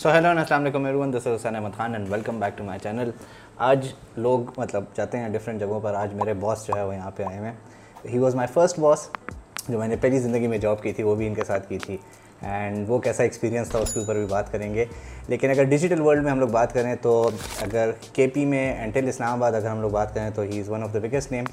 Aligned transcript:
سو 0.00 0.10
hello 0.12 0.28
السلام 0.28 0.62
علیکم 0.62 0.84
every 0.84 1.10
this 1.12 1.26
Hussain 1.26 1.56
Ahmed 1.56 1.76
Khan 1.76 1.94
and 1.94 2.06
welcome 2.10 2.38
back 2.40 2.56
to 2.58 2.64
my 2.64 2.78
channel 2.82 3.10
آج 3.66 3.86
لوگ 4.16 4.50
مطلب 4.58 4.84
جاتے 4.96 5.18
ہیں 5.18 5.28
ڈفرینٹ 5.32 5.60
جگہوں 5.60 5.80
پر. 5.80 5.94
آج 5.94 6.14
میرے 6.14 6.34
باس 6.40 6.66
جو 6.66 6.74
ہے 6.76 6.82
وہ 6.82 6.94
یہاں 6.94 7.10
پہ 7.16 7.22
آئے 7.22 7.38
ہوئے 7.38 7.50
ہیں. 7.50 7.56
He 8.12 8.18
was 8.18 8.34
my 8.34 8.48
first 8.52 8.78
boss 8.80 9.08
جو 9.68 9.78
میں 9.78 9.88
نے 9.88 9.96
پہلی 10.00 10.18
زندگی 10.18 10.46
میں 10.46 10.58
جاب 10.58 10.82
کی 10.82 10.92
تھی، 10.92 11.02
وہ 11.04 11.14
بھی 11.14 11.26
ان 11.26 11.34
کے 11.34 11.44
ساتھ 11.44 11.68
کی 11.68 11.78
تھی. 11.78 11.96
اینڈ 12.42 12.88
وہ 12.88 12.98
کیسا 12.98 13.22
ایکسپیرینس 13.22 13.68
تھا 13.70 13.78
اس 13.78 13.92
کے 13.94 14.00
اوپر 14.00 14.14
بھی 14.14 14.26
بات 14.30 14.52
کریں 14.52 14.74
گے. 14.74 14.84
لیکن 15.28 15.50
اگر 15.50 15.64
ڈیجیٹل 15.70 16.00
ورلڈ 16.00 16.22
میں 16.22 16.32
ہم 16.32 16.40
لوگ 16.40 16.48
بات 16.48 16.72
کریں 16.74 16.94
تو 17.02 17.30
اگر 17.62 17.90
کے 18.12 18.26
پی 18.34 18.44
میں 18.44 18.72
اینٹل 18.74 19.08
اسلام 19.08 19.32
آباد 19.32 19.52
اگر 19.52 19.68
ہم 19.68 19.80
لوگ 19.80 19.90
بات 19.90 20.14
کریں 20.14 20.30
تو 20.34 20.42
he 20.42 20.60
is 20.60 20.68
one 20.68 20.82
of 20.82 20.94
the 20.94 20.98
biggest 20.98 21.32
name 21.32 21.44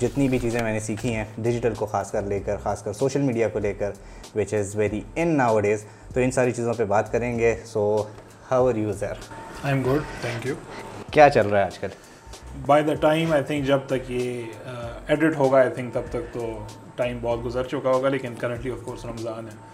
جتنی 0.00 0.28
بھی 0.28 0.38
چیزیں 0.38 0.62
میں 0.62 0.72
نے 0.72 0.80
سیکھی 0.80 1.14
ہیں 1.14 1.24
ڈیجیٹل 1.36 1.74
کو 1.74 1.86
خاص 1.86 2.10
کر 2.12 2.22
لے 2.22 2.38
کر 2.40 2.56
خاص 2.62 2.82
کر 2.82 2.92
سوشل 2.92 3.20
میڈیا 3.20 3.48
کو 3.48 3.58
لے 3.58 3.72
کر 3.78 3.90
which 4.36 4.54
is 4.54 4.74
very 4.76 5.00
in 5.16 5.36
nowadays 5.60 5.84
تو 6.14 6.20
ان 6.20 6.30
ساری 6.30 6.52
چیزوں 6.52 6.74
پہ 6.74 6.84
بات 6.84 7.10
کریں 7.12 7.38
گے۔ 7.38 7.54
So 7.64 8.02
how 8.50 8.68
are 8.68 8.74
you 8.74 8.92
sir 8.92 9.14
I 9.62 9.74
am 9.74 9.82
good 9.86 10.02
thank 10.20 10.46
you 10.46 10.54
کیا 11.12 11.28
چل 11.30 11.48
رہا 11.48 11.58
ہے 11.58 11.64
آج 11.64 11.78
کل؟ 11.78 11.88
By 12.66 12.84
the 12.84 12.94
time 13.00 13.32
I 13.32 13.42
think 13.42 13.66
جب 13.66 13.78
تک 13.86 14.10
یہ 14.10 14.42
ایڈٹ 15.06 15.36
ہوگا 15.38 15.58
آئی 15.58 15.70
تھنک 15.74 15.94
تب 15.94 16.02
تک 16.10 16.32
تو 16.32 16.52
ٹائم 16.96 17.18
بہت 17.22 17.44
گزر 17.44 17.64
چکا 17.64 17.90
ہوگا 17.90 18.08
لیکن 18.08 18.34
کرنٹلی 18.38 18.70
آف 18.70 18.84
کورس 18.84 19.04
رمضان 19.06 19.48
ہے۔ 19.48 19.69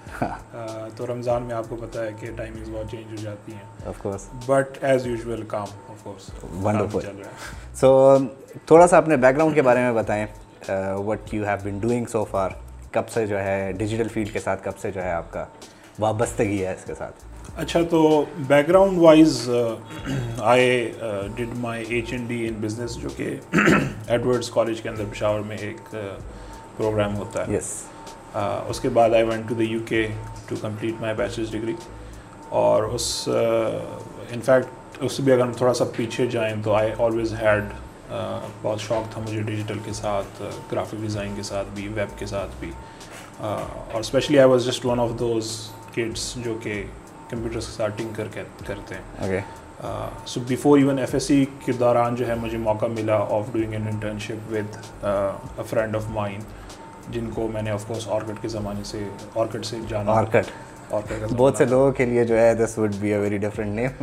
تو 0.96 1.06
رمضان 1.06 1.42
میں 1.42 1.54
آپ 1.54 1.64
کو 1.68 1.76
پتہ 1.76 1.98
ہے 1.98 2.10
کہ 2.20 2.30
ٹائمنگز 2.36 2.68
بہت 2.72 2.90
چینج 2.90 3.10
ہو 3.10 3.16
جاتی 3.22 3.52
ہیں۔ 3.52 3.88
Of 3.88 3.98
course 4.02 4.28
but 4.46 4.78
as 4.84 5.06
usual 5.06 5.42
calm 5.48 5.66
of 5.88 6.02
course 6.02 6.30
wonderful 6.62 7.22
so 7.80 8.16
تھوڑا 8.66 8.86
سا 8.86 8.98
اپنے 8.98 9.16
بیک 9.16 9.36
گراؤنڈ 9.36 9.54
کے 9.54 9.62
بارے 9.62 9.80
میں 9.80 9.92
بتائیں۔ 9.92 10.26
What 11.06 11.34
you 11.34 11.44
have 11.44 11.56
been 11.64 11.78
doing 11.78 12.06
so 12.12 12.24
far 12.24 12.50
کب 12.92 13.08
سے 13.08 13.26
جو 13.26 13.38
ہے 13.38 13.72
ڈیجیٹل 13.78 14.08
فیلڈ 14.08 14.32
کے 14.32 14.40
ساتھ 14.40 14.64
کب 14.64 14.78
سے 14.78 14.90
جو 14.90 15.02
ہے 15.02 15.10
آپ 15.12 15.32
کا 15.32 15.44
وابستگی 15.98 16.64
ہے 16.66 16.72
اس 16.72 16.84
کے 16.84 16.94
ساتھ؟ 16.94 17.24
اچھا 17.56 17.80
تو 17.90 18.24
ground 18.68 18.98
wise 18.98 19.48
I 20.38 20.92
did 21.34 21.56
my 21.56 21.84
H 21.88 22.12
N 22.12 22.26
D 22.26 22.46
in 22.48 22.54
business 22.60 22.94
جو 22.94 23.08
کہ 23.16 23.36
ایڈورڈس 24.06 24.50
کالج 24.50 24.80
کے 24.80 24.88
اندر 24.88 25.04
پشاور 25.10 25.40
میں 25.40 25.56
ایک 25.56 25.96
پروگرام 26.76 27.16
ہوتا 27.16 27.46
ہے۔ 27.46 27.54
یس 27.54 27.70
اس 28.68 28.80
کے 28.80 28.88
بعد 28.88 29.10
I 29.10 29.22
went 29.22 29.48
to 29.48 29.54
the 29.54 29.62
U 29.62 29.80
K 29.86 30.08
to 30.48 30.56
complete 30.60 31.00
my 31.00 31.14
bachelors 31.14 31.52
degree 31.52 31.74
اور 32.48 32.82
اس 32.82 33.28
انفیکٹ 34.30 34.98
اس 35.00 35.12
سے 35.12 35.22
بھی 35.22 35.32
اگر 35.32 35.42
ہم 35.42 35.52
تھوڑا 35.52 35.74
سا 35.74 35.84
پیچھے 35.96 36.26
جائیں 36.26 36.54
تو 36.64 36.74
آئی 36.74 36.92
آلویز 36.98 37.34
ہیڈ 37.42 37.64
بہت 38.62 38.80
شوق 38.80 39.12
تھا 39.12 39.20
مجھے 39.20 39.42
ڈیجیٹل 39.42 39.78
کے 39.84 39.92
ساتھ 39.92 40.42
گرافک 40.72 40.94
ڈیزائن 41.00 41.32
کے 41.36 41.42
ساتھ 41.42 41.68
بھی 41.74 41.88
ویب 41.88 42.18
کے 42.18 42.26
ساتھ 42.26 42.50
بھی 42.60 42.70
اور 43.40 44.00
specially 44.00 44.38
I 44.38 44.48
was 44.48 44.66
just 44.66 44.86
one 44.86 45.00
of 45.00 45.10
those 45.18 45.70
kids 45.94 46.34
جو 46.36 46.58
کہ 46.62 46.84
کمپیوٹرس 47.30 47.66
کے 47.66 47.72
ساتھ 47.72 47.92
ٹنکر 47.96 48.26
کرتے 48.66 48.94
ہیں۔ 48.94 49.40
So 50.26 50.40
before 50.46 50.78
even 50.78 50.98
F 50.98 51.14
S 51.14 51.22
C 51.22 51.44
کے 51.64 51.72
دوران 51.72 52.16
جو 52.16 52.28
ہے 52.28 52.34
مجھے 52.34 52.58
موقع 52.58 52.86
ملا 52.86 53.16
of 53.16 53.52
doing 53.52 53.72
an 53.72 53.86
internship 53.86 54.52
with 54.52 54.76
a 55.04 55.62
friend 55.66 55.96
of 55.96 56.02
mind 56.08 56.42
جن 57.10 57.30
کو 57.30 57.48
میں 57.48 57.62
نے 57.62 57.70
آف 57.70 57.84
کورس 57.86 58.08
آرکٹ 58.08 58.42
کے 58.42 58.48
زمانے 58.48 58.84
سے 58.84 59.04
آرکٹ 59.34 59.66
سے 59.66 59.76
جانا 59.88 60.12
آرکٹ 60.12 60.50
آرکٹ 60.90 61.32
بہت 61.32 61.56
سے 61.58 61.64
لوگوں 61.64 61.92
کے 61.92 62.04
لیے 62.06 62.24
جو 62.24 62.38
ہے 62.38 62.54
this 62.54 62.78
would 62.78 62.94
be 62.94 63.12
a 63.12 63.18
very 63.18 63.38
different 63.38 63.74
name 63.74 64.02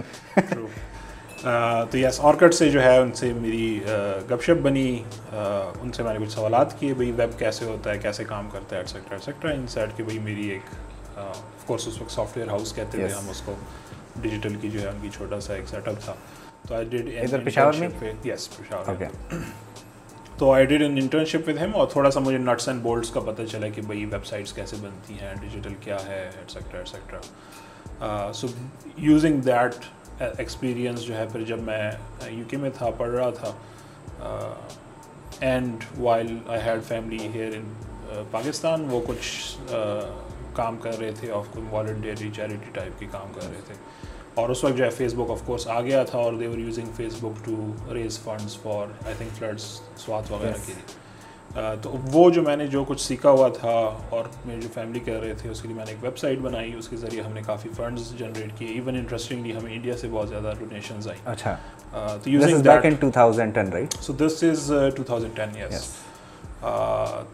تو 1.91 1.97
یس 1.97 2.19
آرکٹ 2.21 2.53
سے 2.53 2.69
جو 2.69 2.83
ہے 2.83 2.97
ان 2.97 3.11
سے 3.11 3.33
میری 3.33 3.79
گپ 4.31 4.43
شپ 4.43 4.61
بنی۔ 4.61 5.03
ان 5.33 5.91
سے 5.91 6.03
میں 6.03 6.13
نے 6.13 6.25
کچھ 6.25 6.31
سوالات 6.31 6.79
کیے 6.79 6.93
بھائی 6.93 7.11
ویب 7.11 7.37
کیسے 7.39 7.65
ہوتا 7.65 7.91
ہے 7.91 7.97
کیسے 7.97 8.23
کام 8.23 8.49
کرتا 8.49 8.75
ہے 8.75 8.81
ایٹسیکٹرا 8.81 9.15
ایٹسیکٹرا 9.15 9.51
ان 9.51 9.67
سیٹ 9.67 9.97
کہ 9.97 10.03
بھائی 10.03 10.19
میری 10.19 10.47
ایک 10.49 10.75
آف 11.17 11.65
کورس 11.65 11.87
اس 11.87 12.01
وقت 12.01 12.11
سافٹ 12.11 12.37
ویئر 12.37 12.49
ہاؤس 12.49 12.73
کہتے 12.75 12.97
تھے 12.97 13.13
ہم 13.13 13.29
اس 13.29 13.41
کو 13.41 13.55
ڈیجیٹل 14.21 14.55
کی 14.55 14.69
جو 14.69 14.81
ہے 14.81 14.87
ان 14.87 14.97
کی 15.01 15.09
چھوٹا 15.09 15.39
سا 15.39 15.53
ایک 15.53 15.67
سیٹ 15.67 15.87
اپ 15.87 15.95
تھا۔ 16.05 16.13
تو 16.67 16.75
آئی 16.75 16.85
ڈیڈ 16.85 17.09
ادھر 17.17 17.39
پشاور 17.45 17.73
میں؟ 17.73 17.89
یس 18.23 18.49
پشاور 18.57 19.03
تو 20.43 20.51
I 20.51 20.65
did 20.65 20.81
an 20.81 20.97
internship 20.97 21.47
with 21.47 21.57
him 21.57 21.75
اور 21.75 21.87
تھوڑا 21.87 22.09
سا 22.11 22.19
مجھے 22.19 22.37
نٹس 22.37 22.67
اینڈ 22.67 22.81
بولٹس 22.83 23.09
کا 23.09 23.19
پتہ 23.25 23.41
چلا 23.51 23.67
کہ 23.75 23.81
بھائی 23.81 24.03
ویب 24.05 24.25
سائٹس 24.25 24.53
کیسے 24.53 24.75
بنتی 24.81 25.13
ہیں 25.19 25.33
ڈیجیٹل 25.41 25.73
کیا 25.81 25.97
ہے 26.07 26.17
etcetera 26.39 26.79
etcetera 26.79 28.31
so 28.35 28.47
using 28.97 29.39
that 29.41 29.75
experience 30.19 31.01
جو 31.01 31.15
ہے، 31.17 31.25
پھر 31.31 31.43
جب 31.47 31.59
میں 31.65 31.91
یو 32.29 32.43
کے 32.49 32.57
میں 32.57 32.69
تھا، 32.77 32.89
پڑھ 32.97 33.09
رہا 33.09 33.29
تھا 33.29 33.51
and 35.39 35.83
while 35.99 36.35
I 36.47 36.61
had 36.65 36.83
family 36.87 37.27
here 37.33 37.55
in 37.57 37.73
Pakistan, 38.31 38.85
وہ 38.89 39.01
کچھ 39.07 39.73
کام 40.55 40.77
کر 40.81 40.99
رہے 40.99 41.11
تھے 41.19 41.31
آف 41.31 41.47
کوئی 41.53 42.29
چیریٹی 42.35 42.69
ٹائپ 42.73 42.99
کی 42.99 43.07
کام 43.11 43.31
کر 43.35 43.49
رہے 43.49 43.61
تھے۔ 43.67 43.75
اور 44.35 44.49
اس 44.49 44.63
وقت 44.63 44.77
جو 44.77 44.83
ہے 44.85 44.89
فیس 44.89 45.13
بک 45.13 45.31
آف 45.31 45.41
کورس 45.45 45.67
آ 45.67 45.79
گیا 45.81 46.03
تھا 46.03 46.19
اور 46.19 46.33
they were 46.33 46.57
using 46.57 46.91
Facebook 47.21 47.45
to 47.45 47.93
raise 47.93 48.19
funds 48.23 48.57
for 48.61 48.87
I 49.05 49.15
think 49.17 49.37
floods 49.39 49.63
Swat 49.97 50.31
وغیرہ 50.31 50.53
کے 50.65 50.73
لیے. 50.73 51.01
تو 51.81 51.91
وہ 52.11 52.29
جو 52.29 52.41
میں 52.41 52.55
نے 52.57 52.65
جو 52.67 52.83
کچھ 52.87 53.01
سیکھا 53.01 53.29
ہوا 53.29 53.47
تھا 53.57 53.73
اور 54.09 54.25
میری 54.45 54.61
جو 54.61 54.67
فیملی 54.73 54.99
کر 54.99 55.19
رہے 55.21 55.33
تھے 55.41 55.49
اس 55.49 55.61
کے 55.61 55.67
لیے 55.67 55.77
میں 55.77 55.85
نے 55.85 55.91
ایک 55.91 56.03
ویب 56.03 56.17
سائٹ 56.17 56.39
بنائی 56.41 56.73
اس 56.77 56.87
کے 56.89 56.97
ذریعے 56.97 57.21
ہم 57.23 57.33
نے 57.33 57.41
کافی 57.45 57.69
فنڈس 57.75 58.11
جنریٹ 58.19 58.57
کیے. 58.57 58.67
ایون 58.69 58.95
انٹرسٹنگلی 58.95 59.55
ہمیں 59.55 59.73
انڈیا 59.73 59.97
سے 59.97 60.07
بہت 60.11 60.29
زیادہ 60.29 60.53
ڈونیشنز 60.59 61.07
آئی 61.07 61.19
اچھا. 61.25 61.55
تو 62.23 62.29
using 62.29 62.61
that 62.63 63.03
2010 63.03 63.71
right 63.73 63.93
so 64.01 64.13
this 64.19 64.43
is 64.43 64.71
2010 64.99 65.57
yes 65.57 65.89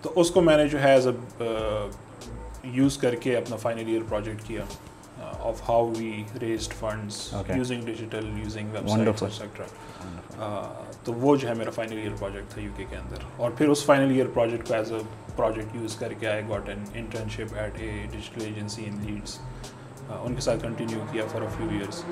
تو 0.01 0.11
اس 0.15 0.31
کو 0.31 0.41
میں 0.41 0.57
نے 0.57 0.67
جو 0.67 0.81
ہے 0.81 0.91
ایز 0.91 1.07
اے 1.07 1.47
یوز 2.73 2.97
کر 2.97 3.15
کے 3.15 3.37
اپنا 3.37 3.55
فائنل 3.55 3.87
ایئر 3.87 4.01
پروجیکٹ 4.09 4.47
کیا. 4.47 4.63
Of 5.41 5.61
how 5.69 5.85
we 5.97 6.11
raised 6.41 6.73
funds 6.73 7.33
using 7.49 7.85
digital 7.85 8.27
using 8.37 8.71
web 8.73 8.87
sites 8.89 9.23
etcetera 9.23 10.63
تو 11.03 11.13
وہ 11.13 11.35
جو 11.35 11.47
ہے 11.47 11.53
میرا 11.53 11.71
فائنل 11.75 11.97
ایئر 11.97 12.15
پروجیکٹ 12.19 12.51
تھا 12.53 12.61
یو 12.61 12.71
کے 12.77 12.85
کے 12.89 12.95
اندر. 12.95 13.23
اور 13.37 13.51
پھر 13.57 13.69
اس 13.69 13.85
فائنل 13.85 14.11
ایئر 14.11 14.27
پروجیکٹ 14.33 14.67
کو 14.67 14.73
ایز 14.73 14.91
اے 14.93 14.99
پروجیکٹ 15.35 15.75
یوز 15.75 15.95
کر 15.95 16.13
کے 16.19 16.27
I 16.27 16.43
got 16.49 16.69
an 16.69 16.83
internship 16.93 17.55
at 17.57 17.79
a 17.79 17.91
digital 18.11 18.45
agency 18.45 18.85
in 18.85 18.99
Leeds 19.05 19.37
ان 20.21 20.35
کے 20.35 20.41
ساتھ 20.41 20.61
کنٹینیو 20.63 20.99
کیا 21.11 21.23
for 21.31 21.41
a 21.41 21.47
few 21.57 21.69
years 21.69 22.03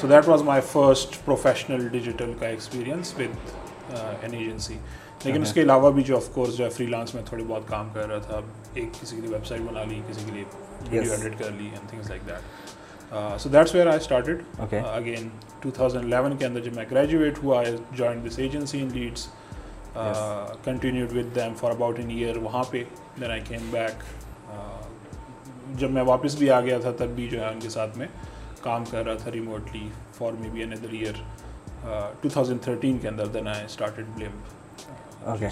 so 0.00 0.08
that 0.08 0.28
was 0.28 0.42
my 0.42 0.62
first 0.72 1.24
professional 1.24 1.88
digital 1.88 2.32
کا 2.40 2.46
ایکسپیرینس 2.46 3.14
ود 3.18 3.92
این 3.92 4.34
ایجنسی 4.34 4.78
لیکن 5.24 5.42
اس 5.42 5.52
کے 5.52 5.62
علاوہ 5.62 5.90
بھی 5.90 6.02
جو 6.02 6.16
آف 6.16 6.28
کورس 6.34 6.56
جو 6.56 6.64
ہے 6.64 6.70
فری 6.70 6.86
لانس 6.86 7.14
میں 7.14 7.22
تھوڑی 7.26 7.44
بہت 7.44 7.68
کام 7.68 7.88
کر 7.94 8.08
رہا 8.08 8.18
تھا 8.18 8.40
ایک 8.74 9.00
کسی 9.00 9.16
کے 9.16 9.22
لیے 9.22 9.30
ویب 9.30 9.46
سائٹ 9.46 9.60
بنا 9.60 9.84
لی 9.84 10.00
کسی 10.08 10.20
کے 10.26 10.32
لیے 10.32 10.44
ویڈیو 10.90 11.12
ایڈٹ 11.12 11.38
کر 11.38 11.50
لی 11.50 11.64
and 11.64 11.88
things 11.90 12.10
like 12.10 12.26
that 12.28 13.40
so 13.40 13.48
that's 13.48 13.74
where 13.74 13.86
I 13.86 13.96
started 13.96 14.42
again 14.86 15.28
two 15.60 15.70
thousand 15.70 16.04
eleven 16.04 16.36
کے 16.36 16.46
اندر 16.46 16.60
جب 16.60 16.74
میں 16.74 16.84
گریجویٹ 16.90 17.42
ہوا 17.42 17.58
I 17.58 17.76
join 17.92 18.24
this 18.26 18.38
agency 18.38 18.80
in 18.80 18.88
Leeds 18.92 19.28
continued 20.64 21.12
with 21.12 21.34
them 21.36 21.54
for 21.54 21.70
about 21.70 21.98
an 21.98 22.10
year 22.10 22.36
وہاں 22.36 22.62
پہ 22.70 22.82
دین 23.20 23.30
آئی 23.30 23.40
کیم 23.40 23.70
بیک 23.70 24.02
جب 25.78 25.90
میں 25.90 26.02
واپس 26.02 26.34
بھی 26.34 26.50
آ 26.50 26.60
گیا 26.60 26.78
تھا 26.78 26.90
تب 26.98 27.14
بھی 27.14 27.28
جو 27.28 27.40
ہے 27.40 27.48
ان 27.48 27.60
کے 27.60 27.68
ساتھ 27.68 27.98
میں 27.98 28.06
کام 28.60 28.84
کر 28.90 29.04
رہا 29.04 29.14
تھا 29.14 29.30
remotely 29.32 29.88
for 30.18 30.32
maybe 30.48 30.60
another 30.72 30.92
year 30.92 31.22
two 32.20 32.28
thousand 32.28 32.62
thirteen 32.62 32.98
کے 32.98 33.08
اندر 33.08 33.26
then 33.26 33.48
I 33.48 33.64
started 33.64 34.06
blame 34.14 34.38
Okay. 35.26 35.50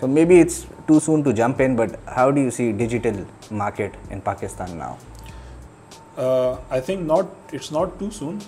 So 0.00 0.06
maybe 0.08 0.40
it's 0.40 0.66
too 0.86 0.98
soon 1.00 1.22
to 1.24 1.32
jump 1.32 1.60
in, 1.60 1.76
but 1.76 2.00
how 2.06 2.30
do 2.30 2.40
you 2.40 2.50
see 2.50 2.72
digital 2.72 3.24
market 3.50 3.94
in 4.10 4.20
Pakistan 4.20 4.76
now? 4.78 4.98
Uh, 6.16 6.56
I 6.70 6.80
think 6.80 7.02
not. 7.02 7.28
It's 7.52 7.70
not 7.70 7.98
too 7.98 8.10
soon. 8.12 8.40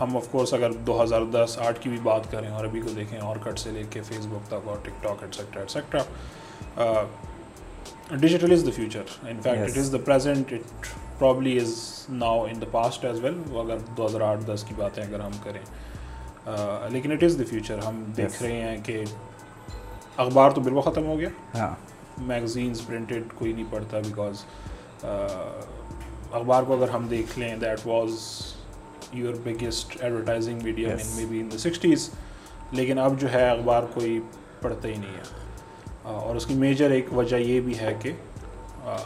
ہم 0.00 0.16
of 0.16 0.26
course 0.30 0.52
اگر 0.54 0.72
دو 0.86 1.02
ہزار 1.02 1.22
دس 1.32 1.56
آٹھ 1.62 1.78
کی 1.80 1.88
بھی 1.90 1.98
بات 2.02 2.30
کریں 2.30 2.48
اور 2.48 2.64
ابھی 2.64 2.80
کو 2.80 2.90
دیکھیں 2.94 3.18
اور 3.18 3.36
کٹ 3.42 3.58
سے 3.58 3.70
لے 3.70 3.82
کے 3.90 4.00
فیس 4.08 4.26
بک 4.26 4.48
تک 4.48 4.68
اور 4.68 4.76
TikTok 5.02 5.22
etcetera 5.22 5.60
etcetera 5.60 7.04
digital 8.20 8.52
is 8.52 8.66
the 8.66 8.70
future 8.76 9.28
in 9.28 9.40
fact 9.42 9.70
it 9.70 9.78
is 9.78 9.92
the 9.92 9.98
present 10.04 10.52
it 10.52 10.86
probably 11.18 11.56
is 11.58 11.74
now 12.08 12.44
in 12.44 12.60
the 12.60 12.70
past 12.70 13.04
as 13.04 13.20
well 13.24 13.38
اگر 13.60 13.78
دو 13.96 14.06
ہزار 14.06 14.20
آٹھ 14.20 14.44
دس 14.46 14.64
کی 14.68 14.74
باتیں 14.76 15.02
اگر 15.04 15.20
ہم 15.20 15.32
کریں 15.44 15.62
لیکن 16.90 17.12
اٹ 17.12 17.22
از 17.22 17.38
دا 17.38 17.44
فیوچر 17.50 17.78
ہم 17.86 18.02
دیکھ 18.16 18.42
رہے 18.42 18.60
ہیں 18.62 18.76
کہ 18.84 19.04
اخبار 20.16 20.50
تو 20.50 20.60
بالکل 20.60 20.80
ختم 20.80 21.06
ہو 21.06 21.18
گیا۔ 21.18 21.28
ہاں۔ 21.54 21.74
میگزینس 22.18 22.86
پرنٹڈ 22.86 23.22
کوئی 23.34 23.52
نہیں 23.52 23.64
پڑھتا 23.70 23.98
بیکاز 23.98 24.44
اخبار 26.32 26.62
کو 26.62 26.74
اگر 26.74 26.88
ہم 26.88 27.06
دیکھ 27.10 27.38
لیں 27.38 27.56
that 27.56 27.86
was 27.86 28.10
your 29.12 29.34
biggest 29.44 29.96
advertising 30.00 30.60
medium 30.62 30.90
in 30.90 31.16
maybe 31.24 31.40
in 31.40 31.48
the 31.52 31.58
sixties 31.58 32.10
لیکن 32.72 32.98
اب 32.98 33.20
جو 33.20 33.32
ہے 33.32 33.48
اخبار 33.50 33.82
کوئی 33.94 34.20
پڑھتا 34.60 34.88
ہی 34.88 34.96
نہیں 34.96 35.16
ہے۔ 35.16 35.22
اور 36.02 36.36
اس 36.36 36.46
کی 36.46 36.54
میجر 36.54 36.90
ایک 36.90 37.06
وجہ 37.16 37.36
یہ 37.36 37.60
بھی 37.60 37.78
ہے 37.78 37.94
کہ 38.02 38.12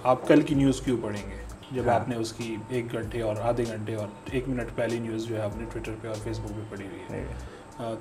آپ 0.03 0.29
کل 0.29 0.43
کی 0.43 0.55
نیوز 0.55 0.81
کیوں 0.81 0.97
پڑھیں 1.03 1.31
گے؟ 1.31 1.37
جب 1.73 1.89
آپ 1.89 2.09
نے 2.09 2.17
اس 2.17 2.33
کی 2.33 2.57
ایک 2.69 2.93
گھنٹے 2.93 3.21
اور 3.21 3.37
آدھے 3.43 3.65
گھنٹے 3.67 3.95
اور 3.95 4.07
ایک 4.33 4.49
منٹ 4.49 4.69
پہلی 4.75 4.99
نیوز 4.99 5.25
جو 5.25 5.37
ہے 5.37 5.41
آپ 5.41 5.57
نے 5.57 5.65
ٹویٹر 5.73 5.93
پہ 6.03 6.09
اور 6.09 6.17
فیس 6.25 6.39
بک 6.39 6.49
پہ 6.49 6.61
پڑھی 6.69 6.87
ہوئی 6.87 7.03
ہے۔ 7.11 7.25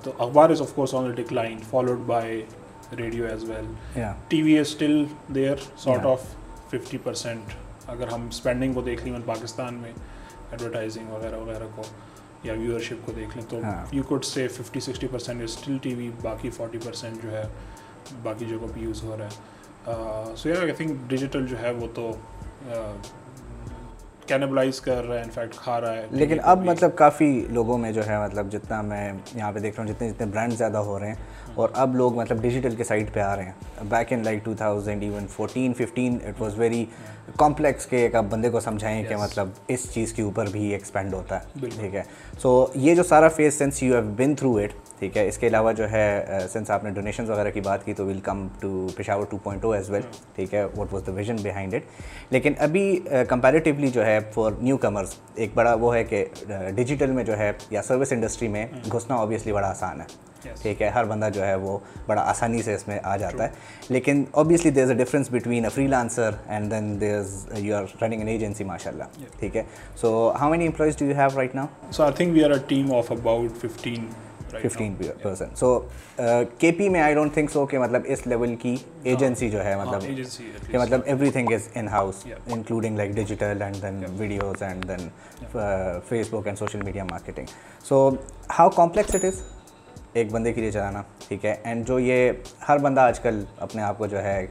تو 0.02 0.12
اخبار 0.18 0.50
is 0.50 0.60
of 0.60 0.72
course 0.74 0.94
on 0.94 1.10
decline 1.10 1.58
followed 1.70 1.98
by 1.98 2.42
radio 2.96 3.26
as 3.26 3.44
well 3.44 3.72
T 4.28 4.42
V 4.42 4.58
is 4.58 4.66
still 4.66 5.04
there 5.34 5.56
sort 5.76 6.06
of 6.06 6.22
fifty 6.70 6.98
percent 6.98 7.52
اگر 7.86 8.08
ہم 8.08 8.26
اسپینڈنگ 8.26 8.72
کو 8.72 8.80
دیکھ 8.80 9.04
لیں 9.04 9.18
پاکستان 9.26 9.74
میں 9.74 9.92
ایڈورٹائزنگ 10.50 11.10
وغیرہ 11.10 11.36
وغیرہ 11.36 11.64
کو 11.74 11.82
یا 12.44 12.52
ویورشپ 12.52 13.06
کو 13.06 13.12
دیکھ 13.16 13.36
لیں 13.36 13.46
تو۔ 13.50 13.60
You 13.92 14.02
could 14.02 14.24
say 14.24 14.48
fifty 14.48 14.80
sixty 14.80 15.06
percent 15.06 15.42
still 15.42 15.78
T 15.82 15.94
V 15.94 16.10
باقی 16.22 16.50
فورٹی 16.50 16.78
پرسینٹ 16.84 17.22
جو 17.22 17.32
ہے 17.32 17.44
باقی 18.22 18.44
جگہوں 18.44 18.68
پہ 18.74 18.80
یوز 18.80 19.02
ہو 19.02 19.16
رہا 19.18 19.26
ہے 19.26 20.36
سو 20.36 20.48
یا 20.48 20.60
آئی 20.60 20.72
تھنک 20.72 20.96
ڈیجیٹل 21.06 21.46
جو 21.46 21.58
ہے 21.62 21.70
وہ 21.70 21.86
تو 21.94 22.12
کینبلائز 24.26 24.80
کر 24.80 25.04
رہا 25.04 25.14
ہے 25.14 25.22
انفیکٹ 25.22 25.54
کھا 25.56 25.80
رہا 25.80 25.92
ہے 25.92 26.06
لیکن 26.10 26.38
اب 26.42 26.64
مطلب 26.64 26.96
کافی 26.96 27.46
لوگوں 27.50 27.78
میں 27.78 27.92
جو 27.92 28.06
ہے 28.06 28.18
مطلب 28.18 28.50
جتنا 28.52 28.80
میں 28.82 29.12
یہاں 29.34 29.52
پہ 29.52 29.58
دیکھ 29.58 29.76
رہا 29.76 29.84
ہوں 29.84 29.92
جتنے 29.92 30.10
جتنے 30.10 30.26
برانڈ 30.26 30.52
زیادہ 30.52 30.78
ہو 30.78 30.98
رہے 30.98 31.08
ہیں 31.08 31.14
اور 31.58 31.68
اب 31.74 31.94
لوگ 31.96 32.16
مطلب 32.16 32.40
ڈیجیٹل 32.42 32.74
کے 32.76 32.84
سائڈ 32.84 33.12
پہ 33.12 33.20
آ 33.20 33.34
رہے 33.36 33.44
ہیں۔ 33.44 33.84
Back 33.88 34.12
in 34.12 34.22
like 34.24 34.44
two 34.44 34.52
thousand 34.56 35.02
even 35.02 35.26
fourteen 35.26 35.72
fifteen 35.74 36.18
it 36.24 36.40
was 36.40 36.58
very 36.58 36.84
complex 37.36 37.86
کہ 37.86 37.96
ایک 37.96 38.14
آپ 38.14 38.24
بندے 38.30 38.50
کو 38.50 38.60
سمجھائیں 38.60 39.02
کہ 39.04 39.16
مطلب 39.16 39.48
اس 39.68 39.86
چیز 39.94 40.12
کے 40.12 40.22
اوپر 40.22 40.46
بھی 40.52 40.68
ایکسپینڈ 40.72 41.14
ہوتا 41.14 41.38
ہے۔ 41.38 41.68
ٹھیک 41.78 41.94
ہے۔ 41.94 42.02
سو 42.42 42.66
یہ 42.74 42.94
جو 42.94 43.02
سارا 43.02 43.28
phase 43.28 43.54
since 43.54 43.82
you 43.82 43.94
have 43.94 44.10
been 44.16 44.34
through 44.34 44.54
it 44.56 44.72
ٹھیک 44.98 45.16
ہے 45.16 45.26
اس 45.28 45.38
کے 45.38 45.46
علاوہ 45.46 45.72
جو 45.72 45.90
ہے 45.90 46.24
سنس 46.52 46.70
آپ 46.70 46.84
نے 46.84 46.90
ڈونیشنز 46.90 47.30
وغیرہ 47.30 47.50
کی 47.50 47.60
بات 47.60 47.84
کی 47.84 47.94
تو 47.94 48.06
welcome 48.20 48.46
to 48.60 48.86
Peshawar 48.96 49.24
two 49.30 49.36
point 49.36 49.64
O 49.64 49.72
as 49.72 49.90
well 49.90 50.02
ٹھیک 50.34 50.54
ہے 50.54 50.64
what 50.76 50.92
was 50.92 51.02
the 51.06 51.12
vision 51.12 51.36
behind 51.42 51.74
it 51.74 52.32
لیکن 52.32 52.52
ابھی 52.58 53.00
کمپیریٹیولی 53.28 53.88
جو 53.88 54.06
ہے 54.06 54.18
فار 54.34 54.52
نیو 54.60 54.76
کمرز 54.76 55.14
ایک 55.34 55.50
بڑا 55.54 55.74
وہ 55.74 55.94
ہے 55.94 56.04
کہ 56.04 56.24
ڈیجیٹل 56.74 57.10
میں 57.10 57.24
جو 57.24 57.38
ہے 57.38 57.52
یا 57.70 57.82
سروس 57.82 58.12
انڈسٹری 58.12 58.48
میں 58.48 58.66
گھسنا 58.92 59.16
اوبیسلی 59.16 59.52
بڑا 59.52 59.68
آسان 59.68 60.00
ہے۔ 60.00 60.06
ٹھیک 60.62 60.82
ہے 60.82 60.88
ہر 60.88 61.04
بندہ 61.04 61.28
جو 61.34 61.46
ہے 61.46 61.54
وہ 61.54 61.78
بڑا 62.06 62.22
آسانی 62.22 62.62
سے 62.62 62.74
اس 62.74 62.88
میں 62.88 62.98
آ 63.02 63.16
جاتا 63.16 63.44
ہے۔ 63.44 63.48
لیکن 63.88 64.24
obviously 64.30 64.70
there 64.70 64.82
is 64.82 64.90
a 64.90 64.96
difference 64.96 65.30
between 65.30 65.64
a 65.64 65.70
freelancer 65.86 66.30
and 66.48 66.70
then 66.70 67.00
there 67.00 67.18
is 67.18 67.46
you 67.56 67.76
are 67.76 67.82
running 68.02 68.18
an 68.18 68.28
agency 68.28 68.64
ماشاء 68.64 68.90
اللہ 68.90 69.24
ٹھیک 69.40 69.56
ہے 69.56 69.62
so 69.96 70.32
how 70.40 70.50
many 70.50 70.66
employees 70.66 70.98
do 70.98 71.06
you 71.06 71.16
have 71.16 71.36
right 71.36 71.54
now 71.54 71.66
so 71.90 72.02
I 72.02 72.12
think 72.12 72.32
we 72.34 72.44
are 72.44 72.50
a 72.50 72.58
team 72.66 72.94
of 72.94 73.12
about 73.12 73.56
fifteen 73.56 74.06
fifteen 74.52 74.94
person 75.22 75.54
so 75.54 75.78
K 76.58 76.70
P 76.72 76.88
میں 76.88 77.00
I 77.00 77.14
don't 77.14 77.34
think 77.34 77.50
so 77.50 77.64
کہ 77.66 77.78
مطلب 77.78 78.02
اس 78.04 78.26
level 78.26 78.54
کی 78.56 78.74
agency 79.02 79.50
جو 79.50 79.64
ہے 79.64 79.74
مطلب 79.76 80.02
کہ 80.70 80.78
مطلب 80.78 81.00
everything 81.30 81.52
is 81.52 81.68
in 81.74 81.88
house 81.88 82.26
including 82.46 82.96
like 82.96 83.10
digital 83.10 83.62
and 83.62 83.82
then 83.82 84.04
videos 84.16 84.62
and 84.62 84.88
then 84.88 85.08
Facebook 86.30 86.46
and 86.46 86.58
social 86.58 86.80
media 86.84 87.04
marketing 87.04 87.46
so 87.84 88.08
how 88.58 88.70
complex 88.70 89.14
it 89.14 89.24
is 89.24 89.42
ایک 90.12 90.32
بندے 90.32 90.52
کے 90.52 90.60
لیے 90.60 90.70
چلانا 90.70 91.02
ٹھیک 91.28 91.44
ہے؟ 91.44 91.54
اینڈ 91.62 91.86
جو 91.86 91.98
یہ 91.98 92.30
ہر 92.68 92.78
بندہ 92.78 93.00
آج 93.00 93.20
کل 93.20 93.42
اپنے 93.58 93.82
آپ 93.82 93.98
کو 93.98 94.06
جو 94.06 94.22
ہے 94.22 94.46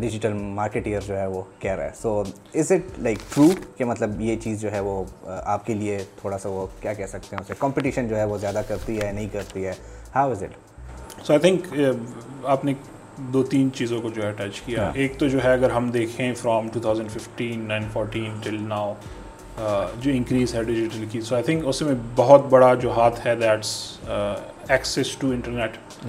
ڈیجیٹل 0.00 0.32
مارکیٹیئر 0.32 1.00
جو 1.00 1.16
ہے 1.18 1.26
وہ 1.26 1.42
کہہ 1.58 1.74
رہا 1.74 1.84
ہے. 1.84 1.90
So 2.00 2.22
is 2.54 2.72
it 2.72 2.98
like 2.98 3.18
true 3.34 3.46
کہ 3.76 3.84
مطلب 3.84 4.20
یہ 4.20 4.36
چیز 4.36 4.60
جو 4.60 4.72
ہے 4.72 4.80
وہ 4.80 5.02
آپ 5.26 5.66
کے 5.66 5.74
لیے 5.74 5.98
تھوڑا 6.20 6.38
سا 6.38 6.48
وہ 6.48 6.66
کیا 6.80 6.92
کہہ 6.94 7.06
سکتے 7.08 7.36
ہیں 7.36 7.42
اسے؟ 7.42 7.54
کمپٹیشن 7.58 8.08
جو 8.08 8.16
ہے 8.16 8.24
وہ 8.24 8.38
زیادہ 8.38 8.62
کرتی 8.68 9.00
ہے 9.00 9.10
نہیں 9.12 9.28
کرتی 9.32 9.66
ہے؟ 9.66 9.72
How 10.14 10.30
is 10.30 10.42
it 10.42 11.24
so 11.26 11.32
I 11.32 11.40
think 11.40 11.74
آپ 12.44 12.64
نے 12.64 12.74
دو 13.32 13.42
تین 13.44 13.72
چیزوں 13.74 14.00
کو 14.02 14.10
جو 14.10 14.22
ہے 14.22 14.32
ٹچ 14.36 14.60
کیا. 14.60 14.90
ایک 14.94 15.18
تو 15.18 15.28
جو 15.28 15.42
ہے 15.44 15.52
اگر 15.52 15.70
ہم 15.70 15.90
دیکھیں 15.90 16.32
from 16.34 16.68
two 16.72 16.80
thousand 16.80 17.10
fifteen 17.10 17.66
nine 17.68 17.88
fourteen 17.92 18.38
till 18.42 18.62
now 18.68 18.94
جو 20.00 20.10
انکریز 20.10 20.54
ہے 20.54 20.62
ڈیجیٹل 20.64 21.04
کی۔ 21.10 21.20
سو 21.20 21.34
آئی 21.34 21.44
تھنک 21.44 21.66
اس 21.66 21.80
میں 21.82 21.94
بہت 22.16 22.44
بڑا 22.50 22.72
جو 22.74 22.92
ہاتھ 22.92 23.26
ہے 23.26 23.34
that's 23.36 23.72
access 24.08 25.16
to 25.18 25.30
internet 25.30 26.06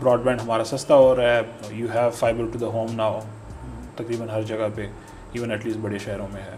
broadband 0.24 0.40
ہمارا 0.40 0.64
سستا 0.64 0.94
ہو 0.94 1.14
رہا 1.16 1.34
ہے۔ 1.34 1.40
You 1.70 1.86
have 1.94 2.10
fibre 2.18 2.46
to 2.52 2.58
the 2.58 2.66
home 2.66 2.94
now 2.96 3.20
تقریباً 3.96 4.28
ہر 4.28 4.42
جگہ 4.42 4.68
پہ 4.74 4.86
ایون 5.32 5.50
ایٹ 5.50 5.66
لیسٹ 5.66 5.78
بڑے 5.78 5.98
شہروں 5.98 6.26
میں 6.32 6.42
ہے۔ 6.42 6.56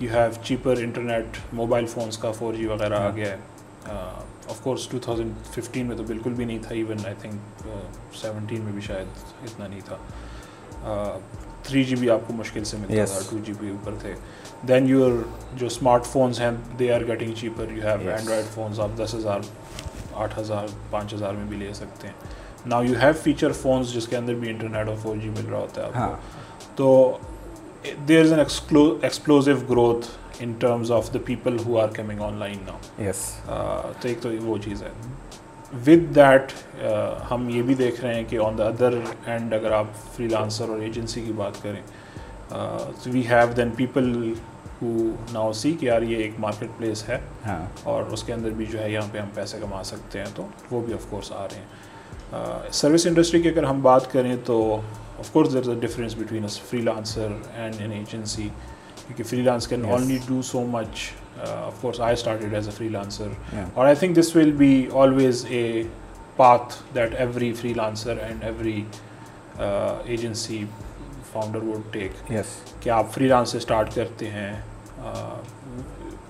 You 0.00 0.10
have 0.10 0.42
cheaper 0.44 0.76
internet 0.78 1.38
mobile 1.52 1.86
phones 1.86 2.18
کا 2.18 2.32
فور 2.32 2.54
جی 2.54 2.66
وغیرہ 2.66 3.00
آ 3.00 3.10
گیا 3.16 3.30
ہے۔ 3.30 3.36
Of 4.50 4.60
course 4.62 4.86
two 4.88 4.98
thousand 5.02 5.46
fifteen 5.54 5.86
میں 5.86 5.96
تو 5.96 6.02
بالکل 6.02 6.32
بھی 6.32 6.44
نہیں 6.44 6.58
تھا 6.62 6.74
ایون 6.74 7.06
آئی 7.06 7.14
تھنک 7.20 7.66
سیونٹین 8.20 8.60
میں 8.60 8.72
بھی 8.72 8.80
شاید 8.80 9.06
اتنا 9.42 9.66
نہیں 9.66 9.80
تھا۔ 9.84 9.96
تھری 11.64 11.82
جی 11.84 11.96
بی 11.96 12.10
آپ 12.10 12.26
کو 12.26 12.32
مشکل 12.32 12.64
سے 12.64 12.76
ملتا 12.80 13.04
تھا 13.04 13.20
ٹو 13.30 13.36
جی 13.44 13.52
بی 13.60 13.68
اوپر 13.70 13.94
تھے۔ 14.00 14.14
دین 14.68 14.88
یور 14.88 15.12
جو 15.56 15.66
اسمارٹ 15.66 16.06
فونس 16.06 16.40
ہیں 16.40 16.50
they 16.78 16.92
are 16.92 17.00
getting 17.08 17.32
cheaper 17.40 17.70
you 17.70 17.82
have 17.82 18.10
android 18.10 18.44
phones 18.54 18.80
آپ 18.80 18.98
دس 18.98 19.14
ہزار 19.14 19.40
آٹھ 20.14 20.38
ہزار 20.38 20.66
پانچ 20.90 21.14
ہزار 21.14 21.32
میں 21.34 21.44
بھی 21.48 21.56
لے 21.56 21.72
سکتے 21.74 22.08
ہیں۔ 22.08 22.14
Now 22.66 22.82
you 22.84 22.94
have 23.02 23.12
feature 23.22 23.52
phones 23.52 23.92
جس 23.94 24.08
کے 24.08 24.16
اندر 24.16 24.34
بھی 24.34 24.48
انٹرنیٹ 24.50 24.88
اور 24.88 24.96
فور 25.02 25.16
جی 25.16 25.28
مل 25.28 25.46
رہا 25.50 25.58
ہوتا 25.58 25.82
ہے 25.82 25.86
آپ 25.86 25.92
کو۔ 25.94 26.16
تو 26.76 27.18
there 28.08 28.20
is 28.20 28.32
an 28.32 28.40
explosive 28.40 29.54
growth 29.70 30.06
in 30.40 30.52
terms 30.58 30.92
of 30.92 31.12
the 31.14 31.18
people 31.24 31.56
who 31.66 31.78
are 31.80 31.88
coming 31.94 32.20
online 32.38 32.58
now 32.66 33.04
yes 33.04 33.26
تو 33.46 34.08
ایک 34.08 34.20
تو 34.20 34.30
وہ 34.42 34.56
چیز 34.64 34.82
ہے۔ 34.82 34.88
ود 35.74 36.14
دیٹ 36.16 36.52
ہم 37.30 37.48
یہ 37.48 37.62
بھی 37.62 37.74
دیکھ 37.74 38.00
رہے 38.00 38.14
ہیں 38.14 38.24
کہ 38.28 38.38
آن 38.38 38.58
دا 38.58 38.66
ادر 38.66 38.94
اینڈ 39.26 39.54
اگر 39.54 39.70
آپ 39.70 39.86
فری 40.16 40.28
لانسر 40.28 40.68
اور 40.68 40.78
ایجنسی 40.78 41.20
کی 41.20 41.32
بات 41.32 41.62
کریں 41.62 41.80
we 43.06 43.26
have 43.28 43.52
then 43.56 43.70
people 43.70 44.34
who 44.82 45.10
now 45.32 45.52
see 45.52 45.72
کہ 45.72 45.86
یار 45.86 46.02
یہ 46.02 46.16
ایک 46.16 46.32
مارکیٹ 46.38 46.68
پلیس 46.78 47.08
ہے 47.08 47.18
اور 47.82 48.02
اس 48.02 48.22
کے 48.22 48.32
اندر 48.32 48.50
بھی 48.50 48.66
جو 48.66 48.80
ہے 48.80 48.90
یہاں 48.90 49.06
پہ 49.12 49.18
ہم 49.18 49.28
پیسے 49.34 49.58
کما 49.60 49.82
سکتے 49.84 50.18
ہیں 50.18 50.26
تو 50.34 50.46
وہ 50.70 50.80
بھی 50.80 50.92
آف 50.92 51.06
کورس 51.10 51.32
آ 51.32 51.44
رہے 51.44 51.56
ہیں۔ 51.56 52.72
سروس 52.72 53.06
انڈسٹری 53.06 53.42
کی 53.42 53.48
اگر 53.48 53.64
ہم 53.64 53.80
بات 53.82 54.12
کریں 54.12 54.36
تو 54.44 54.80
of 55.18 55.30
course 55.30 55.52
there 55.52 55.58
is 55.58 55.68
a 55.68 55.74
difference 55.74 56.14
between 56.18 56.46
freelancer 56.80 57.28
and 57.54 57.74
an 57.78 57.92
agency 57.92 58.48
کیونکہ 59.06 59.24
freelance 59.42 59.68
can 59.68 59.84
only 59.84 60.18
do 60.26 60.42
so 60.42 60.60
much 60.60 61.10
of 61.42 61.80
course 61.80 62.00
I 62.00 62.12
started 62.12 62.54
as 62.54 62.68
a 62.68 62.74
freelancer 62.88 63.28
اور 63.74 63.86
I 63.86 63.94
think 63.94 64.16
this 64.16 64.34
will 64.36 64.52
be 64.52 64.86
always 64.94 65.44
a 65.48 65.82
path 66.36 66.74
that 66.94 67.14
every 67.18 67.52
freelancer 67.74 68.18
and 68.18 68.44
every 68.44 68.82
agency 69.58 70.64
founder 71.32 71.62
would 71.62 71.92
take 71.92 72.32
کہ 72.80 72.90
آپ 72.90 73.12
free 73.12 73.28
lance 73.28 73.50
سے 73.50 73.58
start 73.58 73.94
کرتے 73.94 74.30
ہیں 74.30 74.52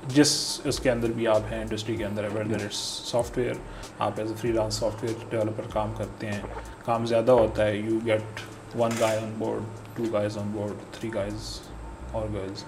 جس 0.08 0.60
اس 0.64 0.78
کے 0.80 0.90
اندر 0.90 1.12
بھی 1.14 1.26
آپ 1.26 1.52
ہیں 1.52 1.60
انڈسٹری 1.60 1.96
کے 1.96 2.04
اندر 2.04 2.24
اٹس 2.24 2.76
سافٹ 3.10 3.38
ویئر 3.38 3.54
آپ 3.98 4.18
as 4.18 4.30
a 4.30 4.36
freelance 4.52 4.74
software 5.04 5.24
developer 5.30 5.70
کام 5.72 5.92
کرتے 5.98 6.30
ہیں 6.30 6.40
کام 6.84 7.06
زیادہ 7.06 7.32
ہوتا 7.32 7.66
ہے 7.66 7.76
you 7.76 7.98
get 8.06 8.40
one 8.78 8.90
guy 9.00 9.18
on 9.18 9.32
board 9.38 9.62
two 9.96 10.04
guys 10.12 10.38
on 10.38 10.50
board 10.52 10.92
three 10.92 11.14
guys 11.14 11.58
اور 12.12 12.28
گرلز 12.34 12.64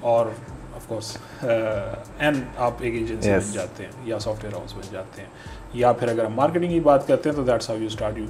اور 0.00 0.26
آف 0.74 0.86
کورس 0.86 1.16
اینڈ 1.42 2.42
آپ 2.56 2.72
ایک 2.80 2.94
ایجنسی 2.94 3.30
بن 3.30 3.52
جاتے 3.52 3.84
ہیں 3.84 3.90
یا 4.04 4.18
سافٹ 4.18 4.44
ویئر 4.44 4.54
ہاؤس 4.56 4.74
بن 4.74 4.92
جاتے 4.92 5.22
ہیں 5.22 5.28
یا 5.74 5.92
پھر 5.92 6.08
اگر 6.08 6.24
ہم 6.24 6.32
مارکیٹنگ 6.32 6.70
کی 6.70 6.80
بات 6.80 7.06
کرتے 7.08 7.28
ہیں 7.30 7.36
تو 7.36 7.42
that's 7.42 7.70
how 7.70 7.78
you 7.78 7.86
start 7.86 8.18
you 8.18 8.24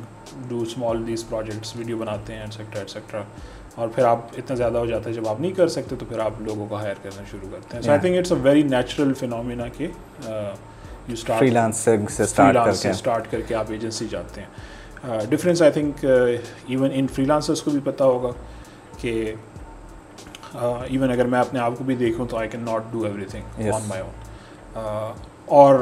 do 0.49 0.63
small 0.63 1.07
these 1.07 1.29
projects 1.29 1.77
video 1.77 1.99
بناتے 1.99 2.33
ہیں 2.33 2.41
ایٹسیکٹرا 2.41 2.81
ایٹسیکٹرا 2.81 3.23
اور 3.75 3.89
پھر 3.89 4.05
آپ 4.05 4.19
اتنا 4.33 4.55
زیادہ 4.57 4.79
ہو 4.79 4.87
جاتا 4.87 5.09
ہے 5.09 5.15
جب 5.15 5.29
آپ 5.29 5.41
نہیں 5.41 5.53
کر 5.53 5.69
سکتے 5.69 5.97
تو 5.97 6.07
پھر 6.09 6.19
آپ 6.19 6.41
لوگوں 6.41 6.67
کو 6.69 6.77
ہائر 6.77 6.95
کرنا 7.03 7.23
شروع 7.31 7.49
کرتے 7.51 7.77
ہیں. 7.77 7.83
So 7.83 7.91
I 7.91 8.01
think 8.01 8.19
it's 8.19 8.33
a 8.33 8.39
very 8.43 8.63
natural 8.63 9.15
phenomena 9.15 9.69
کہ 9.69 9.89
یو 10.23 11.13
اسٹارٹ 11.13 12.69
اسٹارٹ 12.85 13.31
کر 13.31 13.41
کے 13.41 13.55
آپ 13.55 13.71
ایجنسی 13.71 14.07
جاتے 14.11 14.41
ہیں. 14.41 15.19
Difference 15.31 15.63
I 15.63 15.73
think 15.73 16.05
even 16.05 16.91
in 16.93 17.07
free 17.07 17.25
lancers 17.25 17.63
کو 17.63 17.71
بھی 17.71 17.81
پتہ 17.85 18.05
ہوگا 18.05 18.31
کہ 18.99 19.33
ایون 20.55 21.11
اگر 21.11 21.25
میں 21.25 21.41
اپنے 21.41 21.61
آپ 21.61 21.73
کو 21.79 21.85
بھی 21.85 21.95
دیکھوں 21.97 22.27
تو 22.27 22.37
I 22.37 22.49
can 22.49 22.61
not 22.61 22.93
do 22.93 23.05
everything 23.25 23.71
on 23.73 23.83
my 23.89 24.03
own 24.03 25.13
اور 25.47 25.79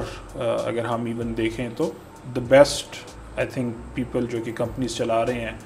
اگر 0.65 0.85
ہم 0.85 1.05
ایون 1.05 1.37
دیکھیں 1.37 1.69
تو 1.77 1.91
the 2.37 2.41
best 2.49 2.97
I 3.37 3.47
think 3.47 3.75
people 3.95 4.27
جو 4.27 4.39
کہ 4.45 4.53
کمپنیز 4.53 4.97
چلا 4.97 5.27
رہے 5.27 5.41
ہیں 5.41 5.57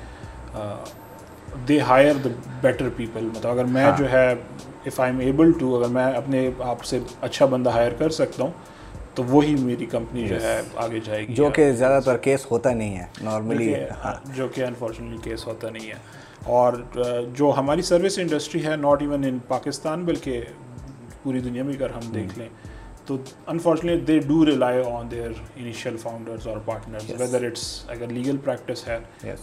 they 1.68 1.80
hire 1.80 2.14
the 2.25 2.28
better 2.61 2.88
people 2.97 3.25
مطلب 3.25 3.50
اگر 3.50 3.64
میں 3.64 3.90
جو 3.99 4.11
ہے 4.12 4.35
if 4.87 5.00
I 5.00 5.12
am 5.12 5.18
able 5.18 5.52
to 5.52 5.76
اگر 5.76 5.88
میں 5.88 6.04
اپنے 6.04 6.50
آپ 6.61 6.85
سے 6.85 6.99
اچھا 7.21 7.47
بندہ 7.47 7.71
ہائر 7.71 7.92
کر 7.92 8.11
سکتا 8.11 8.42
ہوں 8.44 8.50
تو 9.14 9.25
وہی 9.25 9.54
میری 9.54 9.87
کمپنی 9.87 10.26
جو 10.28 10.40
ہے 10.42 10.61
آگے 10.76 11.00
جائے 11.04 11.28
گی. 11.28 11.35
جو 11.35 11.50
کہ 11.50 11.73
زیادہ 11.73 12.00
تر 12.04 12.16
کیس 12.16 12.47
ہوتا 12.50 12.73
نہیں 12.75 12.99
ہے 12.99 13.04
نارملی 13.23 13.75
جو 14.35 14.49
کہ 14.49 14.64
انفارچونیٹلی 14.64 15.18
کیس 15.23 15.47
ہوتا 15.47 15.71
نہیں 15.71 15.90
ہے۔ 15.90 15.99
اور 16.44 16.72
جو 17.34 17.52
ہماری 17.56 17.82
سروس 17.82 18.18
انڈسٹری 18.18 18.64
ہے 18.66 18.76
ناٹ 18.76 19.02
ایون 19.02 19.25
ان 19.25 19.38
پاکستان 19.49 20.04
بلکہ 20.04 20.42
پوری 21.22 21.40
دنیا 21.40 21.62
میں 21.62 21.75
اگر 21.75 21.90
ہم 21.90 22.11
دیکھ 22.14 22.38
لیں 22.38 22.49
تو 23.06 23.16
unfortunately 23.46 24.04
they 24.06 24.18
do 24.18 24.44
rely 24.46 24.82
on 24.90 25.11
their 25.11 25.30
initial 25.56 25.96
founders 25.96 26.46
اور 26.46 26.58
پارٹنرز 26.64 27.11
ویدر 27.18 27.44
اٹس 27.46 27.84
اگر 27.88 28.08
لیگل 28.08 28.37
پریکٹس 28.37 28.87
ہے 28.88 28.99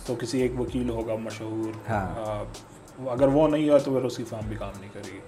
تو 0.05 0.15
کسی 0.15 0.41
ایک 0.41 0.59
وکیل 0.59 0.89
ہوگا 0.89 1.15
مشہور 1.15 1.91
اگر 3.07 3.27
وہ 3.27 3.47
نہیں 3.47 3.69
ہوا 3.69 3.77
تو 3.77 3.93
پھر 3.93 4.05
اس 4.05 4.17
کی 4.17 4.23
فارم 4.29 4.47
بھی 4.47 4.55
کام 4.59 4.79
نہیں 4.79 4.89
کرے 4.93 5.11
گی۔ 5.13 5.19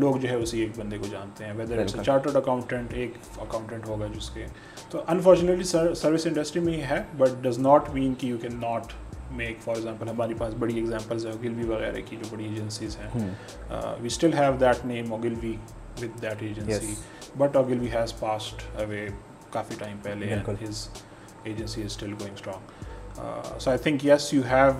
لوگ 0.00 0.16
جو 0.16 0.28
ہے 0.28 0.34
اسی 0.34 0.60
ایک 0.60 0.78
بندے 0.78 0.98
کو 0.98 1.06
جانتے 1.10 1.44
ہیں 1.44 1.52
ویدر 1.56 1.78
اٹس 1.78 1.96
چارٹرڈ 2.06 2.36
اکاؤنٹنٹ 2.36 2.94
ایک 2.94 3.12
اکاؤنٹنٹ 3.38 3.86
ہوگا 3.88 4.06
جس 4.14 4.30
کے۔ 4.30 4.46
تو 4.90 5.02
انفارچونیٹلی 5.08 5.64
سروس 5.94 6.26
انڈسٹری 6.26 6.62
میں 6.62 6.72
ہی 6.72 6.82
ہے 6.82 7.02
بٹ 7.18 7.42
ڈز 7.42 7.58
ناٹ 7.58 7.90
مین 7.94 8.14
کہ 8.18 8.26
یو 8.26 8.36
کین 8.42 8.60
ناٹ 8.60 8.92
میں 9.36 9.46
ایک 9.46 9.58
فار 9.64 9.74
ایگزامپل 9.74 10.08
ہمارے 10.08 10.34
پاس 10.38 10.54
بڑی 10.58 10.74
ایگزامپلز 10.74 11.26
ہیں 11.26 11.32
اوگلوی 11.32 11.64
وغیرہ 11.68 12.00
کی 12.06 12.16
جو 12.16 12.28
بڑی 12.30 12.44
ایجنسیز 12.44 12.96
ہیں۔ 12.98 13.08
We 14.00 14.06
still 14.06 14.34
have 14.34 14.56
that 14.60 14.84
name 14.86 15.12
Ogilvy 15.12 15.54
with 16.00 16.22
that 16.22 16.42
agency 16.42 16.94
but 17.38 17.56
Ogilvy 17.56 17.90
has 17.92 18.18
passed 18.20 18.62
away 18.80 19.06
coffee 19.52 19.74
time 19.78 19.96
پہلے 20.02 20.34
his 20.62 20.88
agency 21.44 21.82
is 21.82 21.90
still 21.90 22.12
going 22.12 22.34
strong 22.34 23.58
so 23.58 23.70
I 23.70 23.78
think 23.82 24.04
yes 24.04 24.32
you 24.34 24.42
have 24.50 24.72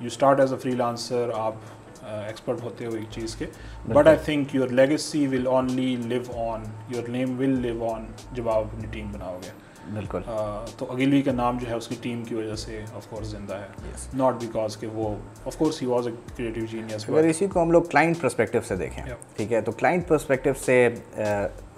you 0.00 0.06
start 0.06 0.40
as 0.40 0.52
a 0.52 0.58
freelancer 0.70 1.30
آپ 1.34 1.54
expert 2.02 2.62
ہوتے 2.62 2.86
ہو 2.86 2.94
ایک 2.94 3.06
چیز 3.10 3.34
کے۔ 3.36 3.46
But 3.88 4.06
I 4.06 4.16
think 4.24 4.54
your 4.54 4.68
legacy 4.68 5.26
will 5.26 5.46
only 5.46 5.94
live 6.02 6.40
on 6.40 6.64
your 6.88 7.08
name 7.08 7.38
will 7.38 7.58
live 7.62 7.88
on 7.88 8.04
جب 8.32 8.48
آپ 8.48 8.64
اپنی 8.64 8.86
team 8.90 9.10
بناؤ 9.12 9.38
گے۔ 9.44 9.50
بالکل۔ 9.94 10.20
تو 10.76 10.92
اگیلوی 10.92 11.22
کا 11.22 11.32
نام 11.32 11.58
جو 11.58 11.68
ہے 11.68 11.74
اس 11.74 11.88
کی 11.88 11.94
ٹیم 12.00 12.24
کی 12.24 12.34
وجہ 12.34 12.54
سے 12.54 12.80
آف 12.94 13.06
کورس 13.08 13.26
زندہ 13.26 13.54
ہے۔ 13.54 13.66
ناٹ 14.14 14.34
بیکاز 14.40 14.76
کہ 14.76 14.86
وہ 14.86 15.14
of 15.46 15.56
course 15.56 15.82
he 15.82 15.86
was 15.86 16.06
a 16.06 16.12
creative 16.36 16.64
genius 16.70 17.08
اگر 17.08 17.24
اسی 17.24 17.46
کو 17.46 17.62
ہم 17.62 17.70
لوگ 17.70 17.82
کلائنٹ 17.82 18.20
پرسپیکٹیو 18.20 18.60
سے 18.68 18.76
دیکھیں 18.76 19.04
ٹھیک 19.36 19.52
ہے؟ 19.52 19.60
تو 19.60 19.72
کلائنٹ 19.72 20.08
پرسپیکٹیو 20.08 20.52
سے 20.64 20.88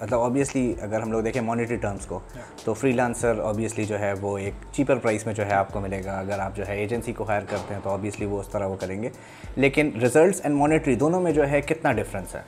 مطلب 0.02 0.20
آبویسلی 0.20 0.74
اگر 0.80 1.00
ہم 1.00 1.12
لوگ 1.12 1.20
دیکھیں 1.20 1.42
مانیٹری 1.42 1.76
ٹرمس 1.76 2.06
کو 2.06 2.18
تو 2.64 2.74
فری 2.74 2.92
لانسر 2.92 3.40
آبویسلی 3.40 3.84
جو 3.84 3.98
ہے 3.98 4.12
وہ 4.20 4.38
ایک 4.38 4.54
چیپر 4.72 4.96
پرائس 4.96 5.26
میں 5.26 5.34
جو 5.34 5.46
ہے 5.46 5.54
آپ 5.54 5.72
کو 5.72 5.80
ملے 5.80 6.04
گا۔ 6.04 6.18
اگر 6.18 6.38
آپ 6.38 6.56
جو 6.56 6.66
ہے 6.68 6.76
ایجنسی 6.76 7.12
کو 7.12 7.24
ہائر 7.24 7.42
کرتے 7.48 7.74
ہیں 7.74 7.80
تو 7.84 7.90
آبویسلی 7.90 8.26
وہ 8.26 8.40
اس 8.40 8.48
طرح 8.48 8.66
وہ 8.66 8.76
کریں 8.80 9.02
گے۔ 9.02 9.08
لیکن 9.56 9.90
ریزلٹس 10.00 10.40
اینڈ 10.42 10.56
مانیٹری 10.56 10.94
دونوں 10.94 11.20
میں 11.20 11.32
جو 11.32 11.48
ہے 11.48 11.60
کتنا 11.60 11.92
ڈفرینس 11.92 12.34
ہے؟ 12.34 12.42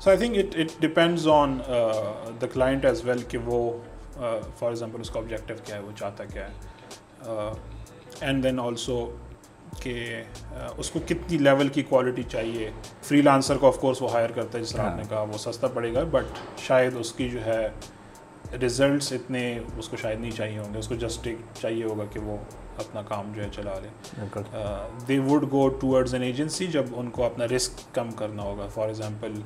So 0.00 0.10
I 0.10 0.18
think 0.18 0.38
it 0.38 0.56
it 0.56 0.82
depends 0.82 1.28
on 1.28 1.58
the 2.42 2.46
client 2.52 2.84
as 2.84 3.04
well 3.04 3.22
کہ 3.28 3.38
وہ 3.44 3.78
فار 4.58 4.68
ایگزامپل 4.68 5.00
اس 5.00 5.10
کا 5.10 5.20
آبجیکٹیو 5.20 5.56
کیا 5.64 5.76
ہے 5.76 5.80
وہ 5.80 5.90
چاہتا 5.98 6.24
کیا 6.24 6.48
ہے؟ 6.48 6.52
اینڈ 8.20 8.44
دین 8.44 8.60
آلسو 8.60 9.16
کہ 9.82 10.22
اس 10.76 10.90
کو 10.90 11.00
کتنی 11.06 11.38
لیول 11.38 11.68
کی 11.68 11.82
کوالٹی 11.82 12.22
چاہیے؟ 12.22 12.70
فری 13.02 13.22
لانسر 13.22 13.56
کو 13.56 13.66
آف 13.66 13.78
کورس 13.78 14.02
وہ 14.02 14.12
ہائر 14.12 14.30
کرتا 14.30 14.58
ہے 14.58 14.62
جس 14.62 14.72
طرح 14.72 14.90
آپ 14.90 14.96
نے 14.96 15.02
کہا 15.08 15.20
وہ 15.20 15.38
سستا 15.38 15.66
پڑے 15.66 15.94
گا 15.94 16.04
بٹ 16.10 16.58
شاید 16.58 16.96
اس 16.96 17.12
کی 17.12 17.28
جو 17.28 17.44
ہے 17.44 17.68
ریزلٹس 18.60 19.12
اتنے 19.12 19.58
اس 19.78 19.88
کو 19.88 19.96
شاید 19.96 20.20
نہیں 20.20 20.30
چاہیے 20.30 20.58
ہوں 20.58 20.74
گے 20.74 20.78
اس 20.78 20.88
کو 20.88 20.94
جسٹ 20.94 21.28
چاہیے 21.60 21.84
ہوگا 21.84 22.04
کہ 22.12 22.20
وہ 22.20 22.36
اپنا 22.76 23.02
کام 23.02 23.32
جو 23.34 23.42
ہے 23.42 23.48
چلا 23.52 23.78
لیں 23.78 24.20
they 25.08 25.18
would 25.18 25.42
go 25.50 25.68
towards 25.68 26.14
an 26.14 26.22
agency 26.22 26.66
جب 26.66 26.84
ان 26.92 27.10
کو 27.10 27.24
اپنا 27.24 27.46
رسک 27.46 27.94
کم 27.94 28.10
کرنا 28.10 28.42
ہوگا۔ 28.42 28.66
For 28.66 28.86
example 28.86 29.40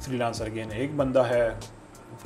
free 0.00 0.16
lancer 0.16 0.46
again 0.46 0.72
ایک 0.72 0.94
بندہ 0.96 1.24
ہے 1.30 1.48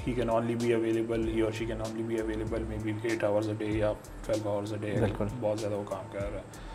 he 0.06 0.12
can 0.12 0.30
only 0.30 0.54
be 0.54 0.73
available 0.75 1.28
he 1.28 1.40
اور 1.40 1.52
she 1.52 1.64
can 1.64 1.80
only 1.80 2.02
be 2.02 2.20
available 2.20 2.62
maybe 2.82 2.92
eight 3.02 3.25
hours 3.25 3.49
a 3.49 3.54
day 3.59 3.66
یا 3.66 3.92
ٹویلو 4.26 4.50
آورز 4.50 4.73
اے 4.73 4.78
ڈے 4.78 4.94
بہت 5.40 5.61
زیادہ 5.61 5.75
وہ 5.75 5.85
کام 5.88 6.04
کر 6.12 6.30
رہا 6.32 6.38
ہے۔ 6.38 6.68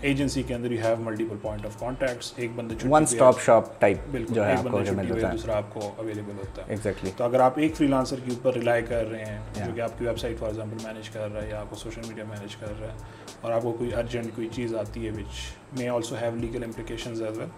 ایجنسی 0.00 0.42
کے 0.42 0.54
اندر 0.54 0.70
you 0.70 0.78
have 0.84 0.96
multiple 0.98 1.36
point 1.42 1.66
of 1.66 1.78
contacts 1.80 2.32
ایک 2.36 2.50
بندہ 2.54 2.74
ون 2.90 3.02
اسٹاپ 3.02 3.40
شاپ 3.40 3.80
ٹائپ 3.80 3.98
بالکل 4.10 4.40
ایک 4.40 4.58
بندہ 4.62 5.26
دوسرا 5.32 5.56
آپ 5.56 5.74
کو 5.74 5.92
اویلیبل 5.96 6.38
ہوتا 6.38 6.62
ہے۔ 6.62 6.66
ایگزیکٹلی 6.68 7.10
تو 7.16 7.24
اگر 7.24 7.40
آپ 7.40 7.58
ایک 7.58 7.76
فری 7.76 7.86
لانسر 7.86 8.20
کے 8.24 8.30
اوپر 8.30 8.54
ریلائی 8.54 8.82
کر 8.82 9.06
رہے 9.10 9.24
ہیں 9.24 9.38
جو 9.56 9.70
کہ 9.74 9.80
آپ 9.80 9.98
کی 9.98 10.06
web 10.06 10.18
site 10.18 10.38
for 10.38 10.48
example 10.48 10.76
manage 10.84 11.08
کر 11.10 11.32
رہا 11.32 11.42
ہے 11.42 11.48
یا 11.48 11.60
آپ 11.60 11.70
کو 11.70 11.76
سوشل 11.76 12.00
میڈیا 12.08 12.24
مینیج 12.28 12.56
کر 12.56 12.72
رہا 12.80 12.86
ہے 12.86 12.96
اور 13.40 13.52
آپ 13.52 13.62
کو 13.62 13.72
کوئی 13.72 13.94
ارجنٹ 13.94 14.34
کوئی 14.34 14.48
چیز 14.52 14.74
آتی 14.74 15.06
ہے 15.06 15.10
which 15.10 15.46
may 15.78 15.88
also 15.88 16.16
have 16.20 16.34
legal 16.36 16.64
implications 16.64 17.22
as 17.22 17.38
well 17.38 17.48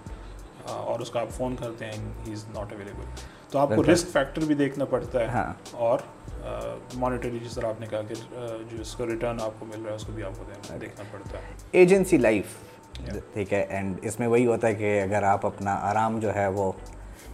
اور 0.66 1.00
اس 1.00 1.10
کا 1.10 1.20
آپ 1.20 1.30
فون 1.30 1.56
کرتے 1.56 1.84
ہیں 1.84 1.92
ہی 2.26 2.32
از 2.32 2.44
ناٹ 2.54 2.72
اویلیبل 2.72 3.04
تو 3.50 3.58
آپ 3.58 3.68
کو 3.76 3.82
رسک 3.82 4.08
فیکٹر 4.12 4.44
بھی 4.44 4.54
دیکھنا 4.54 4.84
پڑتا 4.84 5.20
ہے 5.20 5.26
ہاں۔ 5.26 5.52
اور 5.72 5.98
مانیٹری 6.94 7.38
جس 7.44 7.54
طرح 7.54 7.68
آپ 7.68 7.80
نے 7.80 7.86
کہا 7.90 8.02
کہ 8.08 8.14
جو 8.70 8.80
اس 8.80 8.94
کا 8.94 9.06
ریٹرن 9.06 9.40
آپ 9.40 9.58
کو 9.58 9.66
مل 9.66 9.80
رہا 9.82 9.90
ہے 9.90 9.96
اس 9.96 10.04
کو 10.04 10.12
بھی 10.12 10.22
آپ 10.24 10.38
کو 10.38 10.44
دیکھنا 10.80 11.04
پڑتا 11.12 11.38
ہے۔ 11.38 11.54
ایجنسی 11.72 12.18
لائف 12.18 12.56
ٹھیک 13.34 13.52
ہے 13.52 13.64
اینڈ 13.68 13.98
اس 14.02 14.18
میں 14.20 14.28
وہی 14.28 14.46
ہوتا 14.46 14.68
ہے 14.68 14.74
کہ 14.74 15.00
اگر 15.02 15.22
آپ 15.22 15.46
اپنا 15.46 15.74
آرام 15.90 16.18
جو 16.20 16.34
ہے 16.34 16.46
وہ 16.54 16.70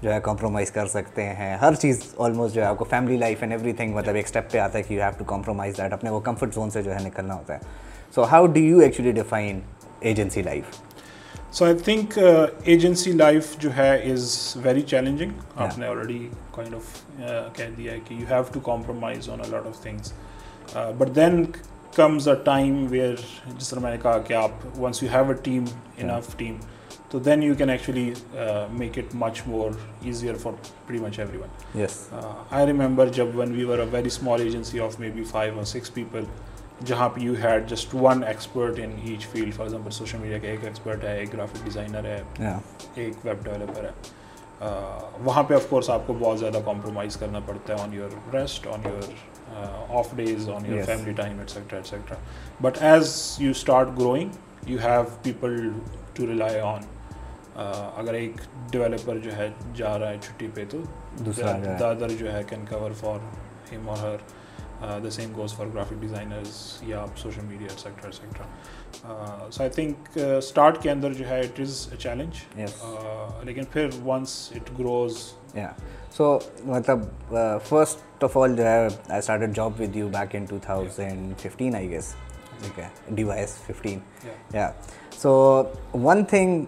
جو 0.03 0.13
ہے 0.13 0.19
کمپرومائز 0.23 0.71
کر 0.71 0.87
سکتے 0.87 1.25
ہیں 1.27 1.55
ہر 1.57 1.75
چیز 1.75 2.01
آلموسٹ 2.19 2.55
جو 2.55 2.63
ہے 2.63 2.67
آپ 2.67 2.79
کو 2.79 2.85
family 2.85 3.17
life 3.17 3.43
and 3.43 3.53
every 3.53 3.73
thing 3.73 3.95
مطلب 3.95 4.15
ایک 4.15 4.25
اسٹیپ 4.25 4.51
پہ 4.53 4.59
آتا 4.59 4.79
ہے 4.79 4.83
کہ 4.83 4.95
you 4.95 5.03
have 5.03 5.13
to 5.19 5.25
compromise 5.25 5.77
that 5.79 5.93
اپنے 5.93 6.11
وہ 6.11 6.21
کمفرٹ 6.21 6.55
زون 6.55 6.71
سے 6.71 6.83
جو 6.83 6.95
ہے 6.95 6.99
نکلنا 7.05 7.35
ہوتا 7.35 7.55
ہے۔ 7.55 7.59
So 8.15 8.25
how 8.25 8.47
do 8.47 8.61
you 8.61 8.79
actually 8.79 9.13
define 9.13 9.61
agency 10.01 10.43
life 10.43 10.81
so 11.55 11.65
I 11.65 11.75
think 11.79 12.19
agency 12.19 13.11
life 13.13 13.49
جو 13.59 13.71
ہے 13.77 13.91
از 14.13 14.33
ویری 14.63 14.81
چیلنجنگ 14.83 15.33
آپ 15.57 15.79
نے 15.79 15.87
آلریڈی 15.87 16.29
کائنڈ 16.53 16.75
آف 16.75 17.19
کہہ 17.57 17.69
دیا 17.77 17.93
ہے 17.93 17.99
کہ 18.09 18.15
you 18.15 18.27
have 18.31 18.43
to 18.53 18.61
compromise 18.61 19.29
on 19.31 19.41
a 19.41 19.51
lot 19.51 19.67
of 19.67 19.81
things 19.83 20.13
but 20.99 21.15
then 21.17 21.45
comes 21.95 22.29
a 22.29 22.35
time 22.45 22.85
where 22.91 23.15
جس 23.59 23.71
طرح 23.71 23.81
میں 23.81 23.91
نے 23.91 23.97
کہا 24.03 24.19
کہ 24.19 24.35
آپ 24.35 24.67
once 24.79 25.03
you 25.03 25.09
have 25.13 25.29
a 25.29 25.35
team 25.43 25.65
enough 25.99 26.37
team 26.37 26.57
تو 27.11 27.19
then 27.19 27.43
you 27.43 27.55
can 27.55 27.71
actually 27.71 28.11
make 28.73 28.99
it 28.99 29.15
much 29.15 29.41
more 29.47 29.71
easier 30.05 30.35
for 30.35 30.53
very 30.89 31.05
much 31.05 31.19
everyone 31.39 31.81
yes 31.81 32.01
I 32.51 32.67
remember 32.67 33.13
جب 33.13 33.39
one 33.39 33.53
we 33.53 33.65
were 33.65 33.79
a 33.79 33.87
very 33.91 34.07
small 34.07 34.41
agency 34.41 34.81
of 34.81 35.01
maybe 35.11 35.25
five 35.25 35.57
اور 35.57 35.65
six 35.65 35.95
people 35.95 36.25
جہاں 36.81 37.09
پہ 37.09 37.21
you 37.21 37.35
had 37.43 37.69
just 37.71 37.95
one 37.95 38.25
expert 38.25 38.79
in 38.79 38.91
each 39.05 39.27
field 39.27 39.55
for 39.55 39.65
example 39.65 39.91
social 39.91 40.19
media 40.19 40.39
کا 40.39 40.49
ایک 40.49 40.65
expert 40.65 41.05
ہے 41.05 41.19
ایک 41.19 41.33
graphic 41.33 41.65
designer 41.65 42.05
ہے 42.05 42.23
ایک 42.95 43.15
ویب 43.25 43.45
ڈیولپر 43.45 43.85
ہے۔ 43.85 43.91
وہاں 45.25 45.43
پہ 45.43 45.55
آف 45.55 45.67
کورس 45.69 45.91
آپ 45.91 46.01
کو 46.07 46.13
بہت 46.19 46.39
زیادہ 46.39 46.59
کمپرومائز 46.65 47.17
کرنا 47.17 47.41
پڑتا 47.41 47.75
ہے 47.75 47.83
on 47.83 47.95
your 47.95 48.35
rest 48.35 48.67
on 48.67 48.81
your 48.85 49.13
off 49.89 50.09
days 50.17 50.49
on 50.49 50.67
your 50.67 50.83
family 50.83 51.13
time 51.13 51.39
etcetera 51.39 51.77
etcetera 51.77 52.17
but 52.61 52.79
as 52.81 53.37
you 53.39 53.51
start 53.51 53.89
growing 53.99 54.31
you 54.67 54.79
have 54.79 55.03
people 55.23 55.69
to 56.15 56.27
rely 56.27 56.61
on 56.61 56.81
اگر 57.97 58.15
ایک 58.15 58.33
ڈیولپر 58.71 59.19
جو 59.19 59.37
ہے 59.37 59.49
جا 59.75 59.99
رہا 59.99 60.11
ہے 60.11 60.17
چھٹی 60.23 60.49
پہ 60.55 60.65
تو 60.71 60.79
دوسرا 61.27 61.53
دادر 61.81 62.09
جو 62.09 62.33
ہے 62.33 62.43
can 62.49 62.65
cover 62.69 62.91
for 62.91 63.19
him 63.75 63.89
or 63.89 63.99
her 63.99 64.17
the 65.05 65.11
same 65.11 65.33
goes 65.37 65.55
for 65.57 65.67
graphic 65.67 66.01
designers 66.01 66.57
یا 66.87 67.05
social 67.17 67.45
media 67.47 67.69
etcetera 67.71 68.05
etcetera 68.05 69.51
so 69.51 69.63
I 69.63 69.71
think 69.71 70.19
start 70.39 70.83
کے 70.83 70.91
اندر 70.91 71.13
جو 71.13 71.29
ہے 71.29 71.41
اٹ 71.41 71.61
از 71.61 71.87
اے 71.91 71.97
چیلنج 71.97 72.61
لیکن 73.45 73.65
پھر 73.73 73.89
ونس 74.05 74.37
اٹ 74.57 74.71
گروز 74.79 75.19
سو 76.17 76.39
مطلب 76.65 77.01
فرسٹ 77.69 78.25
آف 78.25 78.37
آل 78.39 78.57
جو 78.57 78.65
ہے 78.65 78.79
I 78.79 79.19
started 79.19 79.55
job 79.57 79.81
with 79.81 79.97
you 79.97 80.09
back 80.09 80.35
in 80.37 80.45
two 80.45 80.59
thousand 80.63 81.41
fifteen 81.41 81.75
I 81.75 81.91
guess 81.91 82.15
ٹھیک 82.63 82.79
ہے 82.79 82.89
ڈی 83.09 83.25
وائی 83.25 83.41
ایس 83.41 83.57
ففٹین 83.67 83.99
یا 84.53 84.71
سو 85.19 85.33
ون 85.95 86.25
تھنگ 86.25 86.65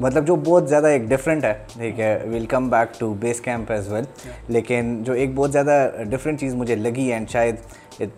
مطلب 0.00 0.26
جو 0.26 0.36
بہت 0.36 0.68
زیادہ 0.68 0.86
ایک 0.86 1.02
ڈفرینٹ 1.02 1.44
ہے۔ 1.44 1.52
ٹھیک 1.72 2.00
ہے 2.00 2.18
welcome 2.46 2.68
back 2.68 3.00
to 3.00 3.14
base 3.14 3.40
camp 3.40 3.72
as 3.72 3.92
well 3.92 4.04
لیکن 4.48 5.02
جو 5.02 5.12
ایک 5.12 5.30
بہت 5.34 5.52
زیادہ 5.52 5.90
ڈفرینٹ 6.10 6.40
چیز 6.40 6.54
مجھے 6.54 6.74
لگی 6.74 7.12
اینڈ 7.12 7.30
شاید 7.30 7.54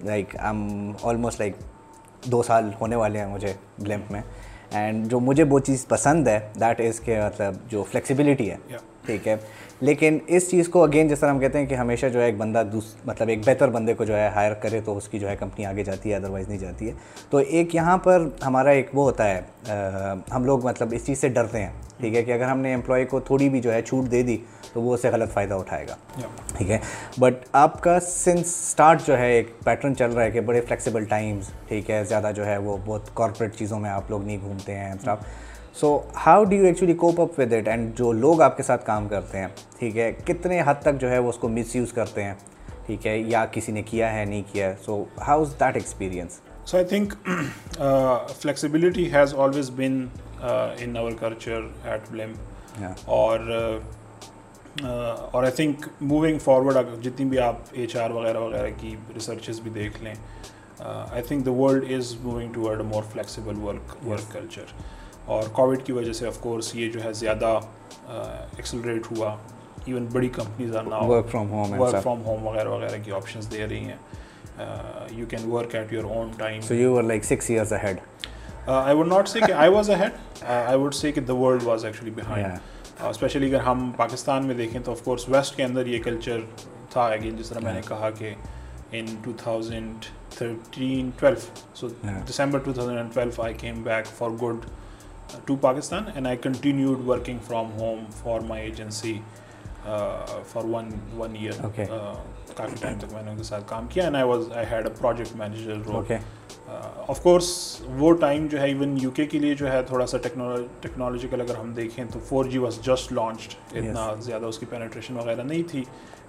لائک 0.05 0.37
ایم 0.41 0.93
آلموسٹ 1.03 1.41
لائک 1.41 1.53
دو 2.25 2.43
سال 2.43 2.71
ہونے 2.81 2.97
والے 2.97 3.19
ہیں 3.19 3.27
مجھے 3.27 3.53
بلیمپ 3.79 4.13
میں۔ 4.13 4.21
اینڈ 4.73 5.11
جو 5.11 5.21
مجھے 5.21 5.45
وہ 5.45 5.59
چیز 5.59 5.87
پسند 5.89 6.29
ہے 6.29 6.39
دیٹ 6.61 6.81
از 6.81 7.01
کہ 7.01 7.21
مطلب 7.25 7.55
جو 7.69 7.85
فلیکسیبلٹی 7.91 8.51
ہے۔ 8.51 8.57
ٹھیک 9.07 9.29
ہے۔ 9.29 9.37
لیکن 9.81 10.19
اس 10.27 10.51
چیز 10.51 10.69
کو 10.69 10.83
اگین 10.85 11.09
جس 11.09 11.21
طرح 11.21 11.31
ہم 11.31 11.39
کہتے 11.39 11.59
ہیں 11.59 11.67
کہ 11.67 11.75
ہمیشہ 11.75 12.07
جو 12.07 12.21
ہے 12.21 12.25
ایک 12.27 12.37
بندہ 12.37 12.63
دوس 12.73 12.95
مطلب 13.05 13.29
ایک 13.29 13.39
بہتر 13.47 13.69
بندے 13.71 13.95
کو 13.95 14.05
جو 14.05 14.17
ہے 14.17 14.29
ہائر 14.35 14.55
کرے 14.55 14.81
تو 14.85 14.97
اس 14.97 15.09
کی 15.09 15.19
جو 15.19 15.29
ہے 15.29 15.37
کمپنی 15.37 15.67
آگے 15.67 15.85
جاتی 15.85 16.11
ہے 16.11 16.17
ادروائز 16.17 16.49
نہیں 16.49 16.59
جاتی 16.59 16.89
ہے۔ 16.89 16.93
تو 17.31 17.39
ایک 17.39 17.75
یہاں 17.75 17.97
پر 17.99 18.27
ہمارا 18.47 18.71
ایک 18.71 18.91
وہ 18.95 19.05
ہوتا 19.05 19.29
ہے 19.31 19.41
ہم 20.35 20.45
لوگ 20.45 20.65
مطلب 20.67 20.93
اس 20.93 21.07
چیز 21.07 21.19
سے 21.19 21.29
ڈرتے 21.29 21.63
ہیں 21.63 21.71
ٹھیک 22.01 22.15
ہے 22.17 22.23
کہ 22.23 22.33
اگر 22.33 22.45
ہم 22.45 22.59
نے 22.61 22.75
امپلائی 22.75 23.05
کو 23.05 23.21
تھوڑی 23.21 23.49
بھی 23.49 23.61
جو 23.61 23.73
ہے 23.73 23.81
چھوٹ 23.83 24.11
دے 24.11 24.23
دی 24.23 24.37
تو 24.73 24.83
وہ 24.83 24.95
اسے 24.95 25.11
غلط 25.11 25.33
فائدہ 25.33 25.55
اٹھائے 25.55 25.87
گا۔ 25.89 25.95
ٹھیک 26.57 26.71
ہے؟ 26.71 26.79
بٹ 27.19 27.45
آپ 27.53 27.81
کا 27.83 27.99
سنس 28.01 28.47
اسٹارٹ 28.47 29.07
جو 29.07 29.19
ہے 29.19 29.33
ایک 29.33 29.49
پیٹرن 29.65 29.97
چل 29.97 30.13
رہا 30.13 30.23
ہے 30.23 30.31
کہ 30.31 30.41
بڑے 30.41 30.61
فلیکسیبل 30.61 31.05
ٹائمز 31.05 31.51
ٹھیک 31.69 31.91
ہے 31.91 32.03
زیادہ 32.05 32.31
جو 32.37 32.47
ہے 32.47 32.57
وہ 32.59 32.77
بہت 32.85 33.11
کارپوریٹ 33.15 33.55
چیزوں 33.55 33.79
میں 33.81 33.91
آپ 33.91 34.11
لوگ 34.11 34.25
نہیں 34.25 34.39
گھومتے 34.41 34.75
ہیں 34.75 34.95
so 35.75 36.01
how 36.27 36.45
do 36.45 36.57
you 36.57 36.65
actually 36.65 36.95
cope 36.95 37.21
up 37.21 37.41
with 37.41 37.53
it 37.53 37.69
and 37.69 37.99
جو 37.99 38.13
لوگ 38.13 38.43
آپ 38.43 38.57
کے 38.57 38.63
ساتھ 38.63 38.87
کام 38.87 39.09
کرتے 39.09 39.39
ہیں 39.39 39.47
ٹھیک 39.79 39.97
ہے 39.97 40.13
کتنے 40.25 40.63
حد 40.67 40.75
تک 40.83 41.01
جو 41.01 41.11
ہے 41.11 41.19
وہ 41.19 41.29
اس 41.29 41.37
کو 41.37 41.49
مس 41.49 41.77
یوز 41.77 41.93
کرتے 41.93 42.25
ہیں؟ 42.25 42.35
ٹھیک 42.87 43.07
ہے 43.07 43.19
یا 43.19 43.47
کسی 43.51 43.73
نے 43.73 43.83
کیا 43.83 44.13
ہے 44.13 44.25
نہیں 44.25 44.43
کیا 44.53 44.69
ہے؟ 44.69 44.75
So 44.85 45.05
how 45.27 45.41
is 45.41 45.55
that 45.61 45.77
experience 45.77 46.41
so 46.65 46.77
I 46.77 46.87
think 46.87 47.15
flexibility 48.41 49.13
has 49.15 49.35
always 49.35 49.71
been 49.71 50.07
in 50.79 50.97
our 50.97 51.13
culture 51.21 51.61
at 51.85 52.11
blame 52.11 52.33
اور 53.05 53.41
اور 54.83 55.43
آئی 55.43 55.53
تھنک 55.53 55.89
موونگ 56.01 56.39
فارورڈ 56.39 57.05
جتنی 57.05 57.25
بھی 57.25 57.39
آپ 57.39 57.57
ایچ 57.73 57.97
آر 57.97 58.11
وغیرہ 58.11 58.39
وغیرہ 58.39 58.69
کی 58.81 58.95
ریسرچز 59.15 59.61
بھی 59.61 59.71
دیکھ 59.71 60.03
لیں 60.03 60.15
I 60.81 61.23
think 61.23 61.47
the 61.47 61.53
world 61.53 61.93
is 61.93 62.15
moving 62.23 62.53
toward 62.53 62.81
a 62.81 62.87
more 62.87 63.03
flexible 63.13 63.59
work 63.59 64.07
work 64.07 64.33
culture 64.33 64.73
اور 65.31 65.49
کووڈ 65.53 65.83
کی 65.85 65.93
وجہ 65.93 66.13
سے 66.13 66.27
آف 66.27 66.39
کورس 66.41 66.75
یہ 66.75 66.91
جو 66.93 67.03
ہے 67.05 67.13
زیادہ 67.15 67.59
ایکسلریٹ 68.09 69.11
ہوا 69.11 69.37
ایون 69.87 70.07
بڑی 70.13 70.29
companies 70.35 70.77
are 70.77 70.85
now 70.85 71.09
work 71.09 71.31
from 71.31 71.51
home 71.51 71.81
work 71.81 72.03
from 72.03 72.25
home 72.25 72.47
وغیرہ 72.47 72.69
وغیرہ 72.69 73.03
کی 73.05 73.13
آپشنس 73.13 73.51
دے 73.53 73.67
رہی 73.67 73.85
ہیں 73.85 73.97
you 75.11 75.27
can 75.27 75.49
work 75.49 75.75
at 75.75 75.91
your 75.91 76.07
own 76.09 76.33
time. 76.35 76.63
So 76.63 76.75
you 76.75 76.93
were 76.93 77.03
like 77.05 77.25
six 77.25 77.49
years 77.49 77.73
ahead. 77.73 78.03
Uh, 78.69 78.83
I 78.83 78.93
would 78.93 79.09
not 79.09 79.27
say 79.27 79.41
that 79.41 79.53
I 79.53 79.69
was 79.71 79.89
ahead. 79.91 80.19
Uh, 80.43 80.67
I 80.69 80.77
would 80.77 80.95
say 80.95 81.11
that 81.13 81.27
the 81.27 81.35
world 81.37 81.63
was 81.65 81.85
actually 81.85 82.11
behind. 82.13 82.47
Yeah. 82.47 82.59
Especially 83.01 83.47
اگر 83.47 83.61
ہم 83.61 83.91
پاکستان 83.97 84.47
میں 84.47 84.55
دیکھیں 84.55 84.81
تو 84.85 84.93
of 84.93 85.03
course 85.05 85.29
west 85.29 85.57
کے 85.57 85.63
اندر 85.65 85.87
یہ 85.87 86.03
culture 86.03 86.41
تھا 86.91 87.05
again 87.05 87.37
جس 87.37 87.49
طرح 87.49 87.61
میں 87.61 87.73
نے 87.73 87.81
کہا 87.89 88.11
کہ 88.19 88.35
in 88.93 89.07
two 89.23 89.33
thousand 89.39 90.05
thirteen 90.31 91.11
twelve 91.21 91.41
so 91.75 91.89
December 92.29 92.59
two 92.59 92.73
thousand 92.73 92.99
and 92.99 93.15
twelve 93.15 93.43
I 93.43 93.55
came 93.59 93.83
back 93.83 94.07
for 94.09 94.31
good 94.43 94.67
to 95.47 95.57
Pakistan 95.57 96.05
and 96.15 96.27
I 96.27 96.37
continued 96.37 97.09
working 97.09 97.39
from 97.45 97.73
home 97.81 98.05
for 98.23 98.41
my 98.41 98.65
agency 98.65 99.19
for 99.85 100.65
one 100.65 100.91
one 101.17 101.37
year 101.37 101.61
coffee 102.57 102.77
time 102.81 102.99
تک 102.99 103.13
میں 103.13 103.23
نے 103.23 103.31
ان 103.31 103.37
کے 103.37 103.43
ساتھ 103.43 103.65
کام 103.67 103.87
کیا 103.87 104.05
and 104.05 104.17
I 104.17 104.27
was 104.27 104.53
I 104.53 104.67
had 104.71 104.87
a 104.87 104.93
project 105.01 105.37
manager 105.37 105.77
role 105.87 106.13
of 107.09 107.23
course 107.23 107.51
وہ 107.99 108.13
time 108.15 108.47
جو 108.47 108.61
ہے 108.61 108.67
ایون 108.67 108.97
یو 109.01 109.11
کے 109.11 109.27
کے 109.27 109.39
لیے 109.39 109.55
جو 109.55 109.71
ہے 109.73 109.83
تھوڑا 109.83 110.07
سا 110.07 110.19
ٹیکنالوجیکل 110.19 111.41
اگر 111.41 111.57
ہم 111.57 111.73
دیکھیں 111.73 112.05
تو 112.13 112.19
four 112.25 112.45
G 112.45 112.59
was 112.59 112.79
just 112.83 113.13
launched 113.13 113.77
اتنا 113.77 114.13
زیادہ 114.21 114.47
اس 114.47 114.59
کی 114.59 114.67
پینیٹریشن 114.67 115.17
وغیرہ 115.17 115.43
نہیں 115.43 115.63
تھی 115.71 115.85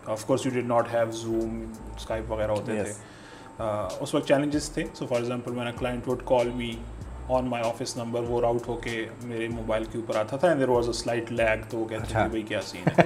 of 0.05 0.25
course 0.25 0.46
you 0.46 0.51
did 0.51 0.65
not 0.65 0.93
have 0.93 1.12
Zoom 1.12 1.63
Skype 1.96 2.31
وغیرہ 2.31 2.51
ہوتے 2.51 2.84
تھے 2.84 2.91
اس 4.01 4.13
وقت 4.13 4.27
چیلنجز 4.27 4.70
تھے 4.70 4.84
سو 4.93 5.05
فار 5.05 5.17
ایگزامپل 5.17 5.51
میں 5.51 5.65
نے 5.65 5.72
client 5.79 6.08
would 6.08 6.22
call 6.25 6.50
me 6.55 6.72
on 7.30 7.46
my 7.46 7.63
office 7.63 7.96
number 7.98 8.22
وہ 8.28 8.42
راؤٹ 8.42 8.68
ہو 8.68 8.75
کے 8.75 9.06
میرے 9.24 9.48
موبائل 9.48 9.84
کے 9.92 9.98
اوپر 9.98 10.16
آتا 10.16 10.38
تھا 10.38 10.48
and 10.48 10.62
there 10.62 10.70
was 10.70 10.88
a 10.88 10.94
slight 10.94 11.32
lag 11.32 11.70
تو 11.70 11.78
وہ 11.78 11.86
کہتے 11.86 12.12
تھے 12.12 12.28
بھائی 12.30 12.44
کیا 12.44 12.62
سین 12.62 12.88
ہے۔ 13.00 13.04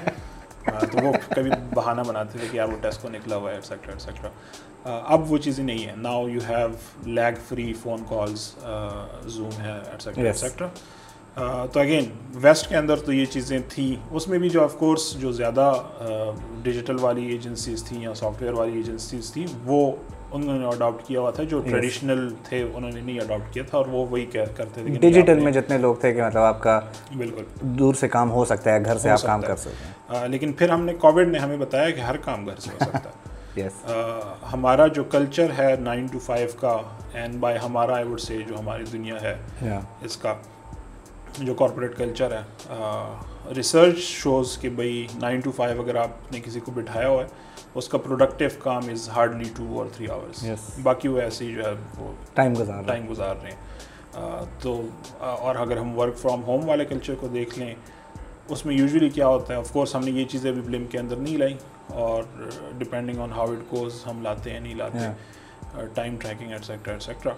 تو 0.91 1.05
وہ 1.05 1.11
کبھی 1.35 1.51
بہانہ 1.73 2.01
بناتے 2.01 2.37
تھے 2.39 2.47
کہ 2.51 2.57
یار 2.57 2.67
وہ 2.67 2.77
ٹیسٹ 2.81 3.01
کو 3.01 3.09
نکلا 3.09 3.35
ہوا 3.35 3.49
ہے 3.49 3.55
ایٹسیکٹرا 3.55 3.93
ایٹسیکٹرا 3.93 4.99
اب 5.05 5.31
وہ 5.31 5.37
چیزیں 5.37 5.63
نہیں 5.63 5.85
ہیں۔ 5.85 5.95
Now 5.97 6.27
you 6.27 6.39
have 6.49 6.67
lag 7.05 7.33
free 7.47 7.73
phone 7.73 8.03
calls 8.09 8.49
Zoom 9.25 9.61
ہے 9.61 9.71
ایٹسیکٹرا 9.91 10.23
ایٹسیکٹرا 10.23 11.65
تو 11.71 11.79
اگین 11.79 12.05
ویسٹ 12.35 12.69
کے 12.69 12.75
اندر 12.77 12.95
تو 12.95 13.13
یہ 13.13 13.25
چیزیں 13.25 13.57
تھیں۔ 13.69 13.95
اس 14.11 14.27
میں 14.27 14.39
بھی 14.39 14.49
جو 14.49 14.63
آف 14.63 14.75
کورس 14.79 15.11
جو 15.19 15.31
زیادہ 15.31 15.71
ڈیجیٹل 16.63 16.97
والی 17.01 17.25
ایجنسیز 17.25 17.83
تھیں 17.83 18.01
یا 18.01 18.13
سافٹ 18.13 18.41
ویئر 18.41 18.53
والی 18.53 18.77
ایجنسیز 18.77 19.31
تھیں 19.31 19.47
وہ 19.65 19.91
انہوں 20.35 20.57
نے 20.59 20.65
اڈاپٹ 20.65 21.07
کیا 21.07 21.19
ہوا 21.19 21.31
تھا 21.31 21.43
جو 21.43 21.61
ٹریڈیشنل 21.61 22.33
تھے 22.43 22.61
انہوں 22.73 22.91
نے 22.91 23.01
نہیں 23.01 23.19
اڈاپٹ 23.19 23.53
کیا 23.53 23.63
تھا 23.69 23.77
اور 23.77 23.85
وہ 23.85 24.05
وہی 24.09 24.25
کرتے 24.25 24.63
تھے 24.73 24.81
ڈیجیٹل 24.81 25.39
میں 25.39 25.51
جتنے 25.51 25.77
لوگ 25.77 25.95
تھے 25.95 26.13
کہ 26.13 26.23
مطلب 26.23 26.41
آپ 26.41 26.61
کا 26.61 26.79
بالکل۔ 27.17 27.43
دور 27.61 27.93
سے 27.93 28.07
کام 28.07 28.31
ہو 28.31 28.45
سکتا 28.45 28.73
ہے 28.73 28.85
گھر 28.85 28.97
سے 28.97 29.09
آپ 29.09 29.21
کام 29.21 29.41
کر 29.41 29.55
سکتے 29.55 29.85
ہیں۔ 29.85 30.27
لیکن 30.27 30.53
پھر 30.53 30.69
ہم 30.69 30.85
نے 30.85 30.93
کووڈ 30.93 31.27
نے 31.27 31.39
ہمیں 31.39 31.57
بتایا 31.57 31.89
کہ 31.89 31.99
ہر 31.99 32.17
کام 32.17 32.45
گھر 32.45 32.55
سے 32.55 32.69
ہو 32.73 32.85
سکتا 32.85 33.09
ہے۔ 33.09 33.33
ہمارا 34.53 34.87
جو 34.87 35.03
کلچر 35.03 35.51
ہے 35.57 35.75
نائن 35.79 36.07
ٹو 36.07 36.19
فائیو 36.19 36.47
کا 36.59 36.77
اینڈ 37.13 37.35
بائی 37.35 37.57
ہمارا 37.65 37.95
آئی 37.95 38.07
وڈ 38.07 38.19
سے 38.19 38.37
جو 38.47 38.59
ہماری 38.59 38.83
دنیا 38.93 39.21
ہے 39.21 39.35
اس 40.01 40.17
کا 40.17 40.33
جو 41.37 41.53
کارپوریٹ 41.53 41.97
کلچر 41.97 42.31
ہے 42.31 42.41
ریسرچ 43.55 43.97
شوز 43.97 44.57
کہ 44.57 44.69
بھائی 44.69 45.07
نائن 45.15 45.39
ٹو 45.39 45.51
فائیو 45.51 45.81
اگر 45.81 45.95
آپ 45.95 46.31
نے 46.31 46.39
کسی 46.45 46.59
کو 46.59 46.71
بٹھایا 46.71 47.07
ہوا 47.07 47.23
ہے 47.23 47.27
اس 47.75 47.89
کا 47.89 47.97
پروڈکٹیو 47.97 48.49
کام 48.59 48.89
از 48.89 49.09
ہارڈلی 49.09 49.49
ٹو 49.55 49.77
اور 49.77 49.85
تھری 49.93 50.07
آورس 50.07 50.43
باقی 50.83 51.07
وہ 51.07 51.19
ایسے 51.19 51.45
ہی 51.45 51.53
جو 51.53 51.65
ہے 51.65 51.73
وہ 51.97 52.11
ٹائم 52.33 52.53
گزار 52.59 52.83
ٹائم 52.83 53.05
گزار 53.09 53.35
رہے 53.43 53.51
ہیں۔ 53.51 54.43
تو 54.59 54.81
اور 55.19 55.55
اگر 55.55 55.77
ہم 55.77 55.99
ورک 55.99 56.17
فرام 56.17 56.43
ہوم 56.43 56.69
والے 56.69 56.85
کلچر 56.85 57.15
کو 57.19 57.27
دیکھ 57.27 57.59
لیں 57.59 57.75
اس 58.49 58.65
میں 58.65 58.75
یوزلی 58.75 59.09
کیا 59.09 59.27
ہوتا 59.27 59.53
ہے 59.53 59.59
آف 59.59 59.71
کورس 59.71 59.95
ہم 59.95 60.03
نے 60.03 60.11
یہ 60.11 60.25
چیزیں 60.25 60.51
ابھی 60.51 60.61
بلم 60.61 60.85
کے 60.85 60.97
اندر 60.99 61.15
نہیں 61.15 61.37
لائی 61.37 61.57
اور 61.87 62.23
depending 62.77 63.19
on 63.19 63.31
how 63.31 63.51
it 63.51 63.73
goes 63.73 64.03
ہم 64.07 64.21
لاتے 64.21 64.51
ہیں 64.51 64.59
نہیں 64.59 64.75
لاتے 64.75 65.07
ٹائم 65.93 66.15
ٹریکنگ 66.19 66.51
ایٹسیکٹرا 66.51 66.93
ایٹسیکٹرا 66.93 67.33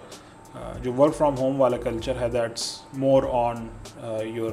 جو 0.82 0.92
ورک 0.92 1.14
فرام 1.14 1.38
ہوم 1.38 1.60
والا 1.60 1.76
کلچر 1.76 2.20
ہے 2.20 2.28
that's 2.28 2.82
more 2.92 3.22
on 3.32 3.66
your 4.26 4.52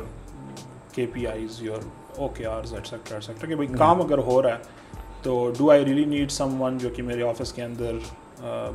K 0.95 1.05
P 1.13 1.27
Is 1.27 1.61
your 1.61 1.81
O 2.17 2.27
کے 2.27 2.45
آرز 2.45 2.73
ایٹسیکٹرا 2.73 3.15
ایٹسیکٹرا 3.15 3.49
کہ 3.49 3.55
بھائی 3.55 3.67
کام 3.77 4.01
اگر 4.01 4.17
ہو 4.17 4.41
رہا 4.41 4.49
ہے 4.49 4.83
تو 5.23 5.51
do 5.57 5.69
I 5.71 5.85
really 5.85 6.05
need 6.05 6.31
someone 6.61 6.77
جو 6.77 6.89
کہ 6.95 7.03
میرے 7.03 7.23
آفس 7.23 7.53
کے 7.53 7.63
اندر 7.63 7.97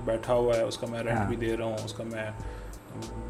بیٹھا 0.05 0.35
ہوا 0.35 0.57
ہے 0.57 0.63
اس 0.63 0.79
کا 0.79 0.87
میں 0.91 1.03
رینٹ 1.03 1.29
بھی 1.29 1.37
دے 1.37 1.57
رہا 1.57 1.65
ہوں 1.65 1.85
اس 1.85 1.93
کا 1.93 2.05
میں 2.05 2.31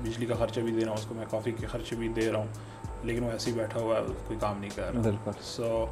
بجلی 0.05 0.27
کا 0.27 0.35
خرچہ 0.35 0.61
بھی 0.61 0.73
دے 0.73 0.81
رہا 0.81 0.91
ہوں 0.91 0.99
اس 0.99 1.07
کو 1.07 1.15
میں 1.15 1.25
کافی 1.31 1.53
کے 1.53 1.67
خرچے 1.67 1.97
بھی 1.97 2.09
دے 2.09 2.31
رہا 2.33 2.39
ہوں 2.39 3.05
لیکن 3.05 3.25
وہ 3.25 3.31
ایسے 3.31 3.51
ہی 3.51 3.57
بیٹھا 3.57 3.81
ہوا 3.81 3.97
ہے 3.97 4.03
کوئی 4.27 4.39
کام 4.41 4.59
نہیں 4.61 4.71
کر 4.77 4.95
رہا 4.95 5.33
سو 5.43 5.87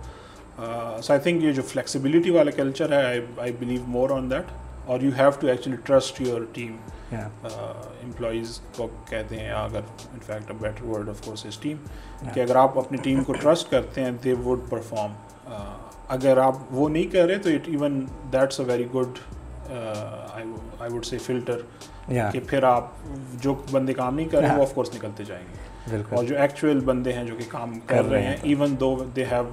سو 1.02 1.12
آئی 1.12 1.20
تھنک 1.20 1.44
یہ 1.44 1.52
جو 1.52 1.62
فلیکسیبلٹی 1.62 2.30
والا 2.30 2.50
کلچر 2.50 2.92
ہے 2.92 3.18
I 3.38 3.52
believe 3.52 3.80
more 3.86 4.10
on 4.10 4.30
that 4.30 4.52
اور 4.88 5.00
you 5.00 5.10
have 5.16 5.30
to 5.40 5.46
actually 5.46 5.76
trust 5.84 6.20
your 6.20 6.42
team 6.52 6.76
employees 7.12 8.60
کو 8.76 8.86
کہتے 9.08 9.38
ہیں 9.38 9.50
اگر 9.50 9.80
in fact 10.12 10.52
better 10.60 10.84
word 10.84 11.08
of 11.08 11.24
course 11.24 11.44
is 11.46 11.56
team 11.62 11.76
کہ 12.34 12.40
اگر 12.40 12.56
آپ 12.56 12.78
اپنی 12.78 12.98
ٹیم 13.02 13.22
کو 13.24 13.32
ٹرسٹ 13.32 13.70
کرتے 13.70 14.04
ہیں 14.04 14.10
دے 14.24 14.32
وڈ 14.44 14.60
پرفارم 14.70 15.12
اگر 16.08 16.38
آپ 16.38 16.56
وہ 16.70 16.88
نہیں 16.88 17.10
کر 17.12 17.26
رہے 17.26 17.38
تو 17.38 17.50
it 17.50 17.68
even 17.68 18.04
that's 18.32 18.60
a 18.60 18.66
very 18.66 18.86
good 18.94 19.18
I 19.70 20.92
would 20.92 21.04
say 21.04 21.18
filter 21.26 21.60
کہ 22.32 22.40
پھر 22.46 22.62
آپ 22.64 22.90
جو 23.42 23.54
بندے 23.70 23.94
کام 23.94 24.14
نہیں 24.14 24.28
کر 24.28 24.42
رہے 24.42 24.56
وہ 24.56 24.62
آف 24.62 24.74
کورس 24.74 24.94
نکلتے 24.94 25.24
جائیں 25.24 25.44
گے. 25.44 25.96
اور 26.14 26.24
جو 26.24 26.38
ایکچوئل 26.38 26.80
بندے 26.84 27.12
ہیں 27.12 27.24
جو 27.24 27.34
کہ 27.38 27.44
کام 27.50 27.78
کر 27.86 28.04
رہے 28.04 28.22
ہیں. 28.22 28.36
Even 28.42 28.78
though 28.80 28.94
they 29.16 29.24
have 29.30 29.50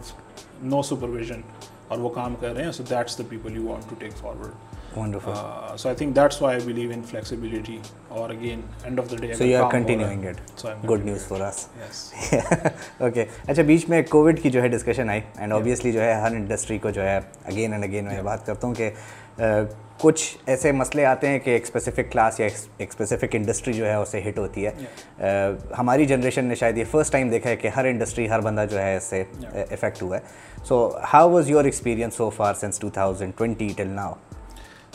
no 0.63 0.81
supervision 0.81 1.41
اور 1.87 1.97
وہ 1.99 2.09
کام 2.09 2.35
کر 2.39 2.53
رہے 2.53 2.63
ہیں 2.63 2.71
so 2.71 2.83
that's 2.89 3.17
the 3.17 3.23
people 3.29 3.55
you 3.57 3.67
want 3.67 3.89
to 3.89 3.95
take 3.99 4.13
forward 4.17 4.74
so 4.95 5.88
I 5.89 5.95
think 5.97 6.15
that's 6.15 6.41
why 6.41 6.58
I 6.58 6.65
believe 6.65 6.91
in 6.91 7.01
flexibility 7.01 7.77
اور 8.10 8.29
again 8.29 8.62
end 8.84 8.99
of 8.99 9.12
the 9.12 9.15
day 9.17 9.34
so 9.34 9.45
you 9.45 9.63
are 9.63 9.71
continuing 9.71 10.25
it 10.25 10.65
good 10.89 11.05
news 11.05 11.27
for 11.27 11.41
us 11.41 12.13
okay 12.99 13.25
اچھا 13.47 13.63
بیچ 13.63 13.88
میں 13.89 14.01
covid 14.10 14.41
کی 14.41 14.49
جو 14.49 14.62
ہے 14.62 14.67
discussion 14.67 15.10
آئی 15.10 15.21
and 15.38 15.53
obviously 15.53 15.91
جو 15.91 16.01
ہے 16.01 16.13
ہر 16.13 16.31
انڈسٹری 16.31 16.77
کو 16.77 16.89
جو 16.89 17.03
ہے 17.03 17.17
اگین 17.17 17.73
اینڈ 17.73 17.84
اگین 17.84 18.05
میں 18.05 18.21
بات 18.21 18.45
کرتا 18.45 18.67
ہوں 18.67 18.73
کہ 18.73 18.89
کچھ 19.97 20.38
ایسے 20.45 20.71
مسئلے 20.71 21.05
آتے 21.05 21.27
ہیں 21.27 21.39
کہ 21.39 21.49
ایک 21.49 21.63
اسپیسیفک 21.63 22.12
کلاس 22.12 22.39
یا 22.39 22.47
ایک 22.77 22.89
اسپیسیفک 22.89 23.36
انڈسٹری 23.36 23.73
جو 23.73 23.86
ہے 23.86 23.93
اسے 23.93 24.21
ہٹ 24.29 24.38
ہوتی 24.38 24.65
ہے 24.65 24.71
ہماری 25.77 26.05
جنریشن 26.05 26.45
نے 26.45 26.55
شاید 26.55 26.77
یہ 26.77 26.84
فرسٹ 26.91 27.12
ٹائم 27.12 27.29
دیکھا 27.29 27.49
ہے 27.49 27.55
کہ 27.55 27.67
ہر 27.67 27.86
انڈسٹری 27.86 28.29
ہر 28.29 28.41
بندہ 28.41 28.65
جو 28.71 28.79
ہے 28.79 28.95
اس 28.97 29.03
سے 29.03 29.23
افیکٹ 29.53 30.01
ہوا 30.01 30.17
ہے 30.17 30.63
so 30.65 30.88
how 31.13 31.29
was 31.29 31.49
your 31.49 31.65
experience 31.65 32.13
so 32.13 32.29
far 32.29 32.53
since 32.53 32.79
two 32.79 32.89
thousand 32.89 33.34
twenty 33.38 33.69
till 33.77 33.88
now 33.88 34.13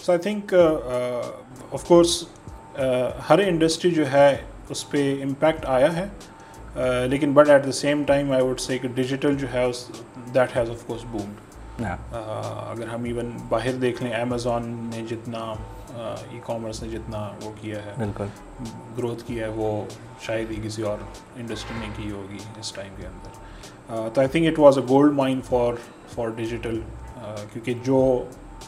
so 0.03 0.13
I 0.13 0.21
think 0.23 0.55
of 1.73 1.85
course 1.85 2.23
Hare 3.29 3.39
industry 3.39 3.91
جو 3.91 4.11
ہے 4.13 4.37
اس 4.71 4.89
پہ 4.91 5.03
امپیکٹ 5.23 5.67
آیا 5.69 5.95
ہے. 5.97 6.07
لیکن 7.09 7.33
but 7.35 7.49
at 7.51 7.67
the 7.67 7.73
same 7.73 8.03
time 8.07 8.33
I 8.33 8.43
would 8.43 8.61
say 8.61 8.79
کہ 8.79 8.89
ڈیجیٹل 8.95 9.37
جو 9.39 9.47
ہے 9.53 9.65
that 10.35 10.57
has 10.57 10.71
of 10.71 10.87
course 10.87 11.05
boomed 11.11 11.83
اگر 11.83 12.87
ہم 12.89 13.05
ایون 13.05 13.37
باہر 13.49 13.77
دیکھ 13.81 14.03
لیں 14.03 14.13
امیزون 14.13 14.69
نے 14.91 15.03
جتنا 15.09 15.53
ای 15.95 16.39
کامرس 16.47 16.83
نے 16.83 16.89
جتنا 16.89 17.29
وہ 17.43 17.51
کیا 17.61 17.85
ہے 17.85 17.95
بالکل. 17.99 18.27
گروتھ 18.99 19.23
کیا 19.27 19.47
ہے 19.47 19.53
وہ 19.57 19.85
شاید 20.27 20.51
ہی 20.51 20.57
کسی 20.65 20.83
اور 20.83 20.99
انڈسٹری 21.37 21.79
نے 21.79 21.89
کی 21.97 22.11
ہوگی 22.11 22.39
اس 22.61 22.73
ٹائم 22.73 22.95
کے 22.97 23.07
اندر. 23.07 24.09
تو 24.09 24.21
I 24.21 24.29
think 24.29 24.47
it 24.49 24.59
was 24.59 24.79
a 24.79 24.85
gold 24.89 25.13
mine 25.15 25.41
for 25.49 25.75
for 26.15 26.29
digital 26.37 26.81
کیونکہ 27.53 27.75
جو 27.83 28.03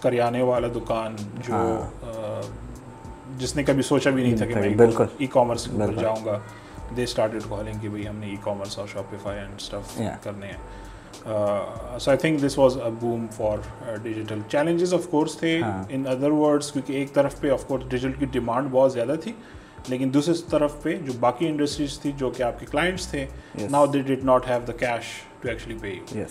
کریانے 0.02 0.42
والا 0.42 0.68
دکان 0.74 1.16
جو 1.46 1.52
ہاں۔ 1.52 2.42
جس 3.38 3.54
نے 3.56 3.62
کبھی 3.64 3.82
سوچا 3.82 4.10
بھی 4.10 4.22
نہیں 4.22 4.36
تھا 4.36 4.46
کہ 4.46 4.54
میں 4.54 4.86
ای 5.18 5.26
کامرس 5.32 5.68
پر 5.78 5.92
جاؤں 6.00 6.24
گا۔ 6.24 6.38
دے 6.96 7.02
اسٹارٹیڈ 7.02 7.42
کالنگ 7.48 7.78
کہ 7.82 7.88
بھائی 7.88 8.06
ہم 8.08 8.16
نے 8.16 8.26
ای 8.26 8.36
کامرس 8.44 8.78
اور 8.78 8.86
شاپیفائی 8.86 9.38
اینڈ 9.38 9.54
اسٹف 9.58 10.00
کرنے 10.22 10.46
ہیں۔ 10.46 10.58
So 11.98 12.10
I 12.10 12.18
think 12.18 12.42
this 12.42 12.58
was 12.58 12.76
a 12.78 12.90
boom 13.00 13.26
for 13.36 13.58
digital 14.02 14.40
challenges 14.48 14.94
of 14.94 15.06
course 15.10 15.36
تھے 15.38 15.58
ان 15.88 16.06
ادر 16.06 16.30
ورڈس 16.30 16.72
کیونکہ 16.72 16.92
ایک 16.92 17.12
طرف 17.14 17.40
پہ 17.40 17.50
آف 17.50 17.66
کورس 17.66 17.90
ڈیجیٹل 17.90 18.18
کی 18.18 18.26
ڈیمانڈ 18.32 18.68
بہت 18.70 18.92
زیادہ 18.92 19.14
تھی 19.22 19.32
لیکن 19.88 20.12
دوسری 20.14 20.34
طرف 20.50 20.82
پہ 20.82 20.96
جو 21.04 21.12
باقی 21.20 21.48
انڈسٹریز 21.48 21.98
تھی 22.00 22.12
جو 22.18 22.30
کہ 22.30 22.42
آپ 22.42 22.60
کے 22.60 22.66
کلائنٹس 22.70 23.06
تھے 23.08 23.26
now 23.70 23.86
they 23.86 24.00
did 24.00 24.24
not 24.24 24.48
have 24.48 24.60
the 24.66 24.72
cash 24.78 25.12
to 25.40 25.48
actually 25.48 25.76
pay 25.80 25.88
you 25.88 26.24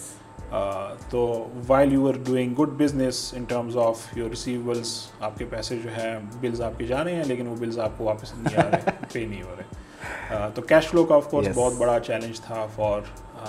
تو 1.10 1.48
while 1.68 1.94
you 1.94 2.08
are 2.08 2.14
doing 2.26 2.54
good 2.60 2.70
business 2.78 3.34
in 3.38 3.44
terms 3.44 3.78
of 3.78 4.00
your 4.16 4.30
receivables 4.30 5.12
آپ 5.20 5.38
کے 5.38 5.46
پیسے 5.46 5.78
جو 5.78 5.90
ہیں 5.90 6.20
بلز 6.40 6.62
آپ 6.62 6.72
کے 6.78 6.86
جا 6.86 7.04
رہے 7.04 7.16
ہیں 7.16 7.24
لیکن 7.24 7.48
وہ 7.48 7.56
بلز 7.56 7.80
آپ 7.80 7.92
کو 7.98 8.04
واپس 8.04 8.34
نہیں 8.38 8.60
آ 8.60 8.70
رہے 8.72 8.92
پے 9.14 9.26
نہیں 9.26 9.44
ہو 9.44 9.56
رہے۔ 9.58 10.50
تو 10.56 10.62
کیش 10.62 10.88
فلو 10.88 11.04
کا 11.04 11.16
آف 11.16 11.30
کورس 11.30 11.48
بہت 11.56 11.74
بڑا 11.74 12.00
چیلنج 12.00 12.42
تھا 12.42 12.66
for 12.76 13.00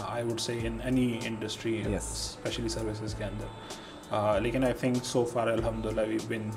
I 0.08 0.24
would 0.24 0.40
say 0.40 0.58
in 0.62 0.78
any 0.84 1.18
industry 1.24 1.82
especially 1.96 2.68
services 2.68 3.14
کے 3.14 3.24
اندر۔ 3.24 4.40
لیکن 4.42 4.64
آئی 4.64 4.74
تھنک 4.80 5.04
سو 5.04 5.24
فار 5.24 5.48
الحمد 5.48 5.86
للہ 5.86 6.08
وی 6.08 6.18
بن 6.28 6.50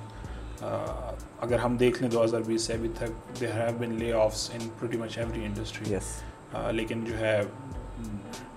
اگر 1.41 1.59
ہم 1.59 1.77
دیکھ 1.77 2.01
لیں 2.03 2.11
دو 2.11 2.23
ہزار 2.23 2.41
بیس 2.45 2.61
سے 2.61 2.73
ابھی 2.73 2.89
تک 2.97 3.39
there 3.41 3.51
have 3.51 3.77
been 3.79 3.93
layoffs 4.13 4.49
in 4.53 4.67
pretty 4.79 4.97
much 4.97 5.17
every 5.17 5.45
industry 5.45 5.95
لیکن 6.71 7.03
جو 7.05 7.17
ہے 7.17 7.41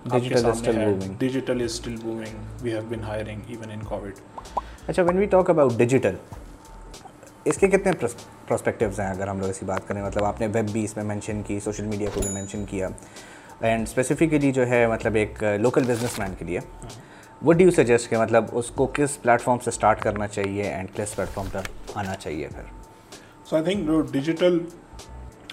digital 0.07 1.61
is 1.61 1.65
still 1.65 1.97
booming 2.03 2.63
we 2.63 2.73
have 2.73 2.83
been 2.89 3.03
hiring 3.05 3.41
even 3.49 3.71
in 3.71 3.83
COVID 3.85 4.13
اچھا 4.89 5.03
when 5.03 5.19
we 5.19 5.27
talk 5.27 5.51
about 5.51 5.73
digital 5.77 6.15
اس 7.45 7.57
کے 7.57 7.69
کتنے 7.69 7.93
پرسپیکٹیوز 8.49 9.01
ہیں 9.01 9.09
اگر 9.09 9.29
ہم 9.29 9.39
لوگ 9.39 9.47
ایسی 9.47 9.67
بات 9.67 9.89
کریں 9.89 10.03
مطلب 10.03 10.25
آپ 10.25 10.41
نے 10.41 10.47
ویب 10.47 10.71
بھی 10.73 10.85
اس 10.85 10.97
میں 10.97 11.05
مینشن 11.05 11.43
کی 11.43 11.59
سوشل 11.61 11.85
میڈیا 11.85 12.11
کو 12.15 12.21
بھی 12.21 12.31
مینشن 12.31 12.65
کیا 12.65 12.89
اینڈ 13.61 13.89
اسپیسیفکلی 13.89 14.51
جو 14.53 14.69
ہے 14.69 14.87
مطلب 14.87 15.15
ایک 15.15 15.43
لوکل 15.61 15.85
بزنس 15.85 16.19
مین 16.19 16.35
کے 16.39 16.45
لیے 16.45 16.61
وٹ 17.43 17.57
ڈو 17.57 17.65
یو 17.65 17.71
سجیسٹ 17.73 18.11
کہ 18.11 18.17
مطلب 18.17 18.45
اس 18.53 18.71
کو 18.71 18.87
کس 18.95 19.21
پلیٹ 19.23 19.43
فارم 19.43 19.59
سے 19.59 19.71
اسٹارٹ 19.71 20.03
کرنا 20.03 20.27
چاہیے 20.29 20.63
اینڈ 20.65 20.89
کس 20.97 21.15
پلیٹ 21.17 21.29
فارم 21.29 21.49
پر 21.53 21.69
آنا 21.95 22.15
چاہیے 22.17 22.49
پھر 22.55 22.63
سو 23.45 23.57
آئی 23.57 23.65
تھنک 23.65 23.87
جو 23.87 24.01
ڈیجیٹل 24.13 24.59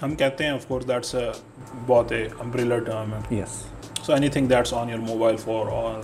ہم 0.02 0.14
کہتے 0.14 0.44
ہیں 0.44 0.50
آف 0.50 0.66
کورس 0.68 0.88
دیٹس 0.88 1.14
بہت 1.86 2.12
امبریلا 2.40 2.78
ٹرم 2.78 3.12
ہے 3.14 3.36
yes 3.36 3.62
so 4.06 4.12
anything 4.28 4.46
that's 4.46 4.72
on 4.74 4.90
your 4.90 4.98
mobile 4.98 5.36
for 5.36 5.66
اور 5.66 6.02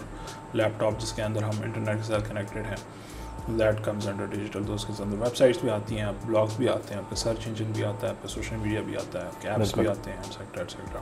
لیپ 0.54 0.78
ٹاپ 0.78 1.00
جس 1.00 1.12
کے 1.12 1.22
اندر 1.22 1.42
ہم 1.42 1.60
انٹرنیٹ 1.62 1.96
کے 1.96 2.02
ساتھ 2.02 2.28
کنیکٹیڈ 2.28 2.64
ہیں 2.66 3.58
دیٹ 3.58 3.84
کمز 3.84 4.08
انڈر 4.08 4.26
ڈیجیٹل 4.26 4.64
تو 4.66 4.74
اس 4.74 4.84
کے 4.84 4.92
اندر 5.02 5.18
ویب 5.18 5.36
سائٹس 5.36 5.58
بھی 5.60 5.70
آتی 5.70 5.98
ہیں 5.98 6.10
بلاگس 6.26 6.56
بھی 6.56 6.68
آتے 6.68 6.94
ہیں 6.94 7.00
آپ 7.00 7.10
کے 7.10 7.16
سرچ 7.16 7.46
انجن 7.46 7.70
بھی 7.72 7.84
آتا 7.84 8.06
ہے 8.06 8.12
آپ 8.12 8.22
کا 8.22 8.28
سوشل 8.28 8.56
میڈیا 8.56 8.80
بھی 8.80 8.96
آتا 8.96 9.20
ہے 9.20 9.26
آپ 9.26 9.40
کے 9.42 9.48
ایپس 9.48 9.74
بھی 9.74 9.86
آتے 9.88 10.10
ہیں 10.10 10.18
ایٹسیکٹرا 10.18 10.62
ایٹسیکٹرا 10.62 11.00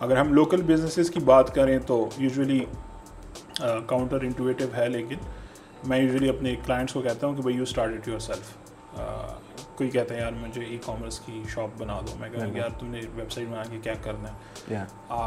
اگر 0.00 0.16
ہم 0.16 0.32
لوکل 0.34 0.62
بزنسز 0.64 1.10
کی 1.10 1.20
بات 1.24 1.54
کریں 1.54 1.78
تو 1.86 2.08
یوزلی 2.18 2.64
کاؤنٹر 3.86 4.22
انٹویٹیو 4.22 4.68
ہے 4.76 4.88
لیکن 4.88 5.28
میں 5.84 5.98
یوزلی 5.98 6.28
اپنے 6.28 6.54
کلائنٹس 6.66 6.92
کو 6.92 7.02
کہتا 7.02 7.26
ہوں 7.26 7.34
کہ 7.34 7.42
بھائی 7.42 7.56
you 7.56 7.62
start 7.62 7.96
it 7.96 8.08
your 8.08 8.18
self 8.18 9.45
کوئی 9.76 9.90
کہتا 9.90 10.14
ہے 10.14 10.20
یار 10.20 10.32
مجھے 10.32 10.64
ای 10.64 10.76
کامرس 10.84 11.18
کی 11.20 11.42
شاپ 11.48 11.70
بنا 11.78 12.00
دو. 12.06 12.14
میں 12.18 12.28
کہوں 12.30 12.50
کہ 12.50 12.58
یار 12.58 12.78
تم 12.78 12.86
نے 12.86 13.00
ویب 13.14 13.32
سائٹ 13.32 13.48
بنا 13.48 13.62
کے 13.70 13.78
کیا 13.82 13.94
کرنا 14.02 14.28
ہے? 14.28 14.84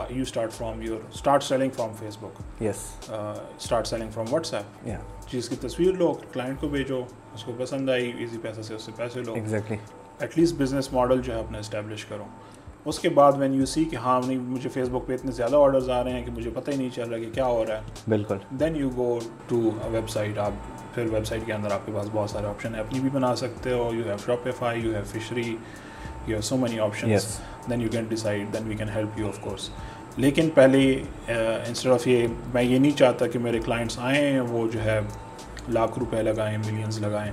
You 0.09 0.21
start 0.21 0.53
from 0.53 0.81
your 0.81 0.99
start 1.13 1.43
selling 1.43 1.69
from 1.69 1.93
Facebook 2.21 2.63
yes 2.63 2.83
start 3.09 3.87
selling 3.87 4.11
from 4.11 4.33
WhatsApp 4.53 4.89
چیز 5.29 5.49
کی 5.49 5.55
تصویر 5.55 5.93
لو 5.93 6.11
کلائنٹ 6.33 6.61
کو 6.61 6.67
بھیجو 6.67 7.03
اس 7.33 7.43
کو 7.43 7.51
پسند 7.57 7.89
آئی 7.89 8.11
ایزی 8.17 8.37
پیسے 8.37 8.63
سے 8.63 8.75
اس 8.75 8.81
سے 8.81 8.91
پیسے 8.95 9.23
لو 9.23 9.33
exactly 9.33 9.77
at 10.19 10.37
least 10.37 10.55
business 10.55 10.93
model 10.93 11.21
جو 11.21 11.33
ہے 11.33 11.39
اپنا 11.39 11.57
اسٹیبلش 11.57 12.05
کرو 12.05 12.25
اس 12.85 12.99
کے 12.99 13.09
بعد 13.09 13.31
وین 13.37 13.53
یو 13.53 13.65
سی 13.65 13.85
کہ 13.85 13.95
ہاں 13.95 14.21
نہیں 14.25 14.37
مجھے 14.37 14.69
فیس 14.69 14.89
بک 14.89 15.07
پہ 15.07 15.13
اتنے 15.13 15.31
زیادہ 15.31 15.55
آرڈرز 15.55 15.89
آ 15.89 16.03
رہے 16.03 16.11
ہیں 16.11 16.25
کہ 16.25 16.31
مجھے 16.31 16.49
پتہ 16.53 16.71
ہی 16.71 16.75
نہیں 16.75 16.89
چل 16.95 17.09
رہا 17.09 17.17
کہ 17.17 17.29
کیا 17.33 17.45
ہو 17.45 17.65
رہا 17.65 17.75
ہے۔ 17.75 17.81
بالکل۔ 18.07 18.37
Then 18.49 18.75
you 18.75 18.89
go 18.95 19.19
to 19.47 19.69
website 20.09 20.37
آپ 20.37 20.51
پھر 20.95 21.05
ویب 21.13 21.25
سائٹ 21.25 21.41
کے 21.45 21.53
اندر 21.53 21.71
آپ 21.71 21.85
کے 21.85 21.91
پاس 21.95 22.07
بہت 22.11 22.29
سارے 22.29 22.47
آپشن 22.47 22.73
ہیں۔ 22.73 22.81
اپنی 22.81 22.99
بھی 22.99 23.09
بنا 23.13 23.35
سکتے 23.35 23.73
ہو۔ 23.73 23.89
You 23.93 24.03
have 24.05 24.17
Shopify 24.25 24.81
you 24.81 24.93
have 24.93 25.03
Fishry 25.05 25.47
you 25.47 25.55
have 26.27 26.41
so 26.41 26.57
many 26.57 26.79
option 26.79 27.09
then 27.69 27.81
you 27.81 27.89
can 27.91 28.03
decide 28.03 28.53
then 28.53 28.67
we 28.67 28.75
can 28.75 28.89
help 28.95 29.19
you 29.19 29.27
of 29.27 29.39
course 29.39 29.69
لیکن 30.17 30.49
پہلے 30.49 31.03
انسٹیڈ 31.67 31.91
آف 31.91 32.07
یہ 32.07 32.27
میں 32.53 32.63
یہ 32.63 32.79
نہیں 32.79 32.91
چاہتا 32.91 33.27
کہ 33.27 33.39
میرے 33.39 33.59
کلائنٹس 33.59 33.99
آئیں 33.99 34.39
وہ 34.39 34.67
جو 34.73 34.83
ہے 34.83 34.99
لاکھ 35.69 35.99
روپے 35.99 36.21
لگائیں 36.21 36.57
ملینز 36.57 36.99
لگائیں 36.99 37.31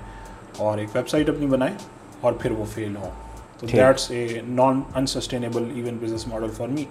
اور 0.56 0.78
ایک 0.78 0.88
ویب 0.94 1.09
سائٹ 1.09 1.28
اپنی 1.28 1.46
بنائیں 1.46 1.74
اور 2.20 2.32
پھر 2.32 2.50
وہ 2.50 2.64
فیل 2.64 2.96
ہوں۔ 2.96 3.25
تو 3.59 3.66
that's 3.66 4.11
a 4.11 4.27
non 4.49 4.81
unsustainable 4.95 5.71
even 5.75 5.97
business 6.01 6.27
model 6.29 6.51
for 6.51 6.69
me 6.69 6.85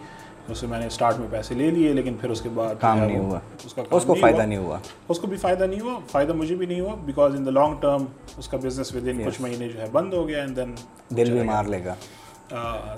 اس 0.49 0.57
سے 0.57 0.67
میں 0.67 0.79
نے 0.79 0.85
اسٹارٹ 0.85 1.19
میں 1.19 1.27
پیسے 1.31 1.55
لے 1.55 1.69
لیے 1.71 1.93
لیکن 1.93 2.13
پھر 2.13 2.29
اس 2.29 2.41
کے 2.41 2.49
بعد 2.53 2.75
کام 2.79 2.99
نہیں 2.99 3.19
ہوا۔ 3.19 3.39
اس 3.65 3.73
کا 3.73 3.81
اس 3.91 4.03
کو 4.05 4.13
فائدہ 4.13 4.41
نہیں 4.41 4.57
ہوا۔ 4.57 4.77
اس 5.09 5.19
کو 5.19 5.27
بھی 5.27 5.37
فائدہ 5.37 5.63
نہیں 5.63 5.79
ہوا۔ 5.79 5.99
فائدہ 6.11 6.33
مجھے 6.33 6.55
بھی 6.55 6.65
نہیں 6.65 6.79
ہوا 6.79 6.95
because 7.05 7.35
in 7.35 7.45
the 7.45 7.51
long 7.51 7.75
term 7.81 8.05
اس 8.37 8.47
کا 8.47 8.57
بزنس 8.63 8.95
ود 8.95 9.07
ان 9.07 9.23
کچھ 9.25 9.41
مہینے 9.41 9.67
جو 9.69 9.79
ہے 9.81 9.85
بند 9.91 10.13
ہو 10.13 10.27
گیا 10.27 10.39
اینڈ 10.39 10.55
دین 10.57 10.75
دل 11.09 11.31
بھی 11.31 11.43
مار 11.43 11.63
لے 11.65 11.83
گا۔ 11.85 11.95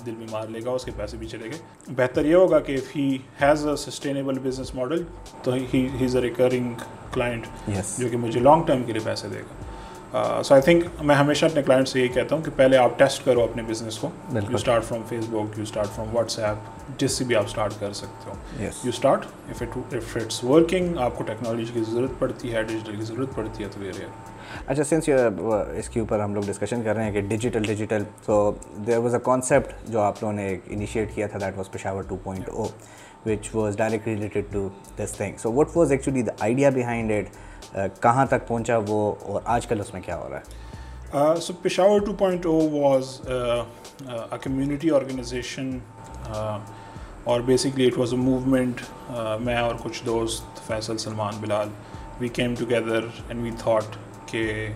دل 0.06 0.16
بھی 0.18 0.26
مار 0.32 0.48
لے 0.48 0.60
گا 0.66 0.72
اس 0.72 0.86
کے 0.86 0.92
پیسے 0.98 1.18
بھی 1.18 1.28
چلے 1.28 1.50
گئے۔ 1.50 1.94
بہتر 1.96 2.26
یہ 2.26 2.36
ہوگا 2.36 2.60
کہ 2.60 2.76
he 2.96 3.18
has 3.42 3.68
a 3.68 3.76
sustainable 3.76 4.40
business 4.40 4.76
model 4.76 5.04
تو 5.44 5.54
ہی 5.74 5.88
از 6.02 6.16
اے 6.16 6.22
ریکرنگ 6.22 6.74
کلائنٹ 7.14 7.70
جو 7.98 8.08
کہ 8.12 8.18
مجھے 8.18 8.40
لانگ 8.40 8.64
ٹرم 8.64 8.84
کے 8.84 8.92
لیے 8.94 9.02
پیسے 9.06 9.28
دے 9.28 9.40
گا۔ 9.40 9.64
سو 10.14 10.54
آئی 10.54 10.62
تھنک 10.62 10.84
میں 11.04 11.16
ہمیشہ 11.16 11.46
اپنے 11.46 11.62
کلائنٹ 11.64 11.88
سے 11.88 12.00
یہی 12.00 12.08
کہتا 12.08 12.36
ہوں 12.36 12.44
کہ 12.44 12.52
پہلے 12.56 12.78
آپ 12.78 12.98
ٹیسٹ 13.00 13.26
کرو 13.26 13.44
اپنے 13.44 13.64
بزنس 13.64 13.98
کو. 13.98 14.10
You 14.34 14.56
start 14.56 14.84
from 14.84 15.02
Facebook 15.30 15.58
you 15.58 15.64
start 15.64 15.88
from 15.96 16.16
WhatsApp 16.40 17.00
جس 17.00 17.12
سے 17.12 17.24
بھی 17.24 17.36
آپ 17.36 17.46
اسٹارٹ 17.46 17.74
کر 17.80 17.94
سکتے 17.94 18.30
ہو. 18.30 18.36
You 18.62 18.90
start 18.90 19.26
if 19.50 19.62
it's 20.18 20.44
working 20.44 20.98
آپ 20.98 21.18
کو 21.18 21.24
ٹیکنالوجی 21.24 21.72
کی 21.74 21.84
ضرورت 21.84 22.20
پڑتی 22.20 22.54
ہے 22.54 22.64
ڈیجیٹل 22.64 22.96
کی 22.96 23.06
ضرورت 23.06 23.36
پڑتی 23.36 23.64
ہے 23.64 23.70
تو 23.70 23.80
ویئر 23.82 24.06
اچھا 24.68 24.84
سنس 24.84 25.10
اس 25.10 25.90
کے 25.90 26.00
اوپر 26.00 26.20
ہم 26.20 26.34
لوگ 26.36 26.44
ڈسکشن 26.48 26.84
کر 26.84 26.96
رہے 26.96 27.04
ہیں 27.04 27.12
کہ 27.12 27.22
ڈیجیٹل 27.22 27.64
ڈیجیٹل 27.64 28.04
تو 28.26 28.52
دیر 28.88 28.98
واز 28.98 29.14
اے 29.14 29.20
کانسیپٹ 29.24 29.74
جو 29.90 30.00
آپ 30.02 30.22
لوگوں 30.22 30.34
نے 30.34 30.56
انیشیٹ 30.68 31.16
کیا 31.16 31.28
تھا 31.28 31.40
that 31.40 31.58
was 31.58 31.72
Peshawar 31.72 32.04
two 32.04 32.16
point 32.24 32.50
O 32.50 32.68
which 33.26 33.50
was 33.56 33.78
directly 33.78 34.14
related 34.14 34.46
to 34.52 34.68
this 34.98 35.14
thing 35.18 35.38
so 35.38 35.52
what 35.52 35.76
was 35.78 35.92
actually 35.92 36.22
the 36.22 36.32
idea 36.40 36.70
behind 36.70 37.12
it 37.12 37.36
کہاں 38.02 38.26
تک 38.26 38.48
پہنچا 38.48 38.78
وہ 38.88 39.16
اور 39.22 39.42
آج 39.46 39.68
کل 39.68 39.80
اس 39.80 39.94
میں 39.94 40.02
کیا 40.02 40.18
ہو 40.18 40.30
رہا 40.30 40.38
ہے؟ 40.38 41.36
So 41.42 41.54
Peshawar 41.62 42.00
two 42.00 42.14
point 42.14 42.46
O 42.46 42.60
was 42.70 43.22
a 43.28 44.38
community 44.42 44.92
organization 44.92 45.78
اور 47.24 47.42
basically 47.42 47.88
it 47.88 47.98
was 47.98 48.14
a 48.14 48.20
movement 48.20 48.82
میں 49.40 49.58
اور 49.58 49.76
کچھ 49.84 50.06
دوست 50.06 50.68
Faisal 50.68 50.98
Salman 50.98 51.34
Bilal 51.40 51.70
we 52.20 52.28
came 52.28 52.54
together 52.60 53.04
and 53.28 53.44
we 53.44 53.52
thought 53.60 53.98
کہ 54.26 54.68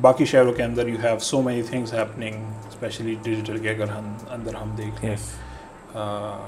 باقی 0.00 0.24
شہروں 0.24 0.52
کے 0.52 0.62
اندر 0.62 0.88
you 0.88 0.96
have 1.02 1.18
so 1.18 1.42
many 1.42 1.62
things 1.62 1.94
happening 1.94 2.44
especially 2.68 3.14
digital 3.22 3.58
کے 3.58 3.70
اگر 3.70 3.88
ہم 3.88 4.14
اندر 4.30 4.54
ہم 4.54 4.74
دیکھ 4.76 5.04
لیں۔ 5.04 5.16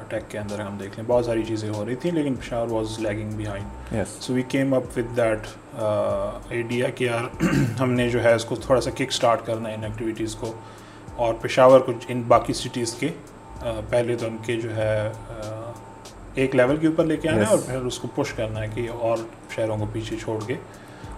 ٹیک 0.08 0.30
کے 0.30 0.38
اندر 0.38 0.60
ہم 0.60 0.76
دیکھ 0.80 0.98
لیں 0.98 1.04
بہت 1.08 1.24
ساری 1.24 1.42
چیزیں 1.42 1.68
ہو 1.68 1.84
رہی 1.84 1.94
تھیں 1.94 2.12
لیکن 2.12 2.34
Peshawar 2.34 2.68
was 2.68 2.98
lagging 2.98 3.30
behind 3.30 3.94
so 4.20 4.34
we 4.34 4.42
came 4.48 4.74
up 4.74 4.98
with 4.98 5.16
that 5.16 5.46
idea 5.78 6.90
کہ 6.90 7.04
یار 7.04 7.42
ہم 7.80 7.92
نے 7.92 8.08
جو 8.10 8.22
ہے 8.24 8.34
اس 8.34 8.44
کو 8.44 8.56
تھوڑا 8.56 8.80
سا 8.80 8.90
کک 8.90 9.08
اسٹارٹ 9.08 9.46
کرنا 9.46 9.68
ہے 9.68 9.74
ان 9.74 9.84
ایکٹیویٹیز 9.84 10.34
کو 10.34 10.52
اور 11.16 11.34
پشاور 11.34 11.80
کو 11.80 11.92
ان 12.08 12.22
باقی 12.28 12.52
سٹیز 12.52 12.92
کے 12.92 13.08
پہلے 13.90 14.16
تو 14.16 14.26
ان 14.26 14.36
کے 14.42 14.60
جو 14.60 14.76
ہے 14.76 15.12
ایک 16.34 16.54
لیول 16.56 16.76
کے 16.76 16.86
اوپر 16.86 17.04
لے 17.04 17.16
کے 17.16 17.28
آنا 17.28 17.40
ہے 17.40 17.46
اور 17.46 17.58
پھر 17.66 17.84
اس 17.86 17.98
کو 17.98 18.08
پش 18.14 18.32
کرنا 18.32 18.60
ہے 18.60 18.68
کہ 18.74 18.88
اور 18.90 19.18
شہروں 19.50 19.76
کو 19.76 19.86
پیچھے 19.92 20.16
چھوڑ 20.16 20.38
کے 20.46 20.54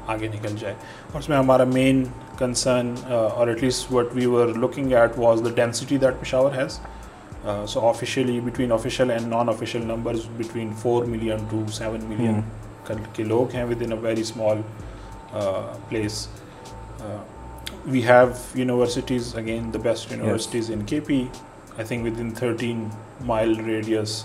آگے 0.06 0.28
نکل 0.28 0.56
جائے۔ 0.56 0.74
اور 1.12 1.20
اس 1.20 1.28
میں 1.28 1.36
ہمارا 1.36 1.64
مین 1.64 2.04
کنسرن 2.38 2.94
اور 3.08 3.48
at 3.48 3.62
least 3.62 3.92
what 3.92 4.14
we 4.14 4.26
were 4.26 4.46
looking 4.56 4.92
at 4.92 5.18
was 5.18 5.40
the 5.44 5.50
density 5.54 5.96
that 5.96 6.20
Peshawar 6.20 6.52
has 6.56 6.78
so 7.46 7.80
officially 7.80 8.38
between 8.40 8.72
official 8.72 9.10
and 9.10 9.26
non 9.26 9.48
official 9.48 9.84
numbers 9.86 10.20
between 10.36 10.72
four 10.82 11.04
million 11.04 11.44
to 11.50 11.62
seven 11.72 12.04
million 12.04 12.40
کے 13.14 13.22
لوگ 13.22 13.54
ہیں 13.54 13.64
within 13.82 13.92
a 13.92 13.98
very 14.02 14.20
small 14.20 14.60
place 15.88 16.26
we 17.86 18.04
have 18.06 18.26
universities 18.54 19.34
again 19.36 19.72
the 19.74 19.78
best 19.82 20.12
universities 20.12 20.70
in 20.70 20.84
K 20.86 21.00
P 21.00 21.22
I 21.76 21.86
think 21.86 22.06
within 22.20 22.30
thirteen 22.30 22.86
mile 23.26 23.54
radius 23.64 24.24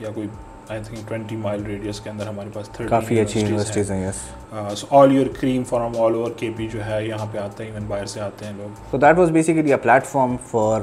یا 0.00 0.10
کوئی 0.14 0.26
I 0.70 0.82
think 0.86 1.08
twenty 1.08 1.36
mile 1.36 1.64
radius 1.66 2.00
کے 2.00 2.10
اندر 2.10 2.26
ہمارے 2.26 2.50
پاس 2.54 2.68
کافی 2.88 3.20
اچھی 3.20 3.40
یونیورسٹیز 3.40 3.90
ہیں۔ 3.90 4.06
Yes 4.06 4.78
so 4.78 4.86
all 4.98 5.12
your 5.12 5.26
cream 5.40 5.64
from 5.68 5.96
all 6.00 6.14
over 6.14 6.30
K 6.38 6.50
P 6.56 6.66
جو 6.72 6.84
ہے 6.86 7.04
یہاں 7.06 7.26
پہ 7.32 7.38
آتے 7.38 7.64
ہیں 7.64 7.70
ایون 7.70 7.86
باہر 7.88 8.06
سے 8.06 8.20
آتے 8.20 8.44
ہیں 8.44 8.52
لوگ۔ 8.56 8.82
تو 8.90 8.98
that 8.98 9.18
was 9.18 9.30
basically 9.30 9.70
a 9.70 9.76
platform 10.06 10.36
for 10.50 10.80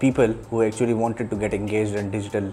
people 0.00 0.32
who 0.52 0.60
actually 0.60 0.92
wanted 0.92 1.30
to 1.30 1.40
get 1.40 1.54
engaged 1.54 1.96
in 1.98 2.08
digital 2.10 2.50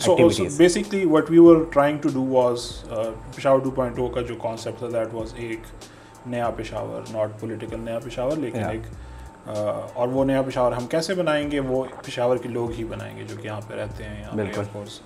so 0.00 0.16
basically 0.56 1.04
what 1.10 1.30
we 1.30 1.38
were 1.38 1.64
trying 1.72 1.98
to 1.98 2.08
do 2.14 2.24
was 2.26 2.68
Peshawar 3.36 3.58
two 3.58 3.70
point 3.70 3.98
O 3.98 4.08
کا 4.08 4.20
جو 4.20 4.34
کانسیپٹ 4.42 4.78
تھا 4.78 4.86
دیٹ 4.92 5.14
واز 5.14 5.34
ایک 5.36 5.72
نیا 6.26 6.50
Peshawar 6.56 7.10
not 7.12 7.40
political 7.40 7.80
نیا 7.80 7.98
پشاور 8.04 8.36
لیکن 8.36 8.64
ایک 8.64 9.48
اور 9.48 10.08
وہ 10.08 10.24
نیا 10.24 10.42
پشاور 10.42 10.72
ہم 10.72 10.86
کیسے 10.90 11.14
بنائیں 11.14 11.50
گے؟ 11.50 11.60
وہ 11.60 11.82
پشاور 12.04 12.36
کے 12.36 12.48
لوگ 12.48 12.70
ہی 12.78 12.84
بنائیں 12.84 13.16
گے 13.16 13.24
جو 13.28 13.36
کہ 13.40 13.46
یہاں 13.46 13.60
پہ 13.68 13.74
رہتے 13.74 14.04
ہیں 14.04 14.20
یہاں 14.20 14.36
پہ 14.36 14.62
کورس 14.72 15.00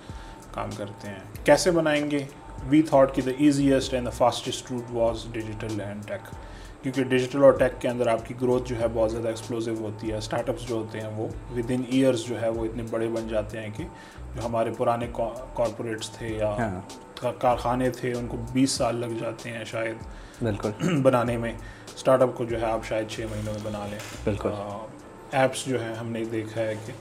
کام 0.59 0.71
کرتے 0.77 1.09
ہیں۔ 1.09 1.19
کیسے 1.45 1.71
بنائیں 1.71 2.11
گے؟ 2.11 2.25
وی 2.69 2.83
تھاٹ 2.83 3.15
کہ 3.15 3.23
the 3.23 3.31
easiest 3.39 3.95
and 3.95 4.07
the 4.07 4.11
fastest 4.11 4.71
route 4.71 4.91
was 4.91 5.27
digital 5.33 5.81
and 5.81 6.09
tech 6.09 6.35
کیونکہ 6.83 7.05
ڈیجیٹل 7.05 7.45
اور 7.45 7.53
ٹیک 7.53 7.81
کے 7.81 7.89
اندر 7.89 8.07
آپ 8.07 8.19
کی 8.27 8.35
گروتھ 8.41 8.69
جو 8.69 8.81
ہے 8.81 8.87
بہت 8.93 9.13
زیادہ 9.13 9.29
ایکسپلوزو 9.29 9.75
ہوتی 9.81 10.11
ہے۔ 10.13 10.17
اسٹارٹ 10.17 10.49
اپس 10.49 10.69
جو 10.69 10.75
ہوتے 10.75 11.01
ہیں 11.01 11.09
وہ 11.17 11.29
ود 11.57 11.71
ان 11.71 11.83
ایئرس 11.89 12.27
جو 12.27 12.43
ہے 12.43 12.49
وہ 12.49 12.65
اتنے 12.65 12.83
بڑے 12.91 13.09
بن 13.09 13.29
جاتے 13.29 13.61
ہیں 13.61 13.69
کہ 13.77 13.85
جو 14.37 14.47
ہمارے 14.47 14.71
پرانے 14.79 15.07
کارپوریٹس 15.55 16.11
تھے 16.11 16.29
یا 16.29 16.81
کارخانے 17.39 17.91
تھے 17.91 18.13
ان 18.13 18.27
کو 18.27 18.37
بیس 18.53 18.71
سال 18.71 18.97
لگ 18.97 19.19
جاتے 19.21 19.51
ہیں 19.51 19.65
شاید 19.65 19.97
بالکل۔ 20.43 20.71
بنانے 21.03 21.37
میں۔ 21.37 21.53
اسٹارٹ 21.97 22.23
اپ 22.23 22.31
کو 22.35 22.45
جو 22.45 22.61
ہے 22.61 22.67
آپ 22.67 22.85
شاید 22.85 23.09
چھ 23.09 23.21
مہینوں 23.21 23.55
میں 23.55 23.61
بنا 23.63 23.87
لیں۔ 23.91 23.99
بالکل۔ 24.25 24.51
ایپس 25.33 25.67
جو 25.67 25.85
ہے 25.85 25.95
ہم 25.95 26.11
نے 26.11 26.25
دیکھا 26.25 26.61
ہے 26.61 26.75
کہ 26.87 26.93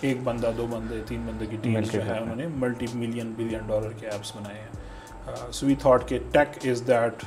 ایک 0.00 0.22
بندہ 0.24 0.50
دو 0.56 0.66
بندے 0.70 1.00
تین 1.08 1.20
بندے 1.26 1.46
کی 1.46 1.56
ٹیم 1.62 1.80
جو 1.92 2.04
ہے 2.06 2.18
انہوں 2.18 2.36
نے 2.36 2.46
ملٹی 2.54 2.86
ملین 2.94 3.32
بلین 3.36 3.66
ڈالر 3.66 3.92
کے 3.98 4.08
ایپس 4.08 4.34
بنائے 4.36 4.60
ہیں۔ 4.60 5.52
سو 5.52 5.66
وی 5.66 5.74
تھاٹ 5.80 6.08
کہ 6.08 6.18
ٹیک 6.32 6.66
از 6.68 6.82
دیٹ 6.86 7.24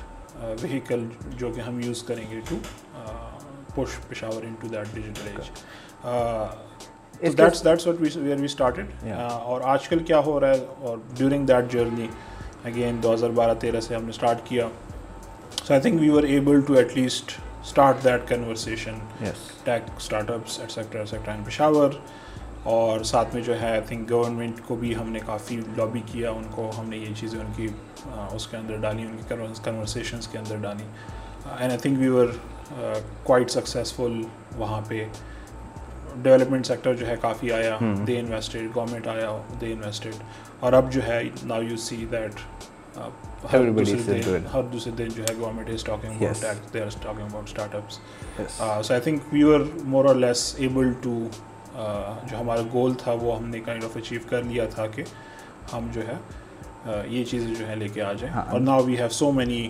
وہیکل 0.62 1.06
جو 1.38 1.52
کہ 1.56 1.62
ہم 1.62 1.80
یوز 1.80 2.04
کریں 2.04 2.24
گے 2.32 2.40
to 2.50 2.58
push 3.76 3.98
Peshawar 4.08 4.44
into 4.60 4.68
that 4.68 4.94
digital 4.94 5.28
age 7.20 7.38
that's 7.38 7.64
that's 7.66 7.88
what 7.88 8.02
where 8.02 8.40
we 8.40 8.46
started 8.46 9.12
اور 9.22 9.62
آج 9.64 9.88
کل 9.88 10.00
کیا 10.00 10.20
ہو 10.26 10.40
رہا 10.40 10.54
ہے 10.54 10.66
اور 10.80 10.98
ڈیورنگ 11.18 11.46
دیٹ 11.46 11.72
جرنی 11.72 12.08
اگین 12.66 13.04
دو 13.04 13.14
ہزار 13.14 13.30
بارہ 13.36 13.54
تیرہ 13.60 13.80
سے 13.80 13.96
ہم 13.96 14.04
نے 14.04 14.10
اسٹارٹ 14.10 14.46
کیا۔ 14.46 14.68
So 15.64 15.74
I 15.74 15.82
think 15.82 16.02
we 16.02 16.10
are 16.18 16.24
able 16.24 16.62
to 16.68 16.74
at 16.74 16.98
least 16.98 17.38
start 17.70 17.98
that 18.04 18.22
conversation 18.28 19.00
yes. 19.22 19.40
Tech 19.64 19.88
startups 20.04 20.54
etc 20.66 21.00
etc 21.02 21.34
in 21.34 21.42
Peshawar 21.48 21.90
اور 22.64 23.04
ساتھ 23.04 23.36
میں 23.36 23.44
جو 23.44 23.62
ہے 23.62 23.72
آئی 23.72 23.82
تھنک 23.88 24.10
گورنمنٹ 24.12 24.60
کو 24.68 24.76
بھی 24.76 24.96
ہم 24.96 25.10
نے 25.10 25.20
کافی 25.26 25.58
لابی 25.78 26.02
کیا 26.06 26.32
ان 26.32 26.44
کو 26.52 26.72
ہم 26.78 26.90
نے 26.90 26.98
یہ 26.98 27.14
چیزیں 27.18 27.40
ان 27.40 27.52
کی 27.56 27.68
اس 28.32 28.48
کے 28.48 28.58
اندر 28.58 28.78
ڈالی 28.78 29.02
ان 29.02 29.18
کی 29.18 29.36
کنورسیشنس 29.64 30.28
کے 30.28 30.38
اندر 30.38 30.56
ڈالی۔ 30.56 30.84
And 31.58 31.70
I 31.70 31.78
think 31.78 32.00
we 32.00 32.08
were 32.08 32.28
quite 33.24 33.52
successful 33.52 34.22
وہاں 34.58 34.82
پہ۔ 34.88 35.06
ڈیولپمنٹ 36.22 36.66
سیکٹر 36.66 36.96
جو 36.96 37.08
ہے 37.08 37.16
کافی 37.22 37.52
آیا 37.52 37.78
دے 38.08 38.20
انویسٹیڈ 38.20 38.70
گورنمنٹ 38.76 39.08
آیا 39.08 39.38
دے 39.62 39.74
انویسٹیڈ 39.74 40.16
اور 40.60 40.74
اب 40.74 40.92
جو 40.92 41.02
ہے 41.08 41.22
ناؤ 41.44 41.62
یو 41.62 41.78
سی 41.78 42.06
دیٹ 42.12 42.32
ہر 43.54 43.72
دوسرے 44.72 44.92
دن 44.98 45.08
جو 45.16 45.24
ہے 45.24 45.36
government 45.40 45.70
is 45.70 45.84
talking 45.84 46.24
they 46.74 46.82
are 46.82 46.90
talking 47.02 47.22
about 47.22 47.48
startups 47.76 48.00
so 48.88 48.94
I 48.94 49.02
think 49.02 49.34
we 49.34 49.44
are 49.44 49.60
more 49.84 50.06
or 50.06 50.16
less 50.16 50.56
able 50.58 50.92
to 51.02 51.28
جو 51.80 52.40
ہمارا 52.40 52.62
گول 52.74 52.94
تھا 53.00 53.14
وہ 53.22 53.38
ہم 53.38 53.50
نے 53.50 53.60
کائنڈ 53.66 53.84
آف 53.84 53.98
اچیو 53.98 54.20
کر 54.30 54.44
لیا 54.44 54.66
تھا 54.76 54.88
کہ 54.88 55.04
ہم 55.74 55.88
جو 55.94 56.02
ہے 56.08 56.16
یہ 57.08 57.24
چیزیں 57.24 57.54
جو 57.56 57.68
ہے 57.68 57.76
لے 57.76 57.88
کے 57.94 58.02
آ 58.02 58.12
جائیں۔ 58.14 58.34
ہاں، 58.34 58.44
اور 58.52 58.60
now 58.60 58.84
we 58.84 58.98
have 59.00 59.10
so 59.12 59.32
many 59.32 59.70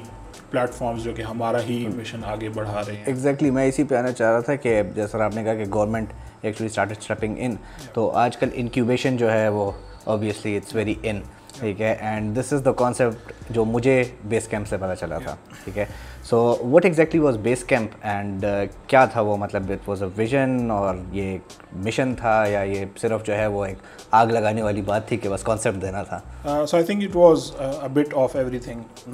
plate 0.52 0.82
جو 1.04 1.12
کہ 1.16 1.22
ہمارا 1.22 1.62
ہی 1.68 1.86
مشن 1.96 2.24
آگے 2.26 2.50
بڑھا 2.56 2.82
رہے 2.88 2.96
ہیں۔ 2.96 3.04
ایگزیکٹلی 3.06 3.52
میں 3.52 3.68
اسی 3.68 3.84
پہ 3.84 3.96
آنا 3.96 4.12
چاہ 4.12 4.32
رہا 4.32 4.40
تھا 4.40 4.56
کہ 4.56 4.82
جیسا 4.96 5.24
آپ 5.26 5.36
نے 5.36 5.44
کہا 5.44 5.54
کہ 5.54 5.66
government 5.74 6.14
actually 6.42 6.70
start 6.70 6.92
stepping 6.92 7.36
in 7.40 7.56
تو 7.94 8.10
آج 8.24 8.38
کل 8.38 8.50
انکیوبیشن 8.54 9.18
جو 9.18 9.32
ہے 9.32 9.48
وہ 9.50 9.72
اوبیسلی 10.06 10.56
اٹس 10.58 10.76
ویری 10.76 10.96
ان 11.04 11.22
ٹھیک 11.60 11.82
ہے 11.82 11.96
and 12.00 12.38
this 12.40 12.54
is 12.54 12.62
the 12.66 12.72
concept 12.72 13.32
جو 13.50 13.66
مجھے 13.66 14.04
بیس 14.30 14.48
کیمپ 14.48 14.68
سے 14.68 14.78
پتہ 14.78 14.94
چلا 15.00 15.18
تھا 15.18 15.36
ٹھیک 15.64 15.78
ہے۔ 15.78 15.86
So 16.24 16.40
what 16.72 16.86
exactly 16.86 17.20
was 17.20 17.38
base 17.38 17.64
camp 17.64 17.92
and 18.02 18.46
کیا 18.88 19.06
تھا 19.06 19.22
وہ؟ 19.22 19.38
مطلب 19.38 19.72
اٹ 19.72 19.90
واز 19.90 20.04
اے 20.04 20.10
ویژن 20.16 20.72
اور 20.72 20.96
یہ 21.12 21.32
ایک 21.32 21.54
مشن 21.86 22.14
تھا 22.16 22.44
یا 22.48 22.62
یہ 22.62 22.86
صرف 23.02 23.26
جو 23.26 23.38
ہے 23.38 23.48
وہ 23.48 23.66
ایک 23.66 23.78
آگ 24.12 24.28
لگانے 24.28 24.62
والی 24.62 24.82
بات 24.82 25.08
تھی 25.08 25.18
کہ 25.18 25.30
بس 25.30 25.44
کانسیپٹ 25.44 25.82
دینا 25.82 26.04
تھا؟ 26.04 26.20
So 26.66 26.78
I 26.78 26.86
think 26.86 27.04
it 27.04 27.16
was 27.16 27.52
bit 27.94 28.14
of 28.14 28.36
everything 28.60 29.14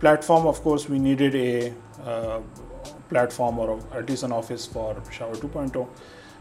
platform 0.24 0.48
of 0.48 0.62
course 0.62 0.90
we 0.90 0.98
needed 0.98 1.34
a 1.34 1.70
platform 3.32 3.60
اور 3.60 3.68
an 3.94 4.32
office 4.32 4.68
for 4.72 5.10
shower 5.10 5.34
two 5.40 5.48
point 5.52 5.76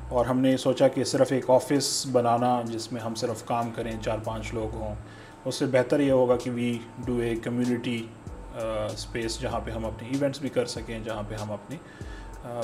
اور 0.10 0.26
ہم 0.26 0.40
نے 0.40 0.56
سوچا 0.58 0.88
کہ 0.88 1.04
صرف 1.04 1.32
ایک 1.32 1.50
آفس 1.50 2.06
بنانا 2.12 2.62
جس 2.66 2.92
میں 2.92 3.02
ہم 3.02 3.16
صرف 3.16 3.46
کام 3.46 3.70
کریں 3.76 3.92
چار 4.02 4.18
پانچ 4.24 4.54
لوگ 4.54 4.76
ہوں 4.76 4.96
اس 5.46 5.56
سے 5.56 5.66
بہتر 5.66 6.00
یہ 6.00 6.12
ہوگا 6.12 6.38
کہ 6.38 6.52
we 6.52 6.78
do 7.06 7.18
a 7.18 7.36
community 7.36 8.06
space 8.56 9.40
جہاں 9.40 9.60
پہ 9.66 9.72
ہم 9.72 9.86
اپنے 9.86 10.08
ایونٹس 10.10 10.42
بھی 10.42 10.50
کر 10.50 10.66
سکیں 10.66 11.00
جہاں 11.00 11.24
پہ 11.30 11.36
ہم 11.36 11.52
اپنی 11.52 11.78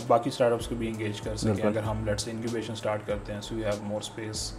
باقی 0.07 0.29
اسٹارٹ 0.29 0.53
اپس 0.53 0.67
کو 0.67 0.75
بھی 0.75 0.87
انگیج 0.87 1.21
کر 1.21 1.35
سکیں۔ 1.35 1.65
اگر 1.65 1.83
ہم 1.83 2.05
لیٹ 2.05 2.19
سے 2.19 2.31
انکیوبیشن 2.31 2.73
اسٹارٹ 2.73 3.07
کرتے 3.07 3.33
ہیں 3.33 3.41
so 3.41 3.55
we 3.55 3.63
have 3.63 3.83
more 3.83 4.01
space 4.01 4.51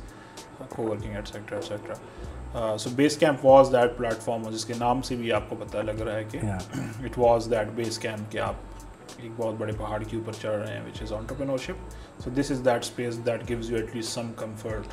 coworking 0.83 1.15
etcetera 1.15 1.59
etcetera 1.59 2.77
so 2.79 2.91
base 2.97 3.17
camp 3.17 3.45
was 3.47 3.69
that 3.73 3.97
platform 4.23 4.49
جس 4.51 4.65
کے 4.65 4.75
نام 4.79 5.03
سے 5.03 5.17
بھی 5.17 5.33
آپ 5.33 5.49
کو 5.49 5.57
پتہ 5.59 5.79
لگ 5.79 6.03
رہا 6.03 6.15
ہے 6.15 6.25
کہ 6.31 6.39
it 7.05 7.19
was 7.19 7.49
that 7.51 7.69
base 7.75 7.99
camp 7.99 8.33
کہ 8.33 8.39
آپ 8.39 8.55
ایک 9.17 9.31
بہت 9.37 9.55
بڑے 9.59 9.73
پہاڑ 9.73 10.03
کے 10.03 10.17
اوپر 10.17 10.33
چڑھ 10.33 10.57
رہے 10.57 10.75
ہیں 10.75 10.83
which 10.87 11.03
is 11.03 11.13
entrepreneurship 11.13 12.21
so 12.25 12.31
this 12.31 12.51
is 12.51 12.65
that 12.65 12.83
space 12.83 13.27
that 13.27 13.49
gives 13.49 13.71
you 13.71 13.77
at 13.77 13.95
least 13.95 14.11
some 14.11 14.33
comfort 14.37 14.87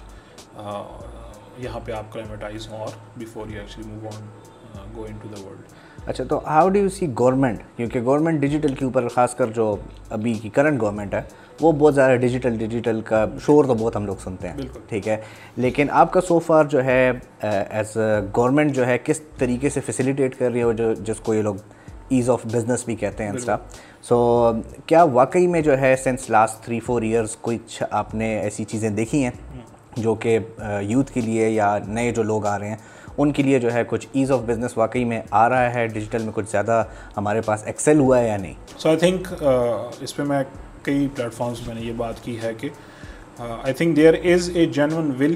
یہاں 1.57 1.79
پہ 1.85 1.91
آپ 1.91 2.11
کلائمیٹائز 2.13 2.67
ہوں 2.67 2.79
اور 2.79 2.89
before 3.17 3.47
you 3.47 3.59
actually 3.59 3.87
move 3.87 4.09
on 4.17 4.89
go 4.95 5.05
into 5.21 5.27
the 5.35 5.45
world 5.45 6.09
اچھا 6.09 6.23
تو 6.23 6.39
how 6.45 6.69
do 6.69 6.79
you 6.79 6.89
see 6.89 7.07
government 7.19 7.61
کیونکہ 7.75 8.01
گورنمنٹ 8.01 8.39
ڈیجیٹل 8.41 8.73
کے 8.75 8.85
اوپر 8.85 9.07
خاص 9.07 9.35
کر 9.35 9.47
جو 9.47 9.75
ابھی 10.09 10.33
کی 10.33 10.49
کرنٹ 10.49 10.81
گورنمنٹ 10.81 11.13
ہے 11.13 11.21
وہ 11.61 11.71
بہت 11.71 11.95
زیادہ 11.95 12.15
ڈیجیٹل 12.15 12.57
ڈیجیٹل 12.57 13.01
کا 13.01 13.25
شور 13.45 13.65
تو 13.65 13.73
بہت 13.73 13.95
ہم 13.95 14.05
لوگ 14.05 14.15
سنتے 14.23 14.49
ہیں 14.49 14.67
ٹھیک 14.89 15.07
ہے؟ 15.07 15.17
لیکن 15.55 15.87
آپ 15.91 16.13
کا 16.13 16.21
سو 16.21 16.39
فار 16.39 16.65
جو 16.65 16.83
ہے 16.83 17.11
ایز 17.41 17.97
اے 17.97 18.19
گورنمنٹ 18.37 18.71
جو 18.71 18.87
ہے 18.87 18.97
کس 19.03 19.21
طریقے 19.37 19.69
سے 19.69 19.81
فیسیلیٹیٹ 19.81 20.39
کر 20.39 20.51
رہی 20.51 20.63
ہے 20.63 20.73
جو 20.73 20.93
جس 20.93 21.19
کو 21.19 21.33
یہ 21.33 21.41
لوگ 21.41 21.55
ایز 22.09 22.29
آف 22.29 22.45
بزنس 22.45 22.85
بھی 22.85 22.95
کہتے 22.95 23.23
ہیں 23.23 23.31
انسٹا 23.31 23.55
سو 24.01 24.51
کیا 24.85 25.03
واقعی 25.03 25.47
میں 25.47 25.61
جو 25.61 25.77
ہے 25.77 25.95
since 25.95 26.29
last 26.29 26.63
three 26.63 26.79
four 26.79 27.01
years 27.01 27.37
کچھ 27.41 27.83
آپ 27.91 28.15
نے 28.15 28.39
ایسی 28.39 28.63
چیزیں 28.63 28.89
دیکھی 28.89 29.23
ہیں؟ 29.23 29.31
جو 29.97 30.15
کہ 30.15 30.37
یوتھ 30.81 31.11
کے 31.11 31.21
لیے 31.21 31.49
یا 31.49 31.77
نئے 31.87 32.11
جو 32.11 32.23
لوگ 32.23 32.45
آ 32.45 32.57
رہے 32.59 32.69
ہیں، 32.69 32.77
ان 33.17 33.31
کے 33.31 33.43
لیے 33.43 33.59
جو 33.59 33.73
ہے 33.73 33.83
کچھ 33.87 34.07
ایز 34.13 34.31
آف 34.31 34.41
بزنس 34.45 34.77
واقعی 34.77 35.03
میں 35.03 35.21
آ 35.31 35.47
رہا 35.49 35.73
ہے۔ 35.73 35.87
ڈیجیٹل 35.87 36.23
میں 36.23 36.33
کچھ 36.35 36.49
زیادہ 36.51 36.83
ہمارے 37.17 37.41
پاس 37.45 37.63
ایکسل 37.65 37.99
ہوا 37.99 38.19
ہے 38.19 38.27
یا 38.27 38.37
نہیں؟ 38.37 38.53
سو 38.77 38.89
آئی 38.89 38.97
تھنک 38.97 39.33
اس 40.01 40.15
پہ 40.15 40.23
میں 40.23 40.43
کئی 40.83 41.07
پلیٹفارمس 41.15 41.65
میں 41.67 41.75
نے 41.75 41.81
یہ 41.81 41.93
بات 41.97 42.23
کی 42.23 42.37
ہے 42.43 42.53
کہ 42.59 42.69
I 43.39 43.73
think 43.73 43.95
there 43.95 44.13
is 44.33 44.49
a 44.53 44.65
genuine 44.65 45.11
will 45.19 45.35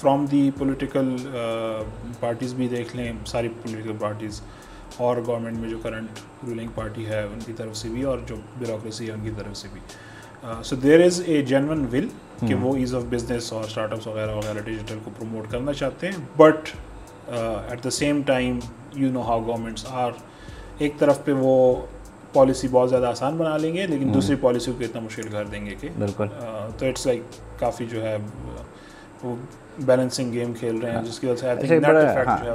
from 0.00 0.24
the 0.30 0.50
political 0.58 1.16
parties 2.20 2.54
بھی 2.54 2.68
دیکھ 2.68 2.96
لیں، 2.96 3.12
ساری 3.26 3.48
پولیٹیکل 3.62 3.96
پارٹیز 4.00 4.40
اور 4.96 5.16
گورنمنٹ 5.26 5.58
میں 5.58 5.68
جو 5.70 5.78
کرنٹ 5.82 6.18
رولنگ 6.48 6.68
پارٹی 6.74 7.06
ہے 7.06 7.22
ان 7.22 7.38
کی 7.46 7.52
طرف 7.56 7.76
سے 7.76 7.88
بھی 7.88 8.02
اور 8.02 8.18
جو 8.26 8.36
بیوروکریسی 8.58 9.06
ہے 9.06 9.12
ان 9.12 9.24
کی 9.24 9.30
طرف 9.36 9.56
سے 9.56 9.68
بھی۔ 9.72 9.80
سو 10.64 10.76
دیر 10.76 11.04
از 11.04 11.20
اے 11.26 11.40
جینون 11.42 11.86
ول 11.92 12.08
کہ 12.40 12.54
وہ 12.54 12.76
ایز 12.76 12.94
آف 12.94 13.02
بزنس 13.08 13.52
اور 13.52 13.64
اسٹارٹ 13.64 13.92
اپس 13.92 14.06
وغیرہ 14.06 14.34
وغیرہ 14.34 14.60
ڈیجیٹل 14.64 14.98
کو 15.04 15.10
پروموٹ 15.18 15.50
کرنا 15.50 15.72
چاہتے 15.72 16.06
ہیں 16.06 16.16
but 16.36 16.68
at 17.70 17.84
the 17.84 17.90
same 17.90 18.22
time 18.26 18.58
you 18.94 19.10
know 19.12 19.22
how 19.22 19.40
governments 19.46 19.86
are 19.90 20.10
ایک 20.78 20.98
طرف 20.98 21.24
پہ 21.24 21.32
وہ 21.32 21.54
پالیسی 22.32 22.68
بہت 22.70 22.90
زیادہ 22.90 23.06
آسان 23.06 23.36
بنا 23.36 23.56
لیں 23.56 23.74
گے 23.74 23.86
لیکن 23.86 24.14
دوسری 24.14 24.36
پالیسی 24.36 24.72
کو 24.72 24.84
اتنا 24.84 25.00
مشکل 25.00 25.28
کر 25.28 25.44
دیں 25.44 25.66
گے 25.66 25.74
کہ 25.80 25.88
بالکل۔ 25.98 26.26
تو 26.78 26.86
اٹس 26.86 27.06
لائک 27.06 27.22
کافی 27.60 27.86
جو 27.90 28.02
ہے 28.02 28.16
وہ 29.24 29.34
بیلنسنگ 29.78 30.32
گیم 30.32 30.52
کھیل 30.52 30.78
رہے 30.78 30.90
ہیں 30.90 31.02
جس 31.02 31.18
کی 31.18 31.26
وجہ 31.26 31.54
سے 31.66 31.74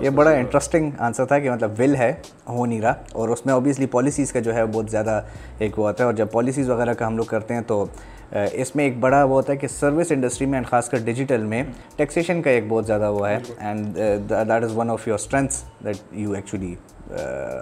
یہ 0.03 0.09
بڑا 0.09 0.31
انٹرسٹنگ 0.31 0.91
آنسر 0.99 1.25
تھا 1.25 1.39
کہ 1.39 1.51
مطلب 1.51 1.71
ول 1.79 1.95
ہے 1.95 2.11
ہو 2.49 2.65
نہیں 2.65 2.81
رہا 2.81 2.93
اور 3.11 3.29
اس 3.29 3.45
میں 3.45 3.53
اوبیسلی 3.53 3.85
پالیسیز 3.85 4.31
کا 4.31 4.39
جو 4.39 4.53
ہے 4.53 4.65
بہت 4.65 4.91
زیادہ 4.91 5.21
ایک 5.59 5.79
وہ 5.79 5.87
ہوتا 5.87 6.03
ہے 6.03 6.05
اور 6.05 6.13
جب 6.13 6.31
پالیسیز 6.31 6.69
وغیرہ 6.69 6.93
کا 6.93 7.07
ہم 7.07 7.17
لوگ 7.17 7.25
کرتے 7.25 7.53
ہیں 7.53 7.61
تو 7.61 7.85
اس 8.31 8.75
میں 8.75 8.83
ایک 8.83 8.97
بڑا 8.99 9.23
وہ 9.23 9.33
ہوتا 9.35 9.53
ہے 9.53 9.57
کہ 9.57 9.67
سروس 9.67 10.11
انڈسٹری 10.11 10.45
میں 10.47 10.57
اینڈ 10.57 10.67
خاص 10.67 10.89
کر 10.89 10.97
ڈیجیٹل 11.05 11.43
میں 11.43 11.63
ٹیکسیشن 11.95 12.41
کا 12.41 12.49
ایک 12.49 12.63
بہت 12.67 12.85
زیادہ 12.87 13.11
وہ 13.11 13.27
ہے. 13.29 13.37
And 13.59 13.95
that 14.29 14.63
is 14.63 14.75
one 14.75 14.89
of 14.89 15.07
your 15.07 15.17
strengths 15.19 15.63
that 15.85 15.97
you 16.11 16.31
actually 16.31 16.73